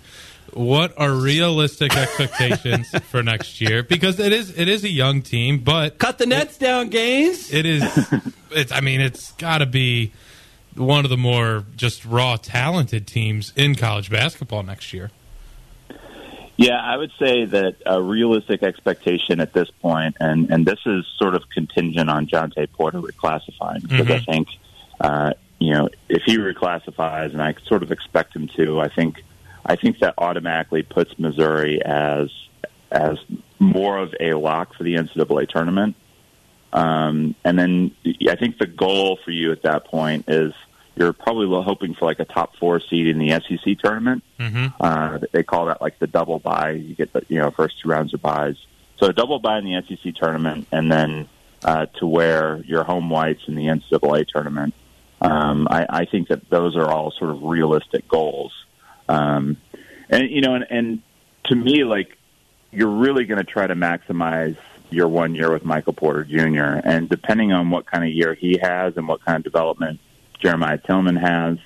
What 0.58 0.98
are 0.98 1.12
realistic 1.12 1.96
expectations 1.96 2.88
for 3.10 3.22
next 3.22 3.60
year? 3.60 3.84
Because 3.84 4.18
it 4.18 4.32
is 4.32 4.58
it 4.58 4.66
is 4.68 4.82
a 4.82 4.88
young 4.88 5.22
team, 5.22 5.60
but 5.60 5.98
cut 5.98 6.18
the 6.18 6.26
nets 6.26 6.58
down, 6.58 6.88
Gaines. 6.88 7.52
It 7.52 7.64
is. 7.64 8.12
It's. 8.50 8.72
I 8.72 8.80
mean, 8.80 9.00
it's 9.00 9.30
got 9.32 9.58
to 9.58 9.66
be 9.66 10.10
one 10.74 11.04
of 11.04 11.10
the 11.10 11.16
more 11.16 11.64
just 11.76 12.04
raw 12.04 12.36
talented 12.36 13.06
teams 13.06 13.52
in 13.54 13.76
college 13.76 14.10
basketball 14.10 14.64
next 14.64 14.92
year. 14.92 15.12
Yeah, 16.56 16.80
I 16.82 16.96
would 16.96 17.12
say 17.20 17.44
that 17.44 17.76
a 17.86 18.02
realistic 18.02 18.64
expectation 18.64 19.38
at 19.38 19.52
this 19.52 19.70
point, 19.80 20.16
and 20.18 20.50
and 20.50 20.66
this 20.66 20.80
is 20.86 21.06
sort 21.18 21.36
of 21.36 21.48
contingent 21.50 22.10
on 22.10 22.26
Jontay 22.26 22.72
Porter 22.72 23.00
reclassifying 23.00 23.82
because 23.82 24.10
I 24.10 24.18
Mhm. 24.18 24.26
think, 24.26 24.48
uh, 25.00 25.32
you 25.60 25.72
know, 25.72 25.88
if 26.08 26.22
he 26.24 26.36
reclassifies, 26.36 27.30
and 27.32 27.40
I 27.40 27.54
sort 27.66 27.84
of 27.84 27.92
expect 27.92 28.34
him 28.34 28.48
to, 28.56 28.80
I 28.80 28.88
think, 28.88 29.22
I 29.68 29.76
think 29.76 29.98
that 30.00 30.14
automatically 30.18 30.82
puts 30.82 31.16
Missouri 31.18 31.80
as 31.84 32.30
as 32.90 33.18
more 33.58 33.98
of 33.98 34.14
a 34.18 34.32
lock 34.32 34.74
for 34.74 34.82
the 34.82 34.94
NCAA 34.94 35.48
tournament. 35.48 35.94
Um, 36.72 37.34
and 37.44 37.58
then 37.58 37.94
I 38.28 38.36
think 38.36 38.58
the 38.58 38.66
goal 38.66 39.18
for 39.22 39.30
you 39.30 39.52
at 39.52 39.62
that 39.62 39.84
point 39.84 40.24
is 40.28 40.54
you're 40.96 41.12
probably 41.12 41.46
hoping 41.62 41.94
for 41.94 42.06
like 42.06 42.18
a 42.18 42.24
top 42.24 42.56
four 42.56 42.80
seed 42.80 43.06
in 43.06 43.18
the 43.18 43.30
SEC 43.30 43.78
tournament. 43.78 44.24
Mm-hmm. 44.40 44.66
Uh, 44.80 45.18
they 45.32 45.42
call 45.42 45.66
that 45.66 45.80
like 45.80 45.98
the 45.98 46.06
double 46.06 46.38
bye. 46.38 46.70
You 46.70 46.94
get 46.94 47.12
the 47.12 47.22
you 47.28 47.38
know 47.38 47.50
first 47.50 47.80
two 47.80 47.88
rounds 47.88 48.14
of 48.14 48.22
buys. 48.22 48.56
So 48.98 49.06
a 49.06 49.12
double 49.12 49.38
bye 49.38 49.58
in 49.58 49.64
the 49.64 49.82
SEC 49.86 50.14
tournament, 50.14 50.66
and 50.72 50.90
then 50.90 51.28
uh, 51.62 51.86
to 51.98 52.06
wear 52.06 52.62
your 52.66 52.84
home 52.84 53.10
whites 53.10 53.42
in 53.46 53.54
the 53.54 53.66
NCAA 53.66 54.26
tournament. 54.28 54.74
Um, 55.20 55.66
I, 55.70 55.86
I 55.88 56.04
think 56.04 56.28
that 56.28 56.48
those 56.48 56.76
are 56.76 56.88
all 56.90 57.10
sort 57.10 57.30
of 57.30 57.42
realistic 57.42 58.08
goals. 58.08 58.52
Um, 59.08 59.56
and 60.08 60.30
you 60.30 60.40
know, 60.40 60.54
and, 60.54 60.66
and 60.70 61.02
to 61.44 61.54
me, 61.54 61.84
like 61.84 62.16
you're 62.70 62.90
really 62.90 63.24
going 63.24 63.38
to 63.38 63.50
try 63.50 63.66
to 63.66 63.74
maximize 63.74 64.56
your 64.90 65.08
one 65.08 65.34
year 65.34 65.50
with 65.52 65.64
Michael 65.64 65.92
Porter 65.92 66.24
Jr. 66.24 66.80
And 66.86 67.08
depending 67.08 67.52
on 67.52 67.70
what 67.70 67.86
kind 67.86 68.04
of 68.04 68.10
year 68.10 68.34
he 68.34 68.58
has 68.62 68.96
and 68.96 69.06
what 69.06 69.24
kind 69.24 69.36
of 69.36 69.44
development 69.44 70.00
Jeremiah 70.40 70.78
Tilmon 70.78 71.18
has, 71.20 71.58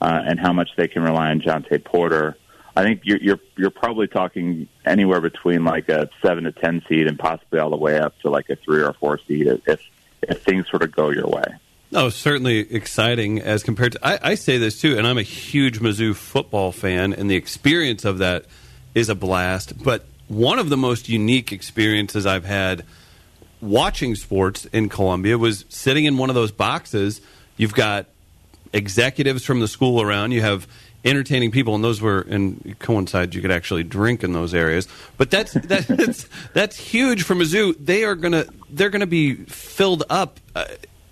uh, 0.00 0.22
and 0.26 0.40
how 0.40 0.52
much 0.52 0.70
they 0.76 0.88
can 0.88 1.02
rely 1.02 1.30
on 1.30 1.40
Jontay 1.40 1.84
Porter, 1.84 2.36
I 2.74 2.82
think 2.82 3.02
you're, 3.04 3.18
you're 3.18 3.40
you're 3.56 3.70
probably 3.70 4.06
talking 4.06 4.66
anywhere 4.84 5.20
between 5.20 5.64
like 5.64 5.88
a 5.88 6.08
seven 6.22 6.44
to 6.44 6.52
ten 6.52 6.82
seed 6.88 7.06
and 7.06 7.18
possibly 7.18 7.58
all 7.58 7.70
the 7.70 7.76
way 7.76 7.98
up 7.98 8.18
to 8.20 8.30
like 8.30 8.48
a 8.48 8.56
three 8.56 8.82
or 8.82 8.94
four 8.94 9.20
seed 9.28 9.46
if 9.66 9.80
if 10.22 10.42
things 10.42 10.68
sort 10.70 10.82
of 10.82 10.92
go 10.92 11.10
your 11.10 11.26
way. 11.26 11.44
No, 11.92 12.08
certainly 12.08 12.60
exciting 12.74 13.38
as 13.38 13.62
compared 13.62 13.92
to. 13.92 13.98
I, 14.02 14.30
I 14.30 14.34
say 14.34 14.56
this 14.56 14.80
too, 14.80 14.96
and 14.96 15.06
I'm 15.06 15.18
a 15.18 15.22
huge 15.22 15.80
Mizzou 15.80 16.16
football 16.16 16.72
fan, 16.72 17.12
and 17.12 17.30
the 17.30 17.36
experience 17.36 18.06
of 18.06 18.16
that 18.18 18.46
is 18.94 19.10
a 19.10 19.14
blast. 19.14 19.84
But 19.84 20.06
one 20.26 20.58
of 20.58 20.70
the 20.70 20.78
most 20.78 21.10
unique 21.10 21.52
experiences 21.52 22.24
I've 22.24 22.46
had 22.46 22.86
watching 23.60 24.14
sports 24.14 24.64
in 24.72 24.88
Columbia 24.88 25.36
was 25.36 25.66
sitting 25.68 26.06
in 26.06 26.16
one 26.16 26.30
of 26.30 26.34
those 26.34 26.50
boxes. 26.50 27.20
You've 27.58 27.74
got 27.74 28.06
executives 28.72 29.44
from 29.44 29.60
the 29.60 29.68
school 29.68 30.00
around. 30.00 30.32
You 30.32 30.40
have 30.40 30.66
entertaining 31.04 31.50
people, 31.50 31.74
and 31.74 31.84
those 31.84 32.00
were 32.00 32.22
and 32.22 32.74
coincide. 32.78 33.34
You 33.34 33.42
could 33.42 33.50
actually 33.50 33.82
drink 33.82 34.24
in 34.24 34.32
those 34.32 34.54
areas, 34.54 34.88
but 35.18 35.30
that's 35.30 35.52
that's 35.64 36.26
that's 36.54 36.78
huge 36.78 37.22
for 37.22 37.34
Mizzou. 37.34 37.76
They 37.78 38.04
are 38.04 38.14
gonna 38.14 38.46
they're 38.70 38.88
gonna 38.88 39.06
be 39.06 39.34
filled 39.34 40.04
up 40.08 40.40
uh, 40.54 40.64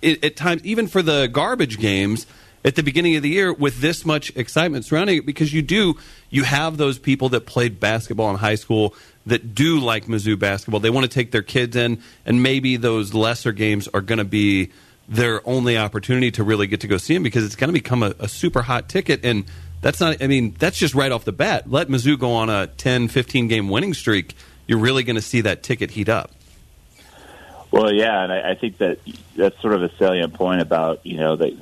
at, 0.03 0.23
at 0.23 0.35
times, 0.35 0.63
even 0.63 0.87
for 0.87 1.01
the 1.01 1.27
garbage 1.27 1.79
games 1.79 2.25
at 2.63 2.75
the 2.75 2.83
beginning 2.83 3.15
of 3.15 3.23
the 3.23 3.29
year 3.29 3.51
with 3.51 3.81
this 3.81 4.05
much 4.05 4.35
excitement 4.35 4.85
surrounding 4.85 5.17
it 5.17 5.25
because 5.25 5.51
you 5.51 5.63
do 5.63 5.95
you 6.29 6.43
have 6.43 6.77
those 6.77 6.99
people 6.99 7.29
that 7.29 7.47
played 7.47 7.79
basketball 7.79 8.29
in 8.29 8.35
high 8.35 8.55
school 8.55 8.93
that 9.25 9.53
do 9.53 9.79
like 9.79 10.05
Mizzou 10.05 10.37
basketball. 10.37 10.79
They 10.79 10.89
want 10.89 11.03
to 11.03 11.13
take 11.13 11.31
their 11.31 11.41
kids 11.41 11.75
in, 11.75 12.01
and 12.25 12.41
maybe 12.41 12.77
those 12.77 13.13
lesser 13.13 13.51
games 13.51 13.87
are 13.89 14.01
going 14.01 14.17
to 14.17 14.25
be 14.25 14.71
their 15.07 15.47
only 15.47 15.77
opportunity 15.77 16.31
to 16.31 16.43
really 16.43 16.67
get 16.67 16.81
to 16.81 16.87
go 16.87 16.97
see 16.97 17.13
them 17.13 17.23
because 17.23 17.43
it's 17.43 17.55
going 17.55 17.67
to 17.67 17.73
become 17.73 18.01
a, 18.01 18.13
a 18.19 18.27
super 18.27 18.61
hot 18.61 18.87
ticket. 18.89 19.23
And 19.23 19.45
that's 19.81 19.99
not, 19.99 20.21
I 20.21 20.27
mean, 20.27 20.55
that's 20.57 20.77
just 20.77 20.95
right 20.95 21.11
off 21.11 21.25
the 21.25 21.31
bat. 21.31 21.69
Let 21.69 21.87
Mizzou 21.89 22.17
go 22.17 22.31
on 22.33 22.49
a 22.49 22.67
10, 22.67 23.09
15 23.09 23.47
game 23.47 23.69
winning 23.69 23.93
streak. 23.93 24.35
You're 24.67 24.79
really 24.79 25.03
going 25.03 25.17
to 25.17 25.21
see 25.21 25.41
that 25.41 25.63
ticket 25.63 25.91
heat 25.91 26.07
up. 26.07 26.31
Well, 27.71 27.93
yeah, 27.93 28.23
and 28.23 28.33
I, 28.33 28.51
I 28.51 28.55
think 28.55 28.77
that 28.79 28.99
that's 29.35 29.59
sort 29.61 29.73
of 29.73 29.83
a 29.83 29.95
salient 29.95 30.33
point 30.33 30.61
about 30.61 31.05
you 31.05 31.17
know 31.17 31.37
that 31.37 31.57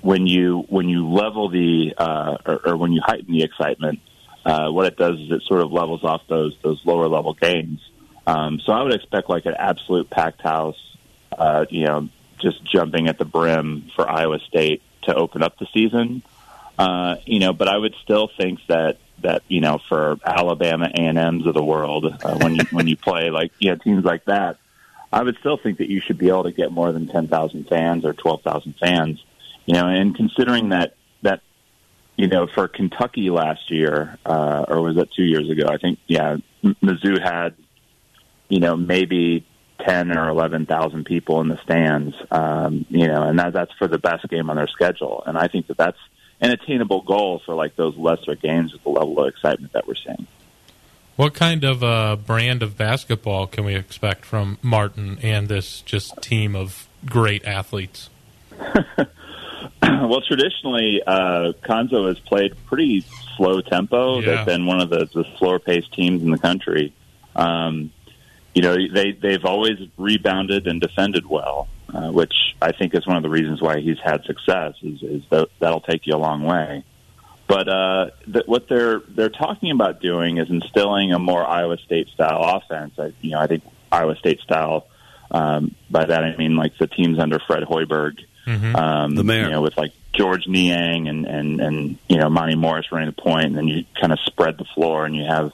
when 0.00 0.26
you 0.26 0.64
when 0.68 0.88
you 0.88 1.08
level 1.08 1.50
the 1.50 1.94
uh, 1.96 2.38
or, 2.46 2.60
or 2.68 2.76
when 2.76 2.92
you 2.92 3.02
heighten 3.04 3.32
the 3.32 3.42
excitement, 3.42 4.00
uh, 4.44 4.70
what 4.70 4.86
it 4.86 4.96
does 4.96 5.18
is 5.20 5.30
it 5.30 5.42
sort 5.42 5.60
of 5.60 5.70
levels 5.70 6.02
off 6.02 6.22
those 6.28 6.56
those 6.62 6.84
lower 6.84 7.08
level 7.08 7.34
games. 7.34 7.86
Um, 8.26 8.60
so 8.60 8.72
I 8.72 8.82
would 8.82 8.94
expect 8.94 9.28
like 9.28 9.46
an 9.46 9.54
absolute 9.58 10.08
packed 10.08 10.40
house, 10.40 10.96
uh, 11.36 11.66
you 11.68 11.84
know, 11.84 12.08
just 12.38 12.64
jumping 12.64 13.08
at 13.08 13.18
the 13.18 13.24
brim 13.24 13.90
for 13.94 14.08
Iowa 14.08 14.38
State 14.40 14.82
to 15.02 15.14
open 15.14 15.42
up 15.42 15.58
the 15.58 15.66
season. 15.74 16.22
Uh, 16.78 17.16
you 17.26 17.40
know, 17.40 17.52
but 17.52 17.68
I 17.68 17.76
would 17.76 17.94
still 18.02 18.28
think 18.28 18.60
that 18.68 18.98
that 19.18 19.42
you 19.48 19.60
know 19.60 19.78
for 19.88 20.16
Alabama 20.24 20.86
A 20.86 21.00
and 21.00 21.18
M's 21.18 21.46
of 21.46 21.52
the 21.52 21.62
world 21.62 22.06
uh, 22.06 22.38
when 22.38 22.54
you 22.54 22.64
when 22.70 22.88
you 22.88 22.96
play 22.96 23.28
like 23.28 23.52
yeah 23.58 23.74
teams 23.74 24.04
like 24.04 24.24
that, 24.24 24.56
I 25.12 25.22
would 25.22 25.36
still 25.38 25.56
think 25.56 25.78
that 25.78 25.90
you 25.90 26.00
should 26.00 26.18
be 26.18 26.28
able 26.28 26.44
to 26.44 26.52
get 26.52 26.70
more 26.70 26.92
than 26.92 27.08
ten 27.08 27.28
thousand 27.28 27.68
fans 27.68 28.04
or 28.04 28.12
twelve 28.12 28.42
thousand 28.42 28.74
fans. 28.80 29.24
You 29.66 29.74
know, 29.74 29.88
and 29.88 30.14
considering 30.14 30.70
that 30.70 30.94
that 31.22 31.40
you 32.16 32.28
know 32.28 32.46
for 32.46 32.68
Kentucky 32.68 33.30
last 33.30 33.70
year 33.70 34.18
uh, 34.24 34.64
or 34.68 34.80
was 34.82 34.96
that 34.96 35.12
two 35.12 35.24
years 35.24 35.50
ago? 35.50 35.66
I 35.68 35.78
think 35.78 35.98
yeah, 36.06 36.36
Mizzou 36.64 37.20
had 37.20 37.54
you 38.48 38.60
know 38.60 38.76
maybe 38.76 39.46
ten 39.80 40.16
or 40.16 40.28
eleven 40.28 40.66
thousand 40.66 41.06
people 41.06 41.40
in 41.40 41.48
the 41.48 41.58
stands. 41.58 42.14
Um, 42.30 42.86
you 42.88 43.08
know, 43.08 43.22
and 43.22 43.38
that 43.38 43.52
that's 43.52 43.72
for 43.78 43.88
the 43.88 43.98
best 43.98 44.28
game 44.28 44.48
on 44.48 44.56
their 44.56 44.68
schedule. 44.68 45.22
And 45.26 45.36
I 45.36 45.48
think 45.48 45.66
that 45.66 45.76
that's 45.76 45.98
an 46.40 46.50
attainable 46.50 47.02
goal 47.02 47.42
for 47.44 47.54
like 47.54 47.76
those 47.76 47.96
lesser 47.96 48.34
games 48.34 48.72
with 48.72 48.82
the 48.82 48.90
level 48.90 49.18
of 49.20 49.28
excitement 49.28 49.72
that 49.72 49.86
we're 49.86 49.94
seeing. 49.94 50.26
What 51.20 51.34
kind 51.34 51.64
of 51.64 51.84
uh, 51.84 52.16
brand 52.16 52.62
of 52.62 52.78
basketball 52.78 53.46
can 53.46 53.66
we 53.66 53.74
expect 53.74 54.24
from 54.24 54.56
Martin 54.62 55.18
and 55.20 55.48
this 55.48 55.82
just 55.82 56.22
team 56.22 56.56
of 56.56 56.88
great 57.04 57.44
athletes? 57.44 58.08
well, 59.82 60.22
traditionally, 60.26 61.02
uh, 61.06 61.52
Cuonzo 61.62 62.08
has 62.08 62.18
played 62.20 62.54
pretty 62.64 63.04
slow 63.36 63.60
tempo. 63.60 64.20
Yeah. 64.20 64.36
They've 64.36 64.46
been 64.46 64.64
one 64.64 64.80
of 64.80 64.88
the, 64.88 65.10
the 65.12 65.26
slower 65.36 65.58
paced 65.58 65.92
teams 65.92 66.22
in 66.22 66.30
the 66.30 66.38
country. 66.38 66.94
Um, 67.36 67.92
you 68.54 68.62
know, 68.62 68.76
they 68.90 69.12
they've 69.12 69.44
always 69.44 69.76
rebounded 69.98 70.66
and 70.66 70.80
defended 70.80 71.26
well, 71.26 71.68
uh, 71.92 72.10
which 72.10 72.32
I 72.62 72.72
think 72.72 72.94
is 72.94 73.06
one 73.06 73.18
of 73.18 73.22
the 73.22 73.28
reasons 73.28 73.60
why 73.60 73.80
he's 73.80 74.00
had 74.02 74.24
success. 74.24 74.72
Is, 74.82 75.02
is 75.02 75.22
that 75.28 75.50
that'll 75.58 75.82
take 75.82 76.06
you 76.06 76.14
a 76.14 76.16
long 76.16 76.44
way. 76.44 76.82
But 77.50 77.68
uh, 77.68 78.10
th- 78.32 78.46
what 78.46 78.68
they're 78.68 79.00
they're 79.08 79.28
talking 79.28 79.70
about 79.72 80.00
doing 80.00 80.38
is 80.38 80.48
instilling 80.50 81.12
a 81.12 81.18
more 81.18 81.44
Iowa 81.44 81.76
State 81.78 82.08
style 82.08 82.40
offense. 82.42 82.94
I, 82.98 83.12
you 83.20 83.32
know, 83.32 83.40
I 83.40 83.46
think 83.46 83.62
Iowa 83.92 84.16
State 84.16 84.40
style. 84.40 84.86
Um, 85.32 85.74
by 85.90 86.06
that 86.06 86.24
I 86.24 86.36
mean 86.36 86.56
like 86.56 86.76
the 86.78 86.88
teams 86.88 87.18
under 87.20 87.38
Fred 87.38 87.62
Hoiberg, 87.64 88.18
Mm-hmm. 88.46 88.74
um, 88.74 89.14
The 89.14 89.22
mayor. 89.22 89.44
you 89.44 89.50
know, 89.50 89.60
with 89.62 89.76
like 89.76 89.92
Georges 90.12 90.48
Niang 90.48 91.08
and 91.08 91.26
and 91.26 91.60
and 91.60 91.98
you 92.08 92.16
know 92.16 92.28
Monté 92.28 92.56
Morris 92.56 92.90
running 92.90 93.06
the 93.14 93.20
point, 93.22 93.46
and 93.46 93.56
then 93.56 93.68
you 93.68 93.84
kind 94.00 94.12
of 94.12 94.18
spread 94.20 94.56
the 94.58 94.64
floor, 94.74 95.04
and 95.06 95.14
you 95.14 95.24
have 95.24 95.52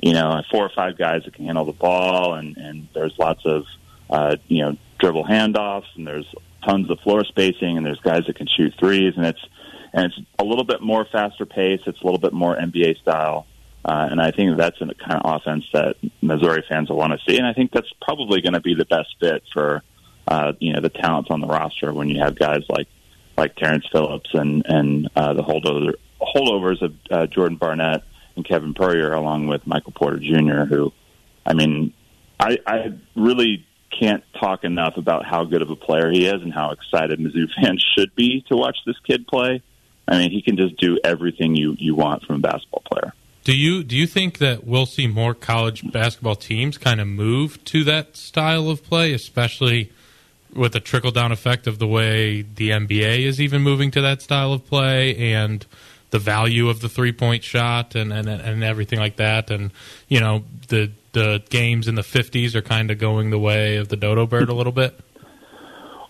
you 0.00 0.12
know 0.14 0.40
four 0.50 0.64
or 0.64 0.70
five 0.70 0.96
guys 0.96 1.24
that 1.24 1.34
can 1.34 1.44
handle 1.46 1.64
the 1.64 1.72
ball, 1.72 2.34
and 2.34 2.56
and 2.56 2.88
there's 2.94 3.18
lots 3.18 3.44
of 3.44 3.64
uh, 4.08 4.36
you 4.48 4.62
know 4.62 4.76
dribble 4.98 5.24
handoffs, 5.24 5.88
and 5.96 6.06
there's 6.06 6.26
tons 6.64 6.88
of 6.90 6.98
floor 7.00 7.24
spacing, 7.24 7.76
and 7.76 7.84
there's 7.84 8.00
guys 8.00 8.24
that 8.28 8.36
can 8.36 8.46
shoot 8.46 8.72
threes, 8.78 9.14
and 9.16 9.26
it's 9.26 9.44
and 9.92 10.06
it's 10.06 10.18
a 10.38 10.44
little 10.44 10.64
bit 10.64 10.80
more 10.80 11.06
faster 11.10 11.46
pace. 11.46 11.80
It's 11.86 12.00
a 12.00 12.04
little 12.04 12.20
bit 12.20 12.32
more 12.32 12.56
NBA 12.56 13.00
style. 13.00 13.46
Uh, 13.84 14.08
and 14.10 14.20
I 14.20 14.30
think 14.30 14.56
that's 14.56 14.78
the 14.78 14.94
kind 14.94 15.20
of 15.22 15.40
offense 15.40 15.64
that 15.72 15.96
Missouri 16.20 16.64
fans 16.68 16.88
will 16.88 16.96
want 16.96 17.12
to 17.12 17.18
see. 17.30 17.36
And 17.36 17.46
I 17.46 17.52
think 17.52 17.72
that's 17.72 17.92
probably 18.00 18.40
going 18.40 18.52
to 18.54 18.60
be 18.60 18.74
the 18.74 18.84
best 18.84 19.16
fit 19.20 19.42
for, 19.52 19.82
uh, 20.28 20.52
you 20.60 20.72
know, 20.72 20.80
the 20.80 20.88
talents 20.88 21.30
on 21.30 21.40
the 21.40 21.48
roster 21.48 21.92
when 21.92 22.08
you 22.08 22.20
have 22.20 22.38
guys 22.38 22.62
like, 22.68 22.86
like 23.36 23.56
Terrence 23.56 23.84
Phillips 23.90 24.30
and, 24.34 24.64
and, 24.66 25.08
uh, 25.16 25.34
the 25.34 25.42
holdover, 25.42 25.94
holdovers 26.20 26.80
of, 26.80 26.94
uh, 27.10 27.26
Jordan 27.26 27.56
Barnett 27.56 28.04
and 28.36 28.44
Kevin 28.44 28.72
Puryear 28.72 29.12
along 29.14 29.48
with 29.48 29.66
Michael 29.66 29.92
Porter 29.92 30.18
Jr., 30.18 30.64
who, 30.64 30.92
I 31.44 31.54
mean, 31.54 31.92
I, 32.38 32.58
I 32.66 32.92
really 33.16 33.66
can't 33.98 34.22
talk 34.40 34.64
enough 34.64 34.96
about 34.96 35.26
how 35.26 35.44
good 35.44 35.60
of 35.60 35.70
a 35.70 35.76
player 35.76 36.10
he 36.10 36.26
is 36.26 36.40
and 36.40 36.52
how 36.52 36.70
excited 36.70 37.18
Mizzou 37.18 37.48
fans 37.60 37.84
should 37.96 38.14
be 38.14 38.44
to 38.48 38.56
watch 38.56 38.78
this 38.86 38.96
kid 39.06 39.26
play. 39.26 39.60
I 40.08 40.18
mean, 40.18 40.30
he 40.30 40.42
can 40.42 40.56
just 40.56 40.76
do 40.76 40.98
everything 41.04 41.54
you, 41.54 41.76
you 41.78 41.94
want 41.94 42.24
from 42.24 42.36
a 42.36 42.38
basketball 42.40 42.82
player. 42.90 43.12
Do 43.44 43.56
you 43.56 43.82
do 43.82 43.96
you 43.96 44.06
think 44.06 44.38
that 44.38 44.64
we'll 44.64 44.86
see 44.86 45.08
more 45.08 45.34
college 45.34 45.90
basketball 45.90 46.36
teams 46.36 46.78
kind 46.78 47.00
of 47.00 47.08
move 47.08 47.62
to 47.66 47.82
that 47.84 48.16
style 48.16 48.70
of 48.70 48.84
play, 48.84 49.12
especially 49.12 49.90
with 50.54 50.74
the 50.74 50.80
trickle 50.80 51.10
down 51.10 51.32
effect 51.32 51.66
of 51.66 51.80
the 51.80 51.86
way 51.86 52.42
the 52.42 52.70
NBA 52.70 53.20
is 53.20 53.40
even 53.40 53.62
moving 53.62 53.90
to 53.92 54.00
that 54.00 54.22
style 54.22 54.52
of 54.52 54.64
play, 54.64 55.16
and 55.16 55.66
the 56.10 56.20
value 56.20 56.68
of 56.68 56.80
the 56.80 56.88
three 56.88 57.10
point 57.10 57.42
shot 57.42 57.96
and, 57.96 58.12
and 58.12 58.28
and 58.28 58.62
everything 58.62 59.00
like 59.00 59.16
that. 59.16 59.50
And 59.50 59.72
you 60.06 60.20
know 60.20 60.44
the 60.68 60.92
the 61.10 61.42
games 61.50 61.88
in 61.88 61.96
the 61.96 62.04
fifties 62.04 62.54
are 62.54 62.62
kind 62.62 62.92
of 62.92 62.98
going 62.98 63.30
the 63.30 63.40
way 63.40 63.76
of 63.76 63.88
the 63.88 63.96
dodo 63.96 64.24
bird 64.24 64.50
a 64.50 64.54
little 64.54 64.72
bit. 64.72 65.00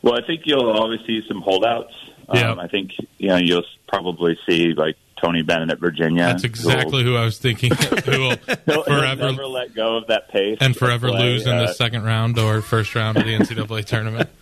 Well, 0.02 0.14
I 0.14 0.26
think 0.26 0.42
you'll 0.44 0.70
always 0.70 1.00
see 1.06 1.22
some 1.28 1.40
holdouts. 1.40 1.94
Yeah. 2.34 2.52
Um, 2.52 2.58
I 2.60 2.68
think 2.68 2.92
you 3.18 3.28
know 3.28 3.36
you'll 3.36 3.64
probably 3.88 4.38
see 4.48 4.72
like 4.74 4.96
Tony 5.22 5.42
Bennett 5.42 5.70
at 5.70 5.78
Virginia. 5.78 6.24
That's 6.24 6.44
exactly 6.44 7.04
who 7.04 7.14
I 7.16 7.24
was 7.24 7.38
thinking. 7.38 7.72
who 8.04 8.10
will 8.20 8.36
forever 8.84 9.30
never 9.32 9.46
let 9.46 9.74
go 9.74 9.96
of 9.98 10.08
that 10.08 10.28
pace 10.30 10.58
and 10.60 10.76
forever 10.76 11.08
play. 11.08 11.20
lose 11.20 11.46
in 11.46 11.54
Uh, 11.54 11.66
the 11.66 11.72
second 11.74 12.04
round 12.04 12.38
or 12.38 12.60
first 12.62 12.94
round 12.94 13.18
of 13.18 13.24
the 13.24 13.34
NCAA 13.36 13.84
tournament. 13.84 14.28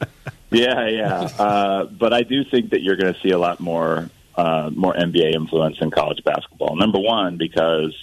Yeah, 0.53 0.89
yeah. 0.89 1.21
Uh, 1.39 1.85
but 1.85 2.13
I 2.13 2.23
do 2.25 2.43
think 2.43 2.71
that 2.71 2.83
you're 2.83 2.97
going 2.97 3.15
to 3.15 3.21
see 3.21 3.31
a 3.31 3.39
lot 3.39 3.61
more 3.61 4.11
uh, 4.35 4.69
more 4.75 4.93
NBA 4.95 5.33
influence 5.33 5.77
in 5.81 5.93
college 5.93 6.25
basketball. 6.25 6.75
Number 6.75 6.99
one, 6.99 7.37
because 7.37 7.95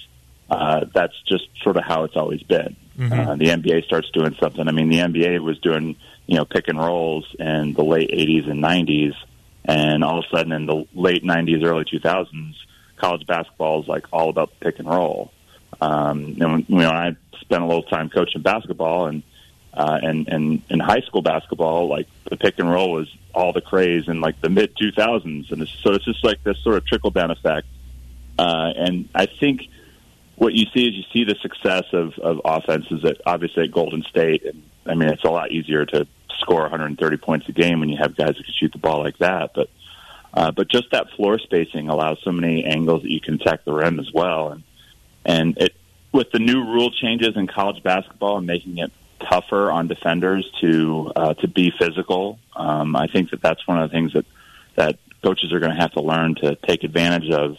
uh, 0.50 0.86
that's 0.94 1.14
just 1.28 1.44
sort 1.62 1.76
of 1.76 1.84
how 1.84 2.06
it's 2.06 2.16
always 2.16 2.42
been. 2.44 2.78
Mhm. 2.98 3.12
Uh, 3.28 3.36
the 3.36 3.48
NBA 3.48 3.84
starts 3.84 4.10
doing 4.12 4.34
something. 4.40 4.66
I 4.66 4.72
mean, 4.72 4.88
the 4.88 5.00
NBA 5.00 5.40
was 5.42 5.60
doing 5.60 5.98
you 6.26 6.38
know 6.38 6.46
pick 6.46 6.70
and 6.70 6.80
rolls 6.80 7.26
in 7.38 7.74
the 7.74 7.84
late 7.84 8.12
'80s 8.12 8.50
and 8.50 8.64
'90s, 8.64 9.14
and 9.68 10.04
all 10.04 10.20
of 10.20 10.26
a 10.26 10.36
sudden 10.36 10.54
in 10.54 10.66
the 10.66 10.88
late 10.94 11.24
'90s, 11.24 11.64
early 11.64 11.86
2000s, 11.86 12.56
college 12.96 13.28
basketball 13.28 13.82
is 13.82 13.88
like 13.88 14.06
all 14.12 14.30
about 14.30 14.50
the 14.52 14.66
pick 14.66 14.80
and 14.80 14.90
roll. 14.90 15.32
Um, 15.82 16.38
and 16.40 16.66
you 16.70 16.80
know, 16.80 16.90
I 16.90 17.16
spent 17.42 17.62
a 17.62 17.66
little 17.66 17.84
time 17.84 18.10
coaching 18.10 18.42
basketball, 18.42 19.08
and 19.08 19.24
uh, 19.74 20.00
and 20.02 20.28
and 20.30 20.62
in 20.70 20.80
high 20.80 21.02
school 21.02 21.22
basketball, 21.22 21.88
like 21.88 22.08
the 22.30 22.38
pick 22.38 22.58
and 22.60 22.70
roll 22.70 22.92
was 22.92 23.14
all 23.34 23.54
the 23.54 23.62
craze 23.62 24.08
in 24.08 24.22
like 24.22 24.40
the 24.42 24.50
mid 24.50 24.76
2000s, 24.76 25.52
and 25.52 25.62
it's, 25.62 25.72
so 25.84 25.92
it's 25.92 26.06
just 26.06 26.24
like 26.24 26.44
this 26.44 26.58
sort 26.64 26.78
of 26.78 26.86
trickle 26.86 27.12
down 27.12 27.30
effect. 27.30 27.68
Uh, 28.40 28.72
and 28.76 29.10
I 29.14 29.26
think 29.26 29.64
what 30.36 30.54
you 30.54 30.66
see 30.74 30.88
is 30.88 30.96
you 30.96 31.04
see 31.12 31.24
the 31.24 31.36
success 31.42 31.86
of, 31.94 32.18
of 32.20 32.42
offenses 32.46 33.04
at 33.04 33.22
obviously 33.26 33.66
at 33.66 33.72
Golden 33.72 34.04
State, 34.04 34.46
and 34.46 34.64
I 34.86 34.96
mean 34.96 35.10
it's 35.10 35.24
a 35.24 35.30
lot 35.30 35.52
easier 35.52 35.86
to 35.86 36.08
score 36.40 36.62
130 36.62 37.18
points 37.18 37.48
a 37.50 37.52
game 37.52 37.80
when 37.80 37.90
you 37.90 37.98
have 37.98 38.16
guys 38.16 38.36
that 38.36 38.44
can 38.44 38.54
shoot 38.60 38.72
the 38.72 38.80
ball 38.80 39.00
like 39.00 39.18
that, 39.20 39.52
but. 39.54 39.70
Uh, 40.34 40.52
but 40.52 40.68
just 40.68 40.92
that 40.92 41.10
floor 41.16 41.40
spacing 41.40 41.90
allows 41.90 42.20
so 42.24 42.32
many 42.32 42.64
angles 42.64 43.02
that 43.02 43.10
you 43.10 43.20
can 43.20 43.36
attack 43.36 43.64
the 43.64 43.72
rim 43.72 44.00
as 44.00 44.12
well, 44.14 44.50
and 44.50 44.64
and 45.26 45.58
it 45.58 45.74
with 46.12 46.32
the 46.32 46.40
new 46.40 46.64
rule 46.64 46.92
changes 46.92 47.36
in 47.36 47.48
college 47.48 47.82
basketball 47.82 48.38
and 48.38 48.46
making 48.46 48.78
it 48.78 48.92
tougher 49.20 49.72
on 49.72 49.88
defenders 49.88 50.50
to 50.62 51.12
uh, 51.16 51.34
to 51.36 51.48
be 51.48 51.72
physical. 51.80 52.40
Um, 52.56 52.96
I 52.96 53.08
think 53.08 53.32
that 53.32 53.42
that's 53.42 53.66
one 53.68 53.82
of 53.82 53.90
the 53.90 53.94
things 53.94 54.14
that 54.14 54.26
that 54.76 55.00
coaches 55.24 55.52
are 55.52 55.60
going 55.60 55.74
to 55.74 55.80
have 55.80 55.92
to 55.94 56.02
learn 56.02 56.36
to 56.36 56.56
take 56.56 56.84
advantage 56.84 57.30
of, 57.32 57.58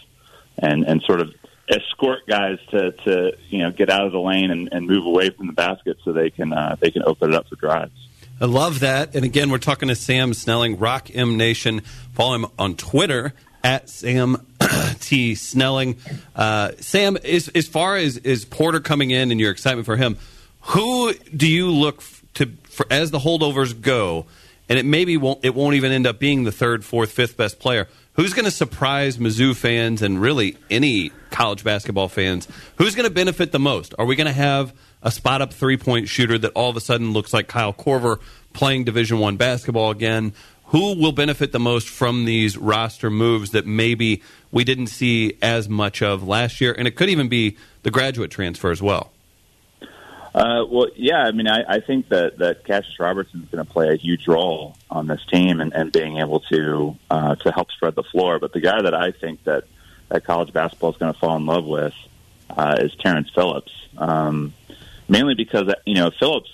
and 0.59 0.85
and 0.85 1.03
sort 1.03 1.21
of 1.21 1.35
escort 1.69 2.27
guys 2.27 2.59
to 2.71 2.93
to 2.93 3.37
you 3.49 3.59
know 3.59 3.71
get 3.71 3.91
out 3.91 4.07
of 4.07 4.13
the 4.13 4.21
lane 4.21 4.51
and, 4.51 4.69
and 4.73 4.87
move 4.87 5.05
away 5.05 5.31
from 5.31 5.47
the 5.47 5.53
basket 5.53 5.99
so 6.05 6.13
they 6.13 6.31
can 6.31 6.53
uh, 6.53 6.77
they 6.81 6.91
can 6.91 7.03
open 7.05 7.33
it 7.33 7.37
up 7.37 7.49
for 7.49 7.57
drives. 7.57 8.08
I 8.41 8.45
love 8.45 8.81
that. 8.81 9.17
And 9.17 9.25
again, 9.25 9.51
we're 9.51 9.59
talking 9.59 9.89
to 9.89 9.97
Sam 9.97 10.33
Snelling, 10.33 10.79
Rock 10.79 11.09
M 11.13 11.37
Nation. 11.37 11.81
Follow 12.13 12.37
him 12.37 12.47
on 12.57 12.77
Twitter 12.77 13.35
at 13.65 13.89
Sam 13.89 14.47
T 15.01 15.35
Snelling. 15.35 15.97
Uh, 16.37 16.73
Sam, 16.79 17.17
as, 17.17 17.49
as 17.49 17.67
far 17.67 17.97
as 17.97 18.17
is 18.19 18.45
Porter 18.45 18.79
coming 18.79 19.11
in 19.11 19.33
and 19.33 19.41
your 19.41 19.51
excitement 19.51 19.87
for 19.87 19.97
him, 19.97 20.19
who 20.61 21.15
do 21.15 21.49
you 21.49 21.71
look 21.73 22.03
to 22.35 22.47
for, 22.65 22.87
as 22.91 23.11
the 23.11 23.19
holdovers 23.19 23.79
go? 23.79 24.27
And 24.69 24.79
it 24.79 24.85
maybe 24.85 25.17
won't 25.17 25.45
it 25.45 25.55
won't 25.55 25.75
even 25.75 25.91
end 25.91 26.07
up 26.07 26.21
being 26.21 26.45
the 26.45 26.53
third, 26.53 26.85
fourth, 26.85 27.11
fifth 27.11 27.37
best 27.37 27.59
player. 27.59 27.89
Who's 28.13 28.35
going 28.35 28.45
to 28.45 28.51
surprise 28.51 29.17
Mizzou 29.17 29.57
fans 29.57 30.03
and 30.03 30.21
really 30.21 30.57
any 30.71 31.11
college 31.31 31.65
basketball 31.65 32.09
fans? 32.09 32.47
Who's 32.77 32.95
going 32.95 33.09
to 33.09 33.15
benefit 33.15 33.51
the 33.51 33.59
most? 33.59 33.95
Are 33.99 34.05
we 34.05 34.15
going 34.15 34.27
to 34.27 34.33
have 34.33 34.73
a 35.03 35.11
spot 35.11 35.43
up 35.43 35.53
three 35.53 35.77
point 35.77 36.09
shooter 36.09 36.39
that 36.39 36.53
all 36.53 36.71
of 36.71 36.77
a 36.77 36.81
sudden 36.81 37.13
looks 37.13 37.33
like 37.33 37.49
Kyle 37.49 37.73
Korver 37.73 38.19
playing 38.53 38.85
Division 38.85 39.19
One 39.19 39.37
basketball 39.37 39.91
again? 39.91 40.33
Who 40.67 40.95
will 40.95 41.13
benefit 41.13 41.53
the 41.53 41.61
most 41.61 41.89
from 41.89 42.27
these 42.27 42.59
roster 42.59 43.09
moves 43.09 43.53
that 43.53 43.67
maybe 43.67 44.23
we 44.53 44.65
didn't 44.65 44.89
see 44.89 45.39
as 45.41 45.67
much 45.69 46.03
of 46.03 46.27
last 46.27 46.61
year? 46.61 46.75
And 46.77 46.87
it 46.87 46.95
could 46.95 47.09
even 47.09 47.29
be 47.29 47.57
the 47.85 47.91
graduate 47.91 48.31
transfer 48.31 48.71
as 48.71 48.83
well. 48.83 49.13
Uh, 50.35 50.65
well, 50.71 50.89
yeah, 50.95 51.25
I 51.25 51.33
mean, 51.33 51.49
I, 51.49 51.65
I 51.67 51.81
think 51.81 52.11
that 52.11 52.39
that 52.39 52.65
Cassius 52.65 53.01
Robertson 53.01 53.43
is 53.43 53.49
going 53.49 53.65
to 53.65 53.71
play 53.71 53.89
a 53.89 53.97
huge 53.97 54.29
role 54.29 54.77
on 54.91 55.07
this 55.07 55.25
team 55.27 55.61
and, 55.61 55.73
and 55.73 55.91
being 55.91 56.19
able 56.19 56.41
to 56.41 56.97
uh, 57.11 57.35
to 57.37 57.51
help 57.51 57.71
spread 57.73 57.95
the 57.95 58.03
floor. 58.03 58.39
But 58.39 58.53
the 58.53 58.61
guy 58.61 58.83
that 58.83 58.95
I 58.95 59.13
think 59.13 59.45
that 59.45 59.65
that 60.11 60.25
college 60.25 60.53
basketball 60.53 60.91
is 60.91 60.97
going 60.97 61.13
to 61.13 61.19
fall 61.19 61.37
in 61.37 61.47
love 61.47 61.65
with 61.65 61.95
uh, 62.51 62.77
is 62.79 62.95
Terrence 62.97 63.31
Phillips, 63.35 63.73
um, 63.97 64.55
mainly 65.09 65.35
because 65.35 65.73
you 65.87 65.95
know 65.95 66.11
Phillips 66.19 66.51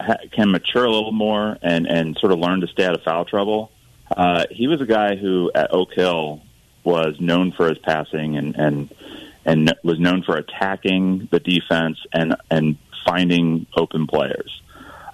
ha- 0.00 0.18
can 0.30 0.50
mature 0.50 0.84
a 0.84 0.90
little 0.90 1.12
more 1.12 1.56
and 1.62 1.86
and 1.86 2.16
sort 2.18 2.32
of 2.32 2.38
learn 2.38 2.60
to 2.60 2.68
stay 2.68 2.84
out 2.84 2.94
of 2.94 3.02
foul 3.02 3.24
trouble. 3.24 3.72
Uh, 4.14 4.44
he 4.50 4.66
was 4.66 4.80
a 4.80 4.86
guy 4.86 5.16
who 5.16 5.50
at 5.54 5.72
Oak 5.72 5.92
Hill 5.92 6.42
was 6.84 7.20
known 7.20 7.52
for 7.52 7.68
his 7.68 7.78
passing 7.78 8.36
and 8.36 8.56
and 8.56 8.94
and 9.44 9.74
was 9.82 9.98
known 9.98 10.22
for 10.22 10.36
attacking 10.36 11.28
the 11.30 11.40
defense 11.40 11.98
and 12.12 12.36
and 12.50 12.76
finding 13.06 13.66
open 13.76 14.06
players. 14.06 14.62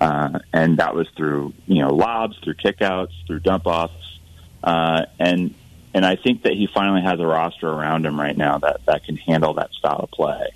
Uh, 0.00 0.40
and 0.52 0.78
that 0.78 0.94
was 0.94 1.08
through 1.16 1.54
you 1.66 1.80
know 1.80 1.94
lobs, 1.94 2.36
through 2.42 2.54
kickouts, 2.54 3.12
through 3.26 3.40
dump 3.40 3.66
offs, 3.66 4.18
uh, 4.62 5.06
and 5.18 5.54
and 5.94 6.04
I 6.04 6.16
think 6.16 6.42
that 6.42 6.52
he 6.52 6.68
finally 6.74 7.02
has 7.02 7.20
a 7.20 7.26
roster 7.26 7.68
around 7.68 8.04
him 8.04 8.20
right 8.20 8.36
now 8.36 8.58
that 8.58 8.84
that 8.86 9.04
can 9.04 9.16
handle 9.16 9.54
that 9.54 9.72
style 9.72 10.00
of 10.00 10.10
play. 10.10 10.52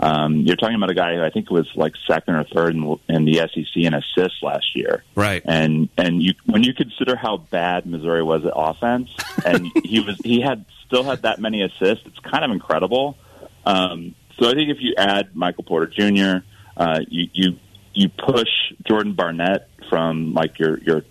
Um, 0.00 0.42
you're 0.42 0.56
talking 0.56 0.76
about 0.76 0.90
a 0.90 0.94
guy 0.94 1.14
who 1.14 1.22
I 1.22 1.30
think 1.30 1.50
was 1.50 1.68
like 1.74 1.94
second 2.06 2.36
or 2.36 2.44
third 2.44 2.74
in, 2.74 2.98
in 3.08 3.24
the 3.24 3.38
SEC 3.38 3.76
in 3.76 3.94
assists 3.94 4.42
last 4.42 4.76
year, 4.76 5.02
right? 5.14 5.42
And 5.44 5.88
and 5.98 6.22
you 6.22 6.34
when 6.46 6.62
you 6.62 6.72
consider 6.72 7.16
how 7.16 7.38
bad 7.38 7.84
Missouri 7.84 8.22
was 8.22 8.44
at 8.44 8.52
offense, 8.54 9.10
and 9.44 9.66
he 9.84 10.00
was 10.00 10.16
he 10.22 10.40
had 10.40 10.64
still 10.86 11.02
had 11.02 11.22
that 11.22 11.40
many 11.40 11.62
assists, 11.62 12.06
it's 12.06 12.18
kind 12.20 12.44
of 12.44 12.50
incredible. 12.50 13.16
Um, 13.64 14.14
so 14.38 14.48
I 14.48 14.54
think 14.54 14.70
if 14.70 14.78
you 14.80 14.94
add 14.96 15.34
Michael 15.34 15.64
Porter 15.64 15.86
Jr., 15.86 16.44
uh, 16.76 17.00
you 17.08 17.28
you 17.32 17.58
you 17.92 18.08
push 18.08 18.48
Jordan 18.86 19.14
Barnett 19.14 19.68
from 19.90 20.32
like 20.32 20.60
your 20.60 20.78
your 20.78 21.02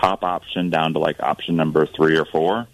top 0.00 0.22
option 0.24 0.70
down 0.70 0.94
to 0.94 0.98
like 0.98 1.20
option 1.20 1.56
number 1.56 1.86
three 1.86 2.16
or 2.16 2.24
four. 2.24 2.66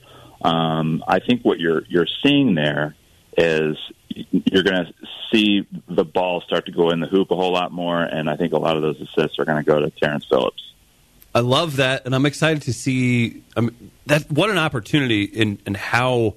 Um, 0.42 1.02
I 1.08 1.18
think 1.18 1.44
what 1.44 1.58
you're 1.58 1.82
you're 1.88 2.06
seeing 2.22 2.54
there 2.54 2.94
is 3.36 3.76
you're 4.08 4.62
going 4.62 4.86
to 4.86 4.92
see 5.30 5.66
the 5.88 6.04
ball 6.04 6.40
start 6.40 6.66
to 6.66 6.72
go 6.72 6.90
in 6.90 7.00
the 7.00 7.06
hoop 7.06 7.30
a 7.30 7.36
whole 7.36 7.52
lot 7.52 7.72
more, 7.72 8.02
and 8.02 8.30
I 8.30 8.36
think 8.36 8.52
a 8.52 8.58
lot 8.58 8.76
of 8.76 8.82
those 8.82 9.00
assists 9.00 9.38
are 9.38 9.44
going 9.44 9.62
to 9.62 9.68
go 9.68 9.80
to 9.80 9.90
Terrence 9.90 10.24
Phillips. 10.28 10.72
I 11.34 11.40
love 11.40 11.76
that, 11.76 12.06
and 12.06 12.14
I'm 12.14 12.24
excited 12.24 12.62
to 12.62 12.72
see 12.72 13.42
um, 13.56 13.74
that. 14.06 14.30
What 14.30 14.48
an 14.48 14.56
opportunity 14.56 15.24
in 15.24 15.58
and 15.66 15.76
how 15.76 16.34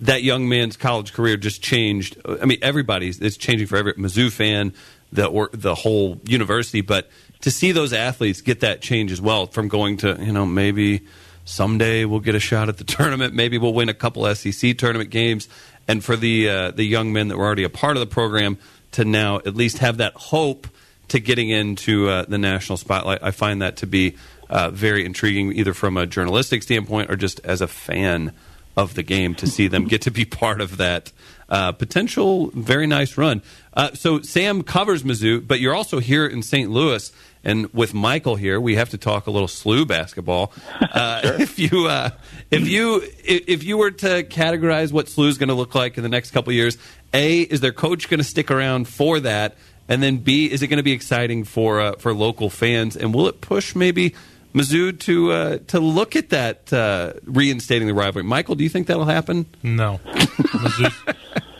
that 0.00 0.22
young 0.22 0.48
man's 0.48 0.78
college 0.78 1.12
career 1.12 1.36
just 1.36 1.62
changed. 1.62 2.16
I 2.24 2.46
mean, 2.46 2.58
everybody's 2.62 3.20
it's 3.20 3.36
changing 3.36 3.66
for 3.66 3.76
every 3.76 3.92
Mizzou 3.94 4.32
fan, 4.32 4.72
the 5.12 5.26
or 5.26 5.50
the 5.52 5.74
whole 5.74 6.18
university, 6.24 6.80
but 6.80 7.10
to 7.42 7.50
see 7.50 7.72
those 7.72 7.92
athletes 7.92 8.40
get 8.40 8.60
that 8.60 8.80
change 8.80 9.12
as 9.12 9.20
well 9.20 9.46
from 9.46 9.68
going 9.68 9.98
to 9.98 10.16
you 10.20 10.32
know 10.32 10.46
maybe 10.46 11.02
someday 11.44 12.04
we'll 12.04 12.20
get 12.20 12.34
a 12.34 12.40
shot 12.40 12.68
at 12.68 12.78
the 12.78 12.84
tournament, 12.96 13.34
maybe 13.34 13.58
we'll 13.58 13.74
win 13.74 13.88
a 13.88 13.94
couple 13.94 14.34
SEC 14.34 14.76
tournament 14.78 15.10
games, 15.10 15.48
and 15.88 16.04
for 16.04 16.14
the 16.14 16.48
uh, 16.48 16.70
the 16.70 16.84
young 16.84 17.12
men 17.12 17.28
that 17.28 17.36
were 17.36 17.46
already 17.46 17.64
a 17.64 17.70
part 17.70 17.96
of 17.96 18.00
the 18.00 18.06
program 18.06 18.58
to 18.92 19.04
now 19.04 19.36
at 19.38 19.56
least 19.56 19.78
have 19.78 19.96
that 19.96 20.14
hope 20.14 20.68
to 21.08 21.18
getting 21.18 21.48
into 21.48 22.08
uh, 22.08 22.24
the 22.28 22.38
national 22.38 22.76
spotlight. 22.76 23.20
I 23.22 23.30
find 23.30 23.62
that 23.62 23.78
to 23.78 23.86
be 23.86 24.16
uh, 24.50 24.70
very 24.70 25.04
intriguing, 25.04 25.52
either 25.54 25.74
from 25.74 25.96
a 25.96 26.06
journalistic 26.06 26.62
standpoint 26.62 27.10
or 27.10 27.16
just 27.16 27.40
as 27.44 27.60
a 27.60 27.66
fan 27.66 28.32
of 28.76 28.94
the 28.94 29.02
game 29.02 29.34
to 29.34 29.46
see 29.46 29.66
them 29.66 29.86
get 29.86 30.02
to 30.02 30.10
be 30.10 30.24
part 30.24 30.60
of 30.60 30.76
that 30.76 31.12
uh, 31.48 31.72
potential 31.72 32.50
very 32.54 32.86
nice 32.86 33.16
run. 33.16 33.42
Uh, 33.74 33.92
so 33.94 34.20
Sam 34.20 34.62
covers 34.62 35.02
Mizzou, 35.02 35.46
but 35.46 35.60
you're 35.60 35.74
also 35.74 35.98
here 35.98 36.26
in 36.26 36.42
St. 36.42 36.70
Louis, 36.70 37.10
and 37.44 37.72
with 37.72 37.94
Michael 37.94 38.36
here, 38.36 38.60
we 38.60 38.76
have 38.76 38.90
to 38.90 38.98
talk 38.98 39.26
a 39.26 39.30
little 39.30 39.48
SLU 39.48 39.86
basketball. 39.86 40.52
Uh, 40.80 41.36
If 41.38 41.58
you 41.58 41.86
uh, 41.86 42.10
if 42.50 42.66
you 42.66 43.02
if 43.24 43.62
you 43.62 43.76
were 43.78 43.90
to 43.90 44.22
categorize 44.24 44.90
what 44.90 45.06
SLU 45.06 45.28
is 45.28 45.38
going 45.38 45.48
to 45.48 45.54
look 45.54 45.74
like 45.74 45.96
in 45.96 46.02
the 46.02 46.08
next 46.08 46.30
couple 46.32 46.50
of 46.50 46.54
years, 46.56 46.76
a 47.12 47.40
is 47.40 47.60
their 47.60 47.72
coach 47.72 48.08
going 48.08 48.18
to 48.18 48.24
stick 48.24 48.50
around 48.50 48.88
for 48.88 49.20
that? 49.20 49.56
And 49.88 50.02
then 50.02 50.18
B, 50.18 50.50
is 50.50 50.62
it 50.62 50.66
going 50.68 50.78
to 50.78 50.82
be 50.82 50.92
exciting 50.92 51.44
for 51.44 51.80
uh, 51.80 51.92
for 51.96 52.12
local 52.14 52.50
fans? 52.50 52.96
And 52.96 53.14
will 53.14 53.28
it 53.28 53.40
push 53.40 53.74
maybe 53.76 54.14
Mizzou 54.54 54.98
to 55.00 55.32
uh, 55.32 55.58
to 55.68 55.78
look 55.80 56.16
at 56.16 56.30
that 56.30 56.72
uh, 56.72 57.12
reinstating 57.24 57.86
the 57.86 57.94
rivalry? 57.94 58.24
Michael, 58.24 58.54
do 58.54 58.64
you 58.64 58.70
think 58.70 58.86
that'll 58.86 59.04
happen? 59.04 59.46
No. 59.62 60.00
Mizzou, 60.04 61.14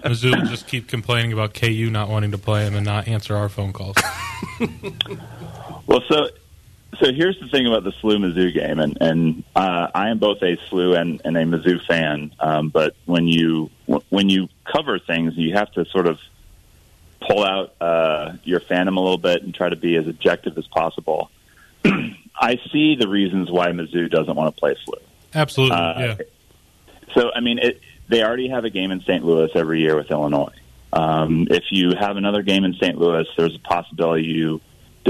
Mizzou 0.05 0.41
will 0.41 0.49
just 0.49 0.67
keep 0.67 0.89
complaining 0.89 1.33
about 1.33 1.55
KU 1.55 1.91
not 1.91 2.09
wanting 2.09 2.31
to 2.33 2.39
play 2.39 2.67
him 2.67 2.75
and 2.75 2.85
not 2.85 3.09
answer 3.09 3.37
our 3.37 3.49
phone 3.49 3.73
calls. 3.73 3.97
Well, 5.89 6.03
so 6.09 6.29
So 7.01 7.13
here's 7.13 7.39
the 7.41 7.49
thing 7.49 7.67
about 7.67 7.85
the 7.85 7.93
SLU 7.93 8.19
Mizzou 8.19 8.53
game, 8.55 8.79
and 8.79 8.97
and 9.01 9.45
uh, 9.57 9.89
I 9.95 10.11
am 10.11 10.19
both 10.19 10.41
a 10.43 10.57
SLU 10.57 10.97
and, 10.99 11.21
and 11.25 11.37
a 11.37 11.45
Mizzou 11.45 11.85
fan. 11.87 12.33
Um, 12.39 12.69
but 12.69 12.95
when 13.07 13.27
you 13.27 13.71
when 14.09 14.29
you 14.29 14.49
cover 14.65 14.99
things, 14.99 15.37
you 15.37 15.55
have 15.55 15.71
to 15.73 15.85
sort 15.87 16.07
of 16.07 16.19
pull 17.21 17.45
out 17.45 17.75
uh, 17.81 18.35
your 18.45 18.61
fandom 18.61 18.97
a 18.97 19.01
little 19.01 19.19
bit 19.19 19.43
and 19.43 19.55
try 19.55 19.69
to 19.69 19.77
be 19.77 19.97
as 19.97 20.07
objective 20.07 20.57
as 20.57 20.67
possible. 20.69 21.31
I 21.85 22.61
see 22.73 22.95
the 22.97 23.09
reasons 23.09 23.51
why 23.51 23.69
Mizzou 23.69 24.09
doesn't 24.11 24.35
want 24.35 24.55
to 24.55 24.59
play 24.61 24.75
SLU. 24.87 25.03
Absolutely, 25.35 25.77
Uh, 25.77 25.99
yeah. 25.99 26.17
So, 27.15 27.31
I 27.35 27.41
mean, 27.41 27.59
it, 27.59 27.81
they 28.09 28.23
already 28.23 28.49
have 28.49 28.65
a 28.65 28.71
game 28.71 28.91
in 28.93 29.01
St. 29.01 29.25
Louis 29.25 29.51
every 29.55 29.81
year 29.81 29.97
with 29.97 30.11
Illinois. 30.11 30.55
Um, 30.93 31.49
if 31.51 31.65
you 31.71 31.95
have 31.99 32.17
another 32.17 32.43
game 32.43 32.65
in 32.65 32.75
St. 32.75 32.97
Louis, 32.97 33.27
there's 33.37 33.57
a 33.57 33.59
possibility 33.59 34.25
you 34.25 34.61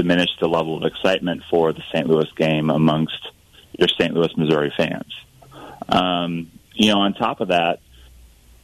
diminish 0.01 0.29
the 0.39 0.47
level 0.47 0.77
of 0.77 0.83
excitement 0.83 1.43
for 1.49 1.73
the 1.73 1.83
St. 1.93 2.07
Louis 2.07 2.29
game 2.37 2.69
amongst 2.69 3.31
your 3.77 3.89
St. 3.89 4.13
Louis, 4.13 4.29
Missouri 4.37 4.71
fans. 4.77 5.13
Um, 5.89 6.51
you 6.73 6.93
know, 6.93 6.99
on 6.99 7.13
top 7.13 7.41
of 7.41 7.49
that, 7.49 7.79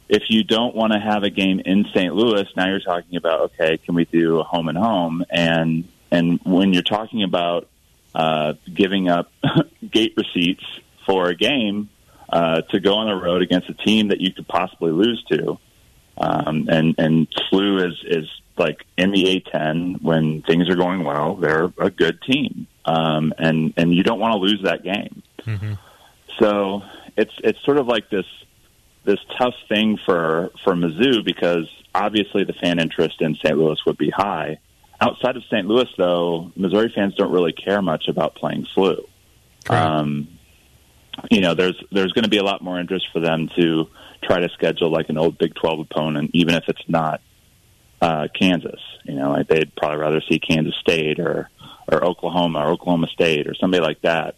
if 0.08 0.24
you 0.28 0.44
don't 0.44 0.74
want 0.74 0.92
to 0.92 0.98
have 0.98 1.24
a 1.24 1.30
game 1.30 1.60
in 1.64 1.84
St. 1.94 2.14
Louis, 2.14 2.46
now 2.56 2.68
you're 2.68 2.80
talking 2.80 3.16
about 3.16 3.40
okay, 3.40 3.76
can 3.76 3.94
we 3.94 4.04
do 4.06 4.40
a 4.40 4.44
home 4.44 4.68
and 4.68 4.78
home? 4.78 5.24
And 5.28 5.88
and 6.10 6.40
when 6.44 6.72
you're 6.72 6.82
talking 6.82 7.22
about 7.22 7.68
uh, 8.14 8.54
giving 8.72 9.08
up 9.08 9.30
gate 9.90 10.14
receipts 10.16 10.64
for 11.04 11.28
a 11.28 11.34
game 11.34 11.90
uh, 12.30 12.62
to 12.70 12.80
go 12.80 12.94
on 12.94 13.08
the 13.08 13.14
road 13.14 13.42
against 13.42 13.68
a 13.68 13.74
team 13.74 14.08
that 14.08 14.20
you 14.20 14.32
could 14.32 14.48
possibly 14.48 14.92
lose 14.92 15.22
to, 15.30 15.58
um, 16.16 16.68
and 16.70 16.94
and 16.98 17.28
SLU 17.52 17.88
is 17.88 17.96
is 18.04 18.28
like 18.58 18.84
in 18.96 19.10
the 19.10 19.42
A10 19.54 20.02
when 20.02 20.42
things 20.42 20.68
are 20.68 20.76
going 20.76 21.04
well. 21.04 21.36
They're 21.36 21.72
a 21.78 21.90
good 21.90 22.20
team, 22.22 22.66
um, 22.84 23.32
and 23.38 23.74
and 23.76 23.94
you 23.94 24.02
don't 24.02 24.18
want 24.20 24.32
to 24.32 24.38
lose 24.38 24.60
that 24.64 24.82
game. 24.82 25.22
So 26.38 26.82
it's 27.16 27.32
it's 27.42 27.62
sort 27.64 27.78
of 27.78 27.86
like 27.86 28.10
this 28.10 28.26
this 29.04 29.18
tough 29.38 29.54
thing 29.68 29.98
for 30.04 30.50
for 30.64 30.74
Mizzou 30.74 31.24
because 31.24 31.68
obviously 31.94 32.44
the 32.44 32.52
fan 32.52 32.78
interest 32.78 33.20
in 33.20 33.36
St. 33.36 33.56
Louis 33.56 33.78
would 33.86 33.96
be 33.96 34.10
high. 34.10 34.58
Outside 35.00 35.36
of 35.36 35.44
St. 35.44 35.66
Louis, 35.66 35.88
though, 35.98 36.50
Missouri 36.56 36.90
fans 36.94 37.14
don't 37.16 37.30
really 37.30 37.52
care 37.52 37.82
much 37.82 38.08
about 38.08 38.34
playing 38.34 38.66
SLU. 38.74 39.06
Um, 39.68 40.28
you 41.30 41.40
know, 41.40 41.54
there's 41.54 41.82
there's 41.90 42.12
going 42.12 42.24
to 42.24 42.30
be 42.30 42.38
a 42.38 42.42
lot 42.42 42.62
more 42.62 42.78
interest 42.78 43.06
for 43.12 43.20
them 43.20 43.48
to 43.56 43.88
try 44.22 44.40
to 44.40 44.48
schedule 44.50 44.90
like 44.90 45.08
an 45.08 45.18
old 45.18 45.38
Big 45.38 45.54
Twelve 45.54 45.80
opponent, 45.80 46.30
even 46.34 46.54
if 46.54 46.64
it's 46.68 46.82
not 46.88 47.20
uh, 48.00 48.28
Kansas. 48.38 48.80
You 49.04 49.14
know, 49.14 49.30
like 49.30 49.48
they'd 49.48 49.74
probably 49.74 49.98
rather 49.98 50.20
see 50.28 50.38
Kansas 50.38 50.74
State 50.80 51.18
or 51.18 51.50
or 51.90 52.04
Oklahoma 52.04 52.60
or 52.60 52.72
Oklahoma 52.72 53.08
State 53.08 53.46
or 53.46 53.54
somebody 53.54 53.82
like 53.82 54.02
that. 54.02 54.36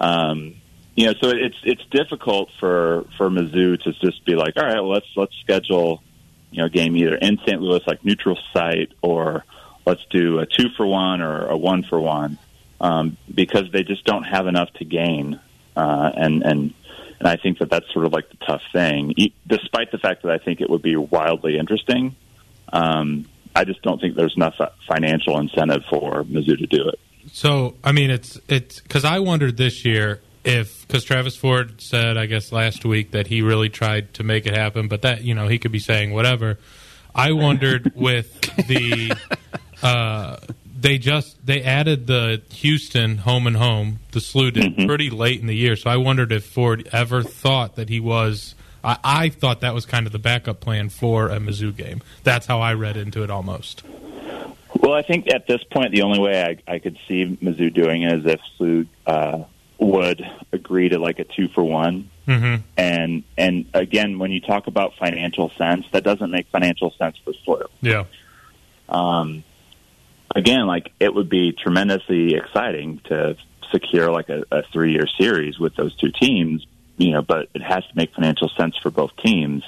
Um, 0.00 0.56
you 0.96 1.06
know, 1.06 1.14
so 1.20 1.28
it's 1.28 1.56
it's 1.62 1.84
difficult 1.90 2.50
for 2.58 3.06
for 3.16 3.30
Mizzou 3.30 3.80
to 3.82 3.92
just 4.04 4.24
be 4.24 4.34
like, 4.34 4.56
all 4.56 4.64
right, 4.64 4.80
well, 4.80 4.90
let's 4.90 5.06
let's 5.16 5.34
schedule 5.40 6.02
you 6.50 6.58
know 6.58 6.66
a 6.66 6.70
game 6.70 6.96
either 6.96 7.14
in 7.14 7.38
St. 7.46 7.60
Louis 7.60 7.80
like 7.86 8.04
neutral 8.04 8.38
site 8.52 8.92
or 9.02 9.44
let's 9.86 10.04
do 10.10 10.38
a 10.38 10.46
two 10.46 10.68
for 10.76 10.86
one 10.86 11.20
or 11.20 11.46
a 11.46 11.56
one 11.56 11.84
for 11.88 12.00
one 12.00 12.38
um, 12.80 13.16
because 13.32 13.64
they 13.72 13.82
just 13.82 14.04
don't 14.04 14.24
have 14.24 14.46
enough 14.46 14.72
to 14.74 14.84
gain, 14.84 15.40
uh, 15.76 16.10
and 16.14 16.42
and 16.42 16.74
and 17.18 17.28
I 17.28 17.36
think 17.36 17.58
that 17.58 17.70
that's 17.70 17.92
sort 17.92 18.04
of 18.04 18.12
like 18.12 18.28
the 18.30 18.36
tough 18.46 18.62
thing. 18.72 19.14
Despite 19.46 19.90
the 19.90 19.98
fact 19.98 20.22
that 20.22 20.32
I 20.32 20.38
think 20.38 20.60
it 20.60 20.70
would 20.70 20.82
be 20.82 20.96
wildly 20.96 21.58
interesting, 21.58 22.14
um, 22.72 23.26
I 23.54 23.64
just 23.64 23.82
don't 23.82 24.00
think 24.00 24.16
there's 24.16 24.36
enough 24.36 24.54
financial 24.86 25.38
incentive 25.38 25.82
for 25.90 26.24
Mizzou 26.24 26.58
to 26.58 26.66
do 26.66 26.88
it. 26.88 27.00
So, 27.32 27.74
I 27.84 27.92
mean, 27.92 28.10
it's 28.10 28.40
it's 28.48 28.80
because 28.80 29.04
I 29.04 29.18
wondered 29.18 29.56
this 29.56 29.84
year 29.84 30.20
if 30.44 30.86
because 30.86 31.04
Travis 31.04 31.36
Ford 31.36 31.80
said, 31.80 32.16
I 32.16 32.26
guess 32.26 32.52
last 32.52 32.84
week 32.84 33.10
that 33.10 33.26
he 33.26 33.42
really 33.42 33.68
tried 33.68 34.14
to 34.14 34.22
make 34.22 34.46
it 34.46 34.54
happen, 34.54 34.88
but 34.88 35.02
that 35.02 35.22
you 35.22 35.34
know 35.34 35.48
he 35.48 35.58
could 35.58 35.72
be 35.72 35.78
saying 35.78 36.12
whatever. 36.12 36.58
I 37.14 37.32
wondered 37.32 37.92
with 37.96 38.40
the 38.66 39.16
uh, 39.82 40.36
they 40.80 40.98
just 40.98 41.44
they 41.44 41.62
added 41.62 42.06
the 42.06 42.42
Houston 42.50 43.18
home 43.18 43.46
and 43.46 43.56
home 43.56 43.98
the 44.12 44.20
SLU 44.20 44.52
did 44.52 44.86
pretty 44.86 45.10
late 45.10 45.40
in 45.40 45.46
the 45.46 45.56
year, 45.56 45.76
so 45.76 45.90
I 45.90 45.96
wondered 45.96 46.32
if 46.32 46.46
Ford 46.46 46.88
ever 46.92 47.22
thought 47.22 47.76
that 47.76 47.88
he 47.88 48.00
was. 48.00 48.54
I, 48.88 48.98
I 49.04 49.28
thought 49.28 49.60
that 49.60 49.74
was 49.74 49.84
kind 49.84 50.06
of 50.06 50.12
the 50.12 50.18
backup 50.18 50.60
plan 50.60 50.88
for 50.88 51.28
a 51.28 51.38
Mizzou 51.38 51.76
game. 51.76 52.00
That's 52.24 52.46
how 52.46 52.60
I 52.60 52.72
read 52.72 52.96
into 52.96 53.22
it 53.22 53.30
almost. 53.30 53.82
Well, 54.80 54.94
I 54.94 55.02
think 55.02 55.32
at 55.32 55.46
this 55.46 55.62
point, 55.64 55.92
the 55.92 56.02
only 56.02 56.18
way 56.18 56.42
I, 56.42 56.72
I 56.72 56.78
could 56.78 56.98
see 57.06 57.36
Mizzou 57.42 57.72
doing 57.74 58.02
it 58.02 58.12
is 58.20 58.26
if 58.26 58.40
SLU 58.58 58.86
uh, 59.06 59.44
would 59.78 60.22
agree 60.52 60.88
to 60.88 60.98
like 60.98 61.18
a 61.18 61.24
two 61.24 61.48
for 61.48 61.62
one. 61.62 62.10
Mm-hmm. 62.26 62.62
And 62.76 63.24
and 63.36 63.66
again, 63.74 64.18
when 64.18 64.30
you 64.30 64.40
talk 64.40 64.66
about 64.66 64.94
financial 64.98 65.50
sense, 65.58 65.84
that 65.92 66.04
doesn't 66.04 66.30
make 66.30 66.46
financial 66.48 66.94
sense 66.98 67.16
for 67.24 67.32
SLU. 67.46 67.66
Yeah. 67.82 68.04
Um, 68.88 69.44
again, 70.34 70.66
like 70.66 70.92
it 70.98 71.14
would 71.14 71.28
be 71.28 71.52
tremendously 71.52 72.34
exciting 72.34 73.00
to 73.06 73.36
secure 73.70 74.10
like 74.10 74.30
a, 74.30 74.44
a 74.50 74.62
three 74.72 74.92
year 74.92 75.06
series 75.18 75.58
with 75.58 75.74
those 75.76 75.94
two 75.96 76.10
teams, 76.10 76.66
you 76.98 77.12
know, 77.12 77.22
but 77.22 77.48
it 77.54 77.62
has 77.62 77.84
to 77.84 77.96
make 77.96 78.12
financial 78.12 78.50
sense 78.58 78.76
for 78.76 78.90
both 78.90 79.12
teams. 79.24 79.64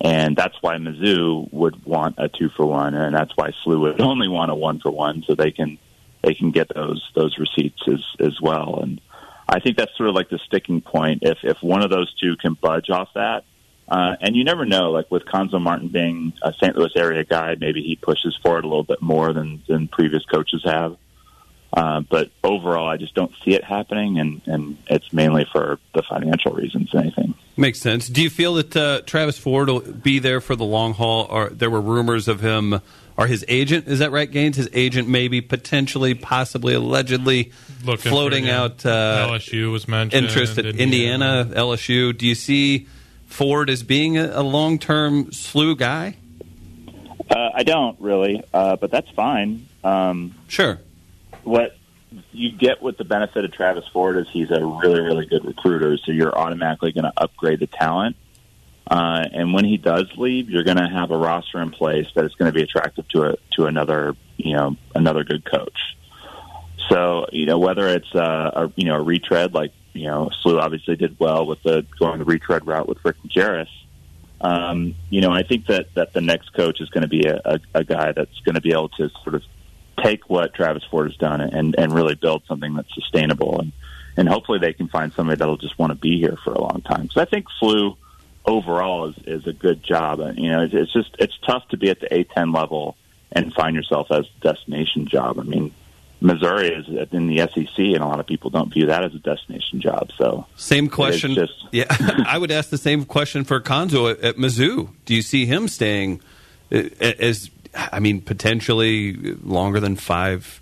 And 0.00 0.36
that's 0.36 0.56
why 0.60 0.76
Mizzou 0.76 1.50
would 1.52 1.86
want 1.86 2.16
a 2.18 2.28
two 2.28 2.50
for 2.56 2.66
one, 2.66 2.94
and 2.94 3.14
that's 3.14 3.32
why 3.36 3.52
SLU 3.64 3.80
would 3.80 4.00
only 4.02 4.28
want 4.28 4.50
a 4.50 4.54
one 4.54 4.80
for 4.80 4.90
one, 4.90 5.24
so 5.26 5.34
they 5.34 5.52
can 5.52 5.78
they 6.22 6.34
can 6.34 6.50
get 6.50 6.68
those 6.74 7.02
those 7.14 7.38
receipts 7.38 7.80
as 7.86 8.04
as 8.20 8.40
well. 8.42 8.80
And 8.82 9.00
I 9.48 9.60
think 9.60 9.76
that's 9.76 9.96
sort 9.96 10.08
of 10.08 10.14
like 10.14 10.28
the 10.28 10.40
sticking 10.46 10.80
point. 10.80 11.20
If 11.22 11.38
if 11.44 11.58
one 11.62 11.82
of 11.82 11.90
those 11.90 12.12
two 12.20 12.36
can 12.36 12.54
budge 12.60 12.90
off 12.90 13.08
that, 13.14 13.44
uh, 13.88 14.16
and 14.20 14.34
you 14.34 14.44
never 14.44 14.64
know, 14.66 14.90
like 14.90 15.10
with 15.10 15.24
Cuonzo 15.26 15.60
Martin 15.60 15.88
being 15.88 16.32
a 16.42 16.52
St. 16.54 16.76
Louis 16.76 16.92
area 16.96 17.24
guy, 17.24 17.54
maybe 17.58 17.82
he 17.82 17.96
pushes 17.96 18.36
forward 18.42 18.64
a 18.64 18.68
little 18.68 18.84
bit 18.84 19.00
more 19.00 19.32
than 19.32 19.62
than 19.68 19.86
previous 19.86 20.24
coaches 20.24 20.62
have. 20.64 20.96
Uh, 21.76 22.00
but 22.00 22.30
overall, 22.44 22.88
I 22.88 22.96
just 22.96 23.14
don't 23.14 23.32
see 23.44 23.52
it 23.54 23.64
happening, 23.64 24.20
and, 24.20 24.40
and 24.46 24.76
it's 24.86 25.12
mainly 25.12 25.44
for 25.50 25.80
the 25.92 26.02
financial 26.08 26.52
reasons. 26.52 26.92
than 26.92 27.02
Anything. 27.02 27.34
Makes 27.56 27.80
sense. 27.80 28.08
Do 28.08 28.22
you 28.22 28.30
feel 28.30 28.54
that 28.54 28.76
uh, 28.76 29.00
Travis 29.06 29.38
Ford 29.38 29.68
will 29.68 29.80
be 29.80 30.20
there 30.20 30.40
for 30.40 30.54
the 30.54 30.64
long 30.64 30.94
haul? 30.94 31.26
Or 31.28 31.48
there 31.50 31.70
were 31.70 31.80
rumors 31.80 32.28
of 32.28 32.40
him, 32.40 32.80
or 33.16 33.26
his 33.26 33.44
agent? 33.48 33.88
Is 33.88 33.98
that 33.98 34.12
right, 34.12 34.30
Gaines? 34.30 34.56
His 34.56 34.68
agent, 34.72 35.08
maybe 35.08 35.40
potentially, 35.40 36.14
possibly, 36.14 36.74
allegedly 36.74 37.50
Looking 37.84 38.12
floating 38.12 38.44
for, 38.44 38.48
yeah. 38.50 38.62
out 38.62 38.86
uh, 38.86 39.28
LSU 39.30 39.72
was 39.72 39.88
mentioned. 39.88 40.26
interest 40.26 40.58
at 40.58 40.66
Indiana, 40.66 41.50
LSU. 41.54 42.16
Do 42.16 42.26
you 42.26 42.36
see 42.36 42.86
Ford 43.26 43.68
as 43.68 43.82
being 43.82 44.16
a, 44.16 44.30
a 44.32 44.42
long 44.42 44.78
term 44.78 45.26
SLU 45.26 45.76
guy? 45.76 46.16
Uh, 47.28 47.50
I 47.52 47.64
don't 47.64 48.00
really, 48.00 48.44
uh, 48.52 48.76
but 48.76 48.92
that's 48.92 49.10
fine. 49.10 49.66
Um, 49.82 50.34
sure. 50.46 50.78
What 51.44 51.76
you 52.32 52.52
get 52.52 52.82
with 52.82 52.96
the 52.96 53.04
benefit 53.04 53.44
of 53.44 53.52
Travis 53.52 53.84
Ford 53.92 54.16
is 54.16 54.26
he's 54.32 54.50
a 54.50 54.64
really, 54.64 55.00
really 55.00 55.26
good 55.26 55.44
recruiter, 55.44 55.96
so 55.98 56.12
you're 56.12 56.36
automatically 56.36 56.92
going 56.92 57.04
to 57.04 57.12
upgrade 57.16 57.60
the 57.60 57.66
talent. 57.66 58.16
Uh, 58.86 59.24
and 59.32 59.52
when 59.54 59.64
he 59.64 59.76
does 59.76 60.06
leave, 60.16 60.50
you're 60.50 60.64
going 60.64 60.76
to 60.76 60.88
have 60.88 61.10
a 61.10 61.16
roster 61.16 61.60
in 61.60 61.70
place 61.70 62.06
that 62.14 62.24
is 62.24 62.34
going 62.34 62.52
to 62.52 62.54
be 62.54 62.62
attractive 62.62 63.08
to 63.08 63.22
a 63.24 63.36
to 63.52 63.64
another 63.66 64.14
you 64.36 64.54
know 64.54 64.76
another 64.94 65.24
good 65.24 65.44
coach. 65.44 65.96
So 66.90 67.26
you 67.32 67.46
know 67.46 67.58
whether 67.58 67.88
it's 67.88 68.14
uh, 68.14 68.50
a 68.54 68.72
you 68.76 68.84
know 68.84 68.96
a 68.96 69.02
retread 69.02 69.54
like 69.54 69.72
you 69.94 70.06
know 70.06 70.30
SLU 70.44 70.60
obviously 70.60 70.96
did 70.96 71.18
well 71.18 71.46
with 71.46 71.62
the 71.62 71.86
going 71.98 72.18
the 72.18 72.26
retread 72.26 72.66
route 72.66 72.86
with 72.86 72.98
Rick 73.04 73.16
Jarris. 73.26 73.68
Um, 74.42 74.94
you 75.08 75.22
know 75.22 75.30
I 75.30 75.44
think 75.44 75.66
that 75.66 75.94
that 75.94 76.12
the 76.12 76.20
next 76.20 76.52
coach 76.52 76.80
is 76.82 76.90
going 76.90 77.02
to 77.02 77.08
be 77.08 77.26
a, 77.26 77.40
a, 77.42 77.60
a 77.74 77.84
guy 77.84 78.12
that's 78.12 78.38
going 78.40 78.56
to 78.56 78.60
be 78.60 78.72
able 78.72 78.90
to 78.90 79.08
sort 79.22 79.34
of 79.34 79.42
take 80.02 80.28
what 80.28 80.54
Travis 80.54 80.84
Ford 80.90 81.08
has 81.08 81.16
done 81.16 81.40
and 81.40 81.74
and 81.78 81.92
really 81.92 82.14
build 82.14 82.42
something 82.46 82.74
that's 82.74 82.92
sustainable 82.94 83.60
and 83.60 83.72
and 84.16 84.28
hopefully 84.28 84.58
they 84.58 84.72
can 84.72 84.88
find 84.88 85.12
somebody 85.12 85.38
that'll 85.38 85.56
just 85.56 85.78
want 85.78 85.90
to 85.90 85.98
be 85.98 86.18
here 86.18 86.36
for 86.44 86.52
a 86.52 86.60
long 86.60 86.82
time. 86.82 87.02
Because 87.02 87.16
I 87.16 87.24
think 87.24 87.46
SLU 87.60 87.96
overall 88.44 89.06
is 89.06 89.16
is 89.26 89.46
a 89.46 89.52
good 89.52 89.82
job. 89.82 90.20
And, 90.20 90.38
you 90.38 90.50
know, 90.50 90.62
it's, 90.62 90.74
it's 90.74 90.92
just 90.92 91.16
it's 91.18 91.36
tough 91.46 91.66
to 91.68 91.76
be 91.76 91.90
at 91.90 92.00
the 92.00 92.08
A10 92.08 92.54
level 92.54 92.96
and 93.32 93.52
find 93.52 93.74
yourself 93.74 94.08
as 94.10 94.26
a 94.26 94.40
destination 94.40 95.08
job. 95.08 95.40
I 95.40 95.42
mean, 95.42 95.72
Missouri 96.20 96.68
is 96.68 96.86
in 97.12 97.26
the 97.26 97.38
SEC, 97.38 97.78
and 97.78 97.98
a 97.98 98.06
lot 98.06 98.20
of 98.20 98.26
people 98.26 98.50
don't 98.50 98.72
view 98.72 98.86
that 98.86 99.04
as 99.04 99.14
a 99.14 99.18
destination 99.18 99.80
job. 99.80 100.10
So 100.16 100.46
Same 100.56 100.88
question. 100.88 101.34
Just 101.34 101.52
yeah, 101.72 101.86
I 101.90 102.38
would 102.38 102.50
ask 102.50 102.70
the 102.70 102.78
same 102.78 103.04
question 103.04 103.44
for 103.44 103.60
Cuonzo 103.60 104.10
at, 104.10 104.20
at 104.20 104.36
Mizzou. 104.36 104.90
Do 105.04 105.14
you 105.14 105.22
see 105.22 105.46
him 105.46 105.66
staying 105.66 106.20
uh, 106.72 106.84
as, 107.00 107.50
I 107.74 108.00
mean, 108.00 108.20
potentially 108.20 109.14
longer 109.42 109.80
than 109.80 109.96
five 109.96 110.60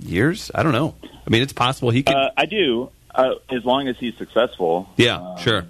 years? 0.00 0.50
I 0.54 0.62
don't 0.62 0.72
know. 0.72 0.94
I 1.02 1.30
mean, 1.30 1.42
it's 1.42 1.52
possible 1.52 1.90
he 1.90 2.02
could. 2.02 2.14
uh, 2.14 2.30
I 2.36 2.46
do, 2.46 2.90
uh, 3.14 3.34
as 3.50 3.64
long 3.64 3.88
as 3.88 3.96
he's 3.98 4.16
successful. 4.16 4.88
yeah, 4.96 5.36
sure. 5.36 5.66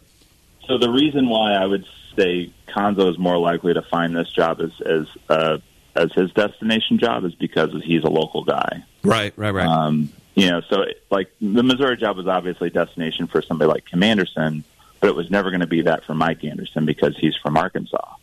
So 0.66 0.78
the 0.78 0.90
reason 0.90 1.28
why 1.28 1.52
I 1.54 1.66
would 1.66 1.84
say 2.16 2.52
Cuonzo 2.68 3.10
is 3.10 3.18
more 3.18 3.38
likely 3.38 3.74
to 3.74 3.82
find 3.82 4.14
this 4.14 4.30
job 4.30 4.60
as 4.60 4.70
as 4.80 5.06
uh, 5.28 5.58
as 5.96 6.12
his 6.12 6.30
destination 6.32 6.98
job 6.98 7.24
is 7.24 7.34
because 7.34 7.70
he's 7.82 8.04
a 8.04 8.10
local 8.10 8.44
guy. 8.44 8.84
Right, 9.02 9.32
right, 9.36 9.50
right. 9.50 9.66
Um, 9.66 10.10
you 10.34 10.48
know, 10.48 10.60
so 10.68 10.84
like 11.10 11.30
the 11.40 11.62
Missouri 11.62 11.96
job 11.96 12.16
was 12.16 12.26
obviously 12.26 12.68
a 12.68 12.70
destination 12.70 13.26
for 13.26 13.42
somebody 13.42 13.68
like 13.68 13.86
Kim 13.86 14.02
Anderson, 14.02 14.64
but 15.00 15.08
it 15.08 15.16
was 15.16 15.30
never 15.30 15.50
going 15.50 15.60
to 15.60 15.66
be 15.66 15.82
that 15.82 16.04
for 16.04 16.14
Mike 16.14 16.44
Anderson 16.44 16.86
because 16.86 17.16
he's 17.18 17.34
from 17.36 17.56
Arkansas. 17.56 18.14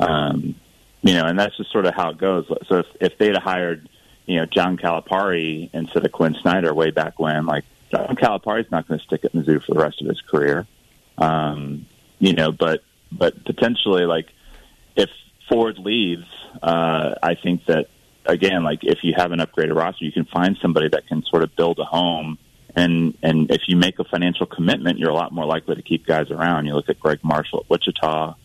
Um, 0.00 0.56
you 1.04 1.12
know, 1.12 1.26
and 1.26 1.38
that's 1.38 1.54
just 1.58 1.70
sort 1.70 1.84
of 1.84 1.94
how 1.94 2.10
it 2.10 2.18
goes. 2.18 2.46
So 2.66 2.78
if, 2.78 2.86
if 2.98 3.18
they'd 3.18 3.34
have 3.34 3.42
hired, 3.42 3.88
you 4.24 4.36
know, 4.36 4.46
John 4.46 4.78
Calipari 4.78 5.68
instead 5.74 6.04
of 6.04 6.10
Quin 6.12 6.34
Snyder 6.40 6.72
way 6.72 6.90
back 6.90 7.18
when, 7.18 7.44
like 7.44 7.64
John 7.90 8.16
Calipari's 8.16 8.70
not 8.70 8.88
going 8.88 8.98
to 8.98 9.04
stick 9.04 9.22
at 9.22 9.34
Mizzou 9.34 9.62
for 9.62 9.74
the 9.74 9.80
rest 9.80 10.00
of 10.00 10.08
his 10.08 10.22
career. 10.22 10.66
Um, 11.18 11.84
you 12.18 12.32
know, 12.32 12.52
but 12.52 12.82
but 13.12 13.44
potentially, 13.44 14.06
like 14.06 14.28
if 14.96 15.10
Ford 15.46 15.78
leaves, 15.78 16.26
uh, 16.62 17.16
I 17.22 17.34
think 17.34 17.66
that 17.66 17.88
again, 18.24 18.64
like 18.64 18.80
if 18.82 19.00
you 19.02 19.12
have 19.14 19.32
an 19.32 19.40
upgraded 19.40 19.76
roster, 19.76 20.06
you 20.06 20.12
can 20.12 20.24
find 20.24 20.56
somebody 20.62 20.88
that 20.88 21.06
can 21.06 21.22
sort 21.24 21.42
of 21.42 21.54
build 21.54 21.78
a 21.80 21.84
home. 21.84 22.38
And 22.74 23.16
and 23.22 23.50
if 23.50 23.68
you 23.68 23.76
make 23.76 23.98
a 23.98 24.04
financial 24.04 24.46
commitment, 24.46 24.98
you're 24.98 25.10
a 25.10 25.14
lot 25.14 25.32
more 25.32 25.44
likely 25.44 25.74
to 25.74 25.82
keep 25.82 26.06
guys 26.06 26.30
around. 26.30 26.64
You 26.64 26.72
look 26.72 26.88
at 26.88 26.98
Gregg 26.98 27.18
Marshall 27.22 27.60
at 27.60 27.70
Wichita. 27.70 28.36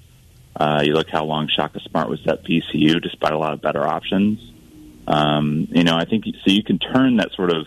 Uh, 0.60 0.82
you 0.84 0.94
look 0.94 1.10
how 1.10 1.24
long 1.24 1.48
Shaka 1.48 1.80
Smart 1.90 2.10
was 2.10 2.20
at 2.28 2.44
VCU, 2.44 3.02
despite 3.02 3.32
a 3.32 3.38
lot 3.38 3.54
of 3.54 3.62
better 3.62 3.88
options. 3.88 4.40
Um, 5.08 5.68
you 5.72 5.84
know, 5.84 5.96
I 5.96 6.04
think 6.06 6.26
so. 6.26 6.52
You 6.52 6.64
can 6.64 6.80
turn 6.80 7.16
that 7.18 7.32
sort 7.32 7.52
of 7.52 7.66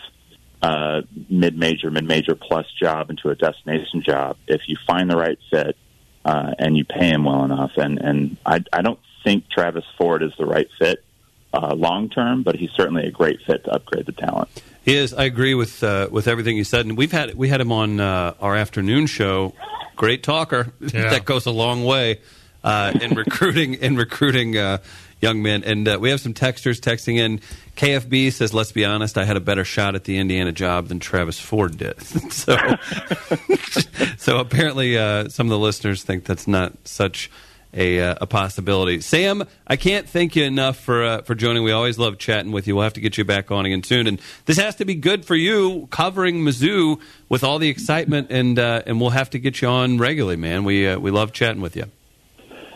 uh, 0.61 1.01
mid-major, 1.31 1.91
mid-major 1.91 2.35
plus 2.35 2.67
job 2.81 3.11
into 3.11 3.31
a 3.31 3.35
destination 3.35 4.03
job 4.03 4.37
if 4.47 4.61
you 4.67 4.77
find 4.87 5.11
the 5.11 5.17
right 5.17 5.39
fit 5.51 5.77
uh, 6.25 6.53
and 6.59 6.77
you 6.77 6.85
pay 6.85 7.09
him 7.09 7.25
well 7.25 7.45
enough. 7.45 7.73
And 7.77 7.99
and 7.99 8.37
I, 8.45 8.63
I 8.73 8.83
don't 8.83 9.01
think 9.25 9.49
Travis 9.49 9.85
Ford 9.97 10.23
is 10.23 10.33
the 10.39 10.47
right 10.47 10.69
fit 10.79 11.03
uh, 11.55 11.75
long 11.75 12.11
term, 12.11 12.43
but 12.43 12.57
he's 12.57 12.71
certainly 12.77 13.07
a 13.07 13.11
great 13.11 13.41
fit 13.47 13.65
to 13.65 13.73
upgrade 13.73 14.07
the 14.07 14.13
talent. 14.13 14.49
He 14.85 14.95
is. 14.95 15.15
I 15.15 15.25
agree 15.25 15.55
with 15.55 15.83
uh, 15.83 16.09
with 16.11 16.29
everything 16.29 16.57
you 16.57 16.65
said, 16.65 16.87
and 16.87 16.97
we've 16.97 17.13
had 17.13 17.35
we 17.35 17.49
had 17.49 17.61
him 17.61 17.73
on 17.73 18.01
uh, 18.01 18.35
our 18.39 18.55
afternoon 18.55 19.07
show. 19.07 19.55
Great 19.97 20.23
talker. 20.23 20.73
Yeah. 20.81 21.11
that 21.11 21.25
goes 21.25 21.47
a 21.47 21.51
long 21.51 21.85
way 21.85 22.21
uh, 22.65 22.93
in 23.01 23.15
recruiting 23.15 23.75
in 23.75 23.97
recruiting 23.97 24.57
uh, 24.57 24.79
young 25.23 25.41
men. 25.41 25.63
And 25.65 25.89
uh, 25.89 25.99
we 26.01 26.11
have 26.11 26.21
some 26.21 26.35
texters 26.35 26.81
texting 26.81 27.17
in. 27.17 27.41
KFB 27.77 28.33
says, 28.33 28.53
"Let's 28.53 28.73
be 28.73 28.85
honest, 28.85 29.17
I 29.17 29.25
had 29.25 29.37
a 29.37 29.41
better 29.41 29.65
shot 29.65 29.95
at 29.95 30.05
the 30.05 30.19
Indiana 30.19 30.53
job 30.53 30.89
than 30.89 30.99
Travis 30.99 31.41
Ford 31.41 31.79
did." 31.79 32.03
so, 32.33 32.57
so 34.19 34.39
apparently, 34.39 34.99
uh, 34.99 35.29
some 35.31 35.47
of 35.47 35.51
the 35.51 35.59
listeners 35.59 36.03
think 36.03 36.25
that's 36.25 36.47
not 36.47 36.73
such 36.85 37.31
a, 37.75 38.01
uh, 38.01 38.15
a 38.21 38.27
possibility. 38.27 39.01
Sam, 39.01 39.45
I 39.67 39.77
can't 39.77 40.07
thank 40.07 40.37
you 40.37 40.45
enough 40.45 40.77
for 40.77 41.03
uh, 41.03 41.23
for 41.23 41.35
joining. 41.35 41.63
We 41.63 41.73
always 41.73 41.99
love 41.99 42.19
chatting 42.19 42.53
with 42.53 42.67
you. 42.67 42.75
We'll 42.75 42.85
have 42.85 42.93
to 42.95 43.01
get 43.01 43.17
you 43.17 43.25
back 43.25 43.51
on 43.51 43.65
again 43.65 43.83
soon. 43.83 44.07
And 44.07 44.21
this 44.45 44.59
has 44.59 44.75
to 44.77 44.85
be 44.85 44.95
good 44.95 45.25
for 45.25 45.37
you 45.37 45.87
covering 45.91 46.43
Mizzou 46.43 47.01
with 47.31 47.43
all 47.45 47.59
the 47.59 47.71
excitement, 47.71 48.27
and 48.31 48.59
and 48.59 49.01
we'll 49.01 49.11
have 49.11 49.31
to 49.31 49.39
get 49.39 49.63
you 49.63 49.69
on 49.69 49.99
regularly, 49.99 50.37
man. 50.37 50.65
We 50.65 50.95
we 50.97 51.11
love 51.11 51.33
chatting 51.33 51.63
with 51.63 51.77
you. 51.77 51.87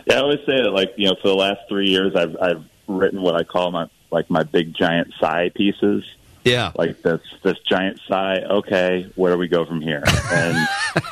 Yeah, 0.06 0.16
I 0.16 0.20
always 0.20 0.38
say 0.46 0.62
that, 0.62 0.70
like 0.70 0.94
you 0.96 1.08
know, 1.08 1.16
for 1.20 1.28
the 1.28 1.34
last 1.34 1.60
three 1.68 1.88
years, 1.88 2.14
I've 2.14 2.36
I've 2.40 2.64
written 2.86 3.20
what 3.20 3.34
I 3.34 3.42
call 3.42 3.72
my 3.72 3.88
like 4.10 4.30
my 4.30 4.44
big 4.44 4.72
giant 4.72 5.12
sigh 5.20 5.50
pieces. 5.54 6.04
Yeah, 6.44 6.70
like 6.76 7.02
this 7.02 7.20
this 7.42 7.58
giant 7.68 8.00
sigh. 8.06 8.36
Okay, 8.48 9.10
where 9.16 9.32
do 9.32 9.38
we 9.38 9.48
go 9.48 9.66
from 9.66 9.80
here? 9.80 10.04
And 10.30 10.56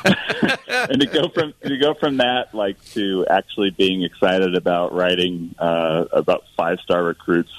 and 0.69 1.01
to 1.01 1.07
go 1.07 1.27
from 1.27 1.53
to 1.65 1.77
go 1.77 1.93
from 1.93 2.17
that 2.17 2.55
like 2.55 2.81
to 2.91 3.25
actually 3.29 3.71
being 3.71 4.03
excited 4.03 4.55
about 4.55 4.93
writing 4.93 5.53
uh, 5.59 6.05
about 6.13 6.45
five 6.55 6.79
star 6.79 7.03
recruits. 7.03 7.51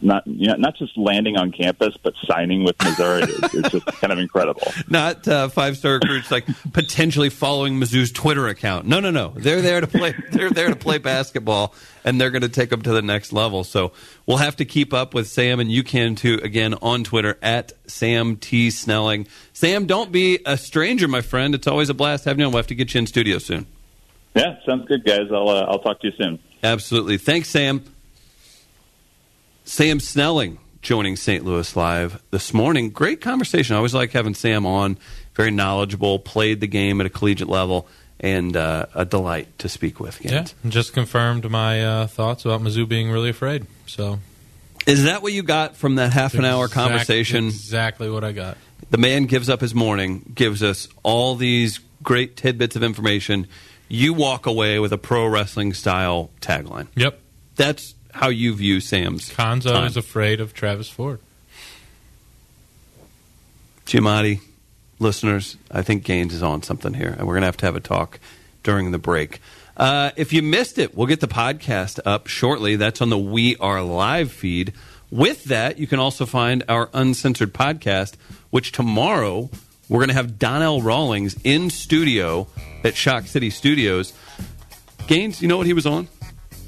Not 0.00 0.26
you 0.26 0.48
know, 0.48 0.54
not 0.56 0.76
just 0.76 0.96
landing 0.96 1.36
on 1.36 1.50
campus, 1.50 1.96
but 2.02 2.14
signing 2.26 2.64
with 2.64 2.76
Missouri 2.82 3.22
is, 3.22 3.54
is 3.54 3.72
just 3.72 3.86
kind 3.86 4.12
of 4.12 4.18
incredible. 4.18 4.72
Not 4.88 5.26
uh, 5.26 5.48
five 5.48 5.76
star 5.76 5.94
recruits 5.94 6.30
like 6.30 6.46
potentially 6.72 7.30
following 7.30 7.80
Mizzou's 7.80 8.12
Twitter 8.12 8.46
account. 8.48 8.86
No, 8.86 9.00
no, 9.00 9.10
no. 9.10 9.32
They're 9.36 9.62
there 9.62 9.80
to 9.80 9.86
play. 9.86 10.14
They're 10.32 10.50
there 10.50 10.68
to 10.68 10.76
play 10.76 10.98
basketball, 10.98 11.74
and 12.04 12.20
they're 12.20 12.30
going 12.30 12.42
to 12.42 12.48
take 12.48 12.70
them 12.70 12.82
to 12.82 12.92
the 12.92 13.02
next 13.02 13.32
level. 13.32 13.64
So 13.64 13.92
we'll 14.26 14.36
have 14.38 14.56
to 14.56 14.64
keep 14.64 14.92
up 14.92 15.14
with 15.14 15.28
Sam, 15.28 15.60
and 15.60 15.70
you 15.70 15.82
can 15.82 16.14
too. 16.14 16.40
Again 16.42 16.74
on 16.82 17.04
Twitter 17.04 17.38
at 17.42 17.72
Sam 17.86 18.36
T 18.36 18.70
Snelling. 18.70 19.26
Sam, 19.52 19.86
don't 19.86 20.12
be 20.12 20.38
a 20.44 20.56
stranger, 20.56 21.08
my 21.08 21.20
friend. 21.20 21.54
It's 21.54 21.66
always 21.66 21.88
a 21.88 21.94
blast 21.94 22.24
having 22.24 22.40
you 22.40 22.46
on. 22.46 22.52
We'll 22.52 22.58
have 22.58 22.66
to 22.68 22.74
get 22.74 22.94
you 22.94 22.98
in 22.98 23.06
studio 23.06 23.38
soon. 23.38 23.66
Yeah, 24.34 24.56
sounds 24.66 24.86
good, 24.86 25.04
guys. 25.04 25.28
I'll 25.32 25.48
uh, 25.48 25.62
I'll 25.62 25.78
talk 25.78 26.00
to 26.00 26.08
you 26.08 26.12
soon. 26.18 26.38
Absolutely. 26.62 27.18
Thanks, 27.18 27.48
Sam. 27.48 27.84
Sam 29.64 29.98
Snelling 30.00 30.58
joining 30.82 31.16
St. 31.16 31.44
Louis 31.44 31.74
Live 31.74 32.22
this 32.30 32.52
morning. 32.52 32.90
Great 32.90 33.20
conversation. 33.22 33.74
I 33.74 33.78
always 33.78 33.94
like 33.94 34.12
having 34.12 34.34
Sam 34.34 34.66
on. 34.66 34.98
Very 35.34 35.50
knowledgeable, 35.50 36.18
played 36.18 36.60
the 36.60 36.66
game 36.66 37.00
at 37.00 37.06
a 37.06 37.10
collegiate 37.10 37.48
level, 37.48 37.88
and 38.20 38.56
uh, 38.56 38.86
a 38.94 39.04
delight 39.04 39.58
to 39.60 39.68
speak 39.68 39.98
with. 39.98 40.22
Yeah, 40.24 40.44
just 40.68 40.92
confirmed 40.92 41.50
my 41.50 41.84
uh, 41.84 42.06
thoughts 42.06 42.44
about 42.44 42.60
Mizzou 42.60 42.86
being 42.88 43.10
really 43.10 43.30
afraid. 43.30 43.66
So 43.86 44.20
Is 44.86 45.04
that 45.04 45.22
what 45.22 45.32
you 45.32 45.42
got 45.42 45.76
from 45.76 45.96
that 45.96 46.12
half 46.12 46.34
an 46.34 46.44
hour 46.44 46.68
conversation? 46.68 47.46
Exactly 47.46 48.10
what 48.10 48.22
I 48.22 48.32
got. 48.32 48.58
The 48.90 48.98
man 48.98 49.24
gives 49.24 49.48
up 49.48 49.60
his 49.60 49.74
morning, 49.74 50.30
gives 50.34 50.62
us 50.62 50.86
all 51.02 51.34
these 51.34 51.80
great 52.02 52.36
tidbits 52.36 52.76
of 52.76 52.82
information. 52.82 53.48
You 53.88 54.12
walk 54.12 54.46
away 54.46 54.78
with 54.78 54.92
a 54.92 54.98
pro 54.98 55.26
wrestling 55.26 55.72
style 55.72 56.30
tagline. 56.40 56.88
Yep. 56.94 57.18
That's 57.56 57.94
how 58.14 58.28
you 58.28 58.54
view 58.54 58.78
Sam's 58.78 59.28
Konzo 59.28 59.72
time. 59.72 59.86
is 59.86 59.96
afraid 59.96 60.40
of 60.40 60.54
Travis 60.54 60.88
Ford. 60.88 61.18
Giamatti, 63.86 64.40
listeners, 65.00 65.56
I 65.70 65.82
think 65.82 66.04
Gaines 66.04 66.32
is 66.32 66.42
on 66.42 66.62
something 66.62 66.94
here, 66.94 67.08
and 67.18 67.26
we're 67.26 67.34
going 67.34 67.42
to 67.42 67.46
have 67.46 67.56
to 67.58 67.66
have 67.66 67.76
a 67.76 67.80
talk 67.80 68.20
during 68.62 68.92
the 68.92 68.98
break. 68.98 69.40
Uh, 69.76 70.12
if 70.16 70.32
you 70.32 70.42
missed 70.42 70.78
it, 70.78 70.96
we'll 70.96 71.08
get 71.08 71.18
the 71.18 71.28
podcast 71.28 71.98
up 72.06 72.28
shortly. 72.28 72.76
That's 72.76 73.02
on 73.02 73.10
the 73.10 73.18
We 73.18 73.56
Are 73.56 73.82
Live 73.82 74.30
feed. 74.30 74.72
With 75.10 75.44
that, 75.44 75.78
you 75.78 75.88
can 75.88 75.98
also 75.98 76.24
find 76.24 76.62
our 76.68 76.88
uncensored 76.94 77.52
podcast, 77.52 78.14
which 78.50 78.70
tomorrow 78.70 79.50
we're 79.88 79.98
going 79.98 80.08
to 80.08 80.14
have 80.14 80.38
Donnell 80.38 80.82
Rawlings 80.82 81.36
in 81.42 81.68
studio 81.68 82.46
at 82.84 82.94
Shock 82.94 83.26
City 83.26 83.50
Studios. 83.50 84.12
Gaines, 85.08 85.42
you 85.42 85.48
know 85.48 85.56
what 85.56 85.66
he 85.66 85.72
was 85.72 85.84
on? 85.84 86.08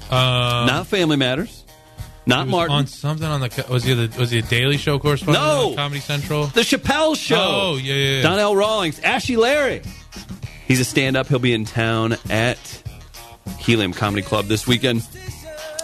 Uh, 0.09 0.65
Not 0.67 0.87
Family 0.87 1.17
Matters. 1.17 1.63
Not 2.25 2.47
Martin. 2.49 2.75
on 2.75 2.87
something 2.87 3.25
on 3.25 3.39
the 3.39 3.65
was 3.69 3.83
he 3.85 3.93
the 3.93 4.19
was 4.19 4.31
he 4.31 4.39
a 4.39 4.41
Daily 4.41 4.77
Show 4.77 4.99
correspondent 4.99 5.43
No! 5.45 5.69
on 5.69 5.75
Comedy 5.75 6.01
Central? 6.01 6.47
The 6.47 6.61
Chappelle 6.61 7.15
Show. 7.15 7.35
Oh 7.39 7.75
yeah, 7.77 7.93
yeah, 7.93 8.15
yeah. 8.17 8.21
Donnell 8.21 8.53
Rawlings, 8.55 8.99
Ashy 8.99 9.37
Larry. 9.37 9.81
He's 10.67 10.81
a 10.81 10.85
stand-up. 10.85 11.27
He'll 11.27 11.39
be 11.39 11.53
in 11.53 11.63
town 11.63 12.17
at 12.29 12.57
Helium 13.59 13.93
Comedy 13.93 14.21
Club 14.21 14.47
this 14.47 14.67
weekend. 14.67 15.03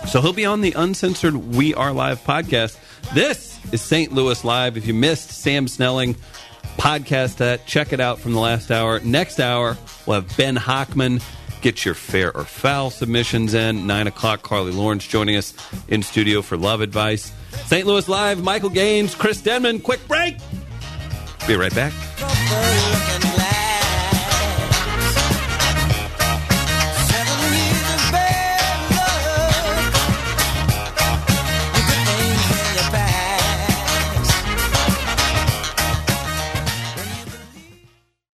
So 0.09 0.19
he'll 0.21 0.33
be 0.33 0.45
on 0.45 0.59
the 0.59 0.73
uncensored 0.73 1.35
We 1.55 1.73
Are 1.75 1.93
Live 1.93 2.21
podcast. 2.25 2.77
This 3.13 3.57
is 3.71 3.81
St. 3.81 4.11
Louis 4.11 4.43
Live. 4.43 4.75
If 4.75 4.85
you 4.85 4.93
missed 4.93 5.29
Sam 5.31 5.69
Snelling, 5.69 6.17
podcast 6.77 7.37
that. 7.37 7.65
Check 7.65 7.93
it 7.93 8.01
out 8.01 8.19
from 8.19 8.33
the 8.33 8.41
last 8.41 8.69
hour. 8.71 8.99
Next 8.99 9.39
hour, 9.39 9.77
we'll 10.05 10.19
have 10.19 10.35
Ben 10.35 10.57
Hochman. 10.57 11.23
Get 11.63 11.85
your 11.85 11.93
fair 11.95 12.35
or 12.35 12.43
foul 12.43 12.89
submissions 12.89 13.53
in. 13.53 13.87
9 13.87 14.07
o'clock, 14.07 14.41
Carly 14.41 14.73
Lawrence 14.73 15.07
joining 15.07 15.37
us 15.37 15.53
in 15.87 16.03
studio 16.03 16.41
for 16.41 16.57
Love 16.57 16.81
Advice. 16.81 17.31
St. 17.67 17.87
Louis 17.87 18.09
Live, 18.09 18.43
Michael 18.43 18.69
Gaines, 18.69 19.15
Chris 19.15 19.41
Denman. 19.41 19.79
Quick 19.79 20.05
break. 20.09 20.35
Be 21.47 21.55
right 21.55 21.73
back. 21.73 23.32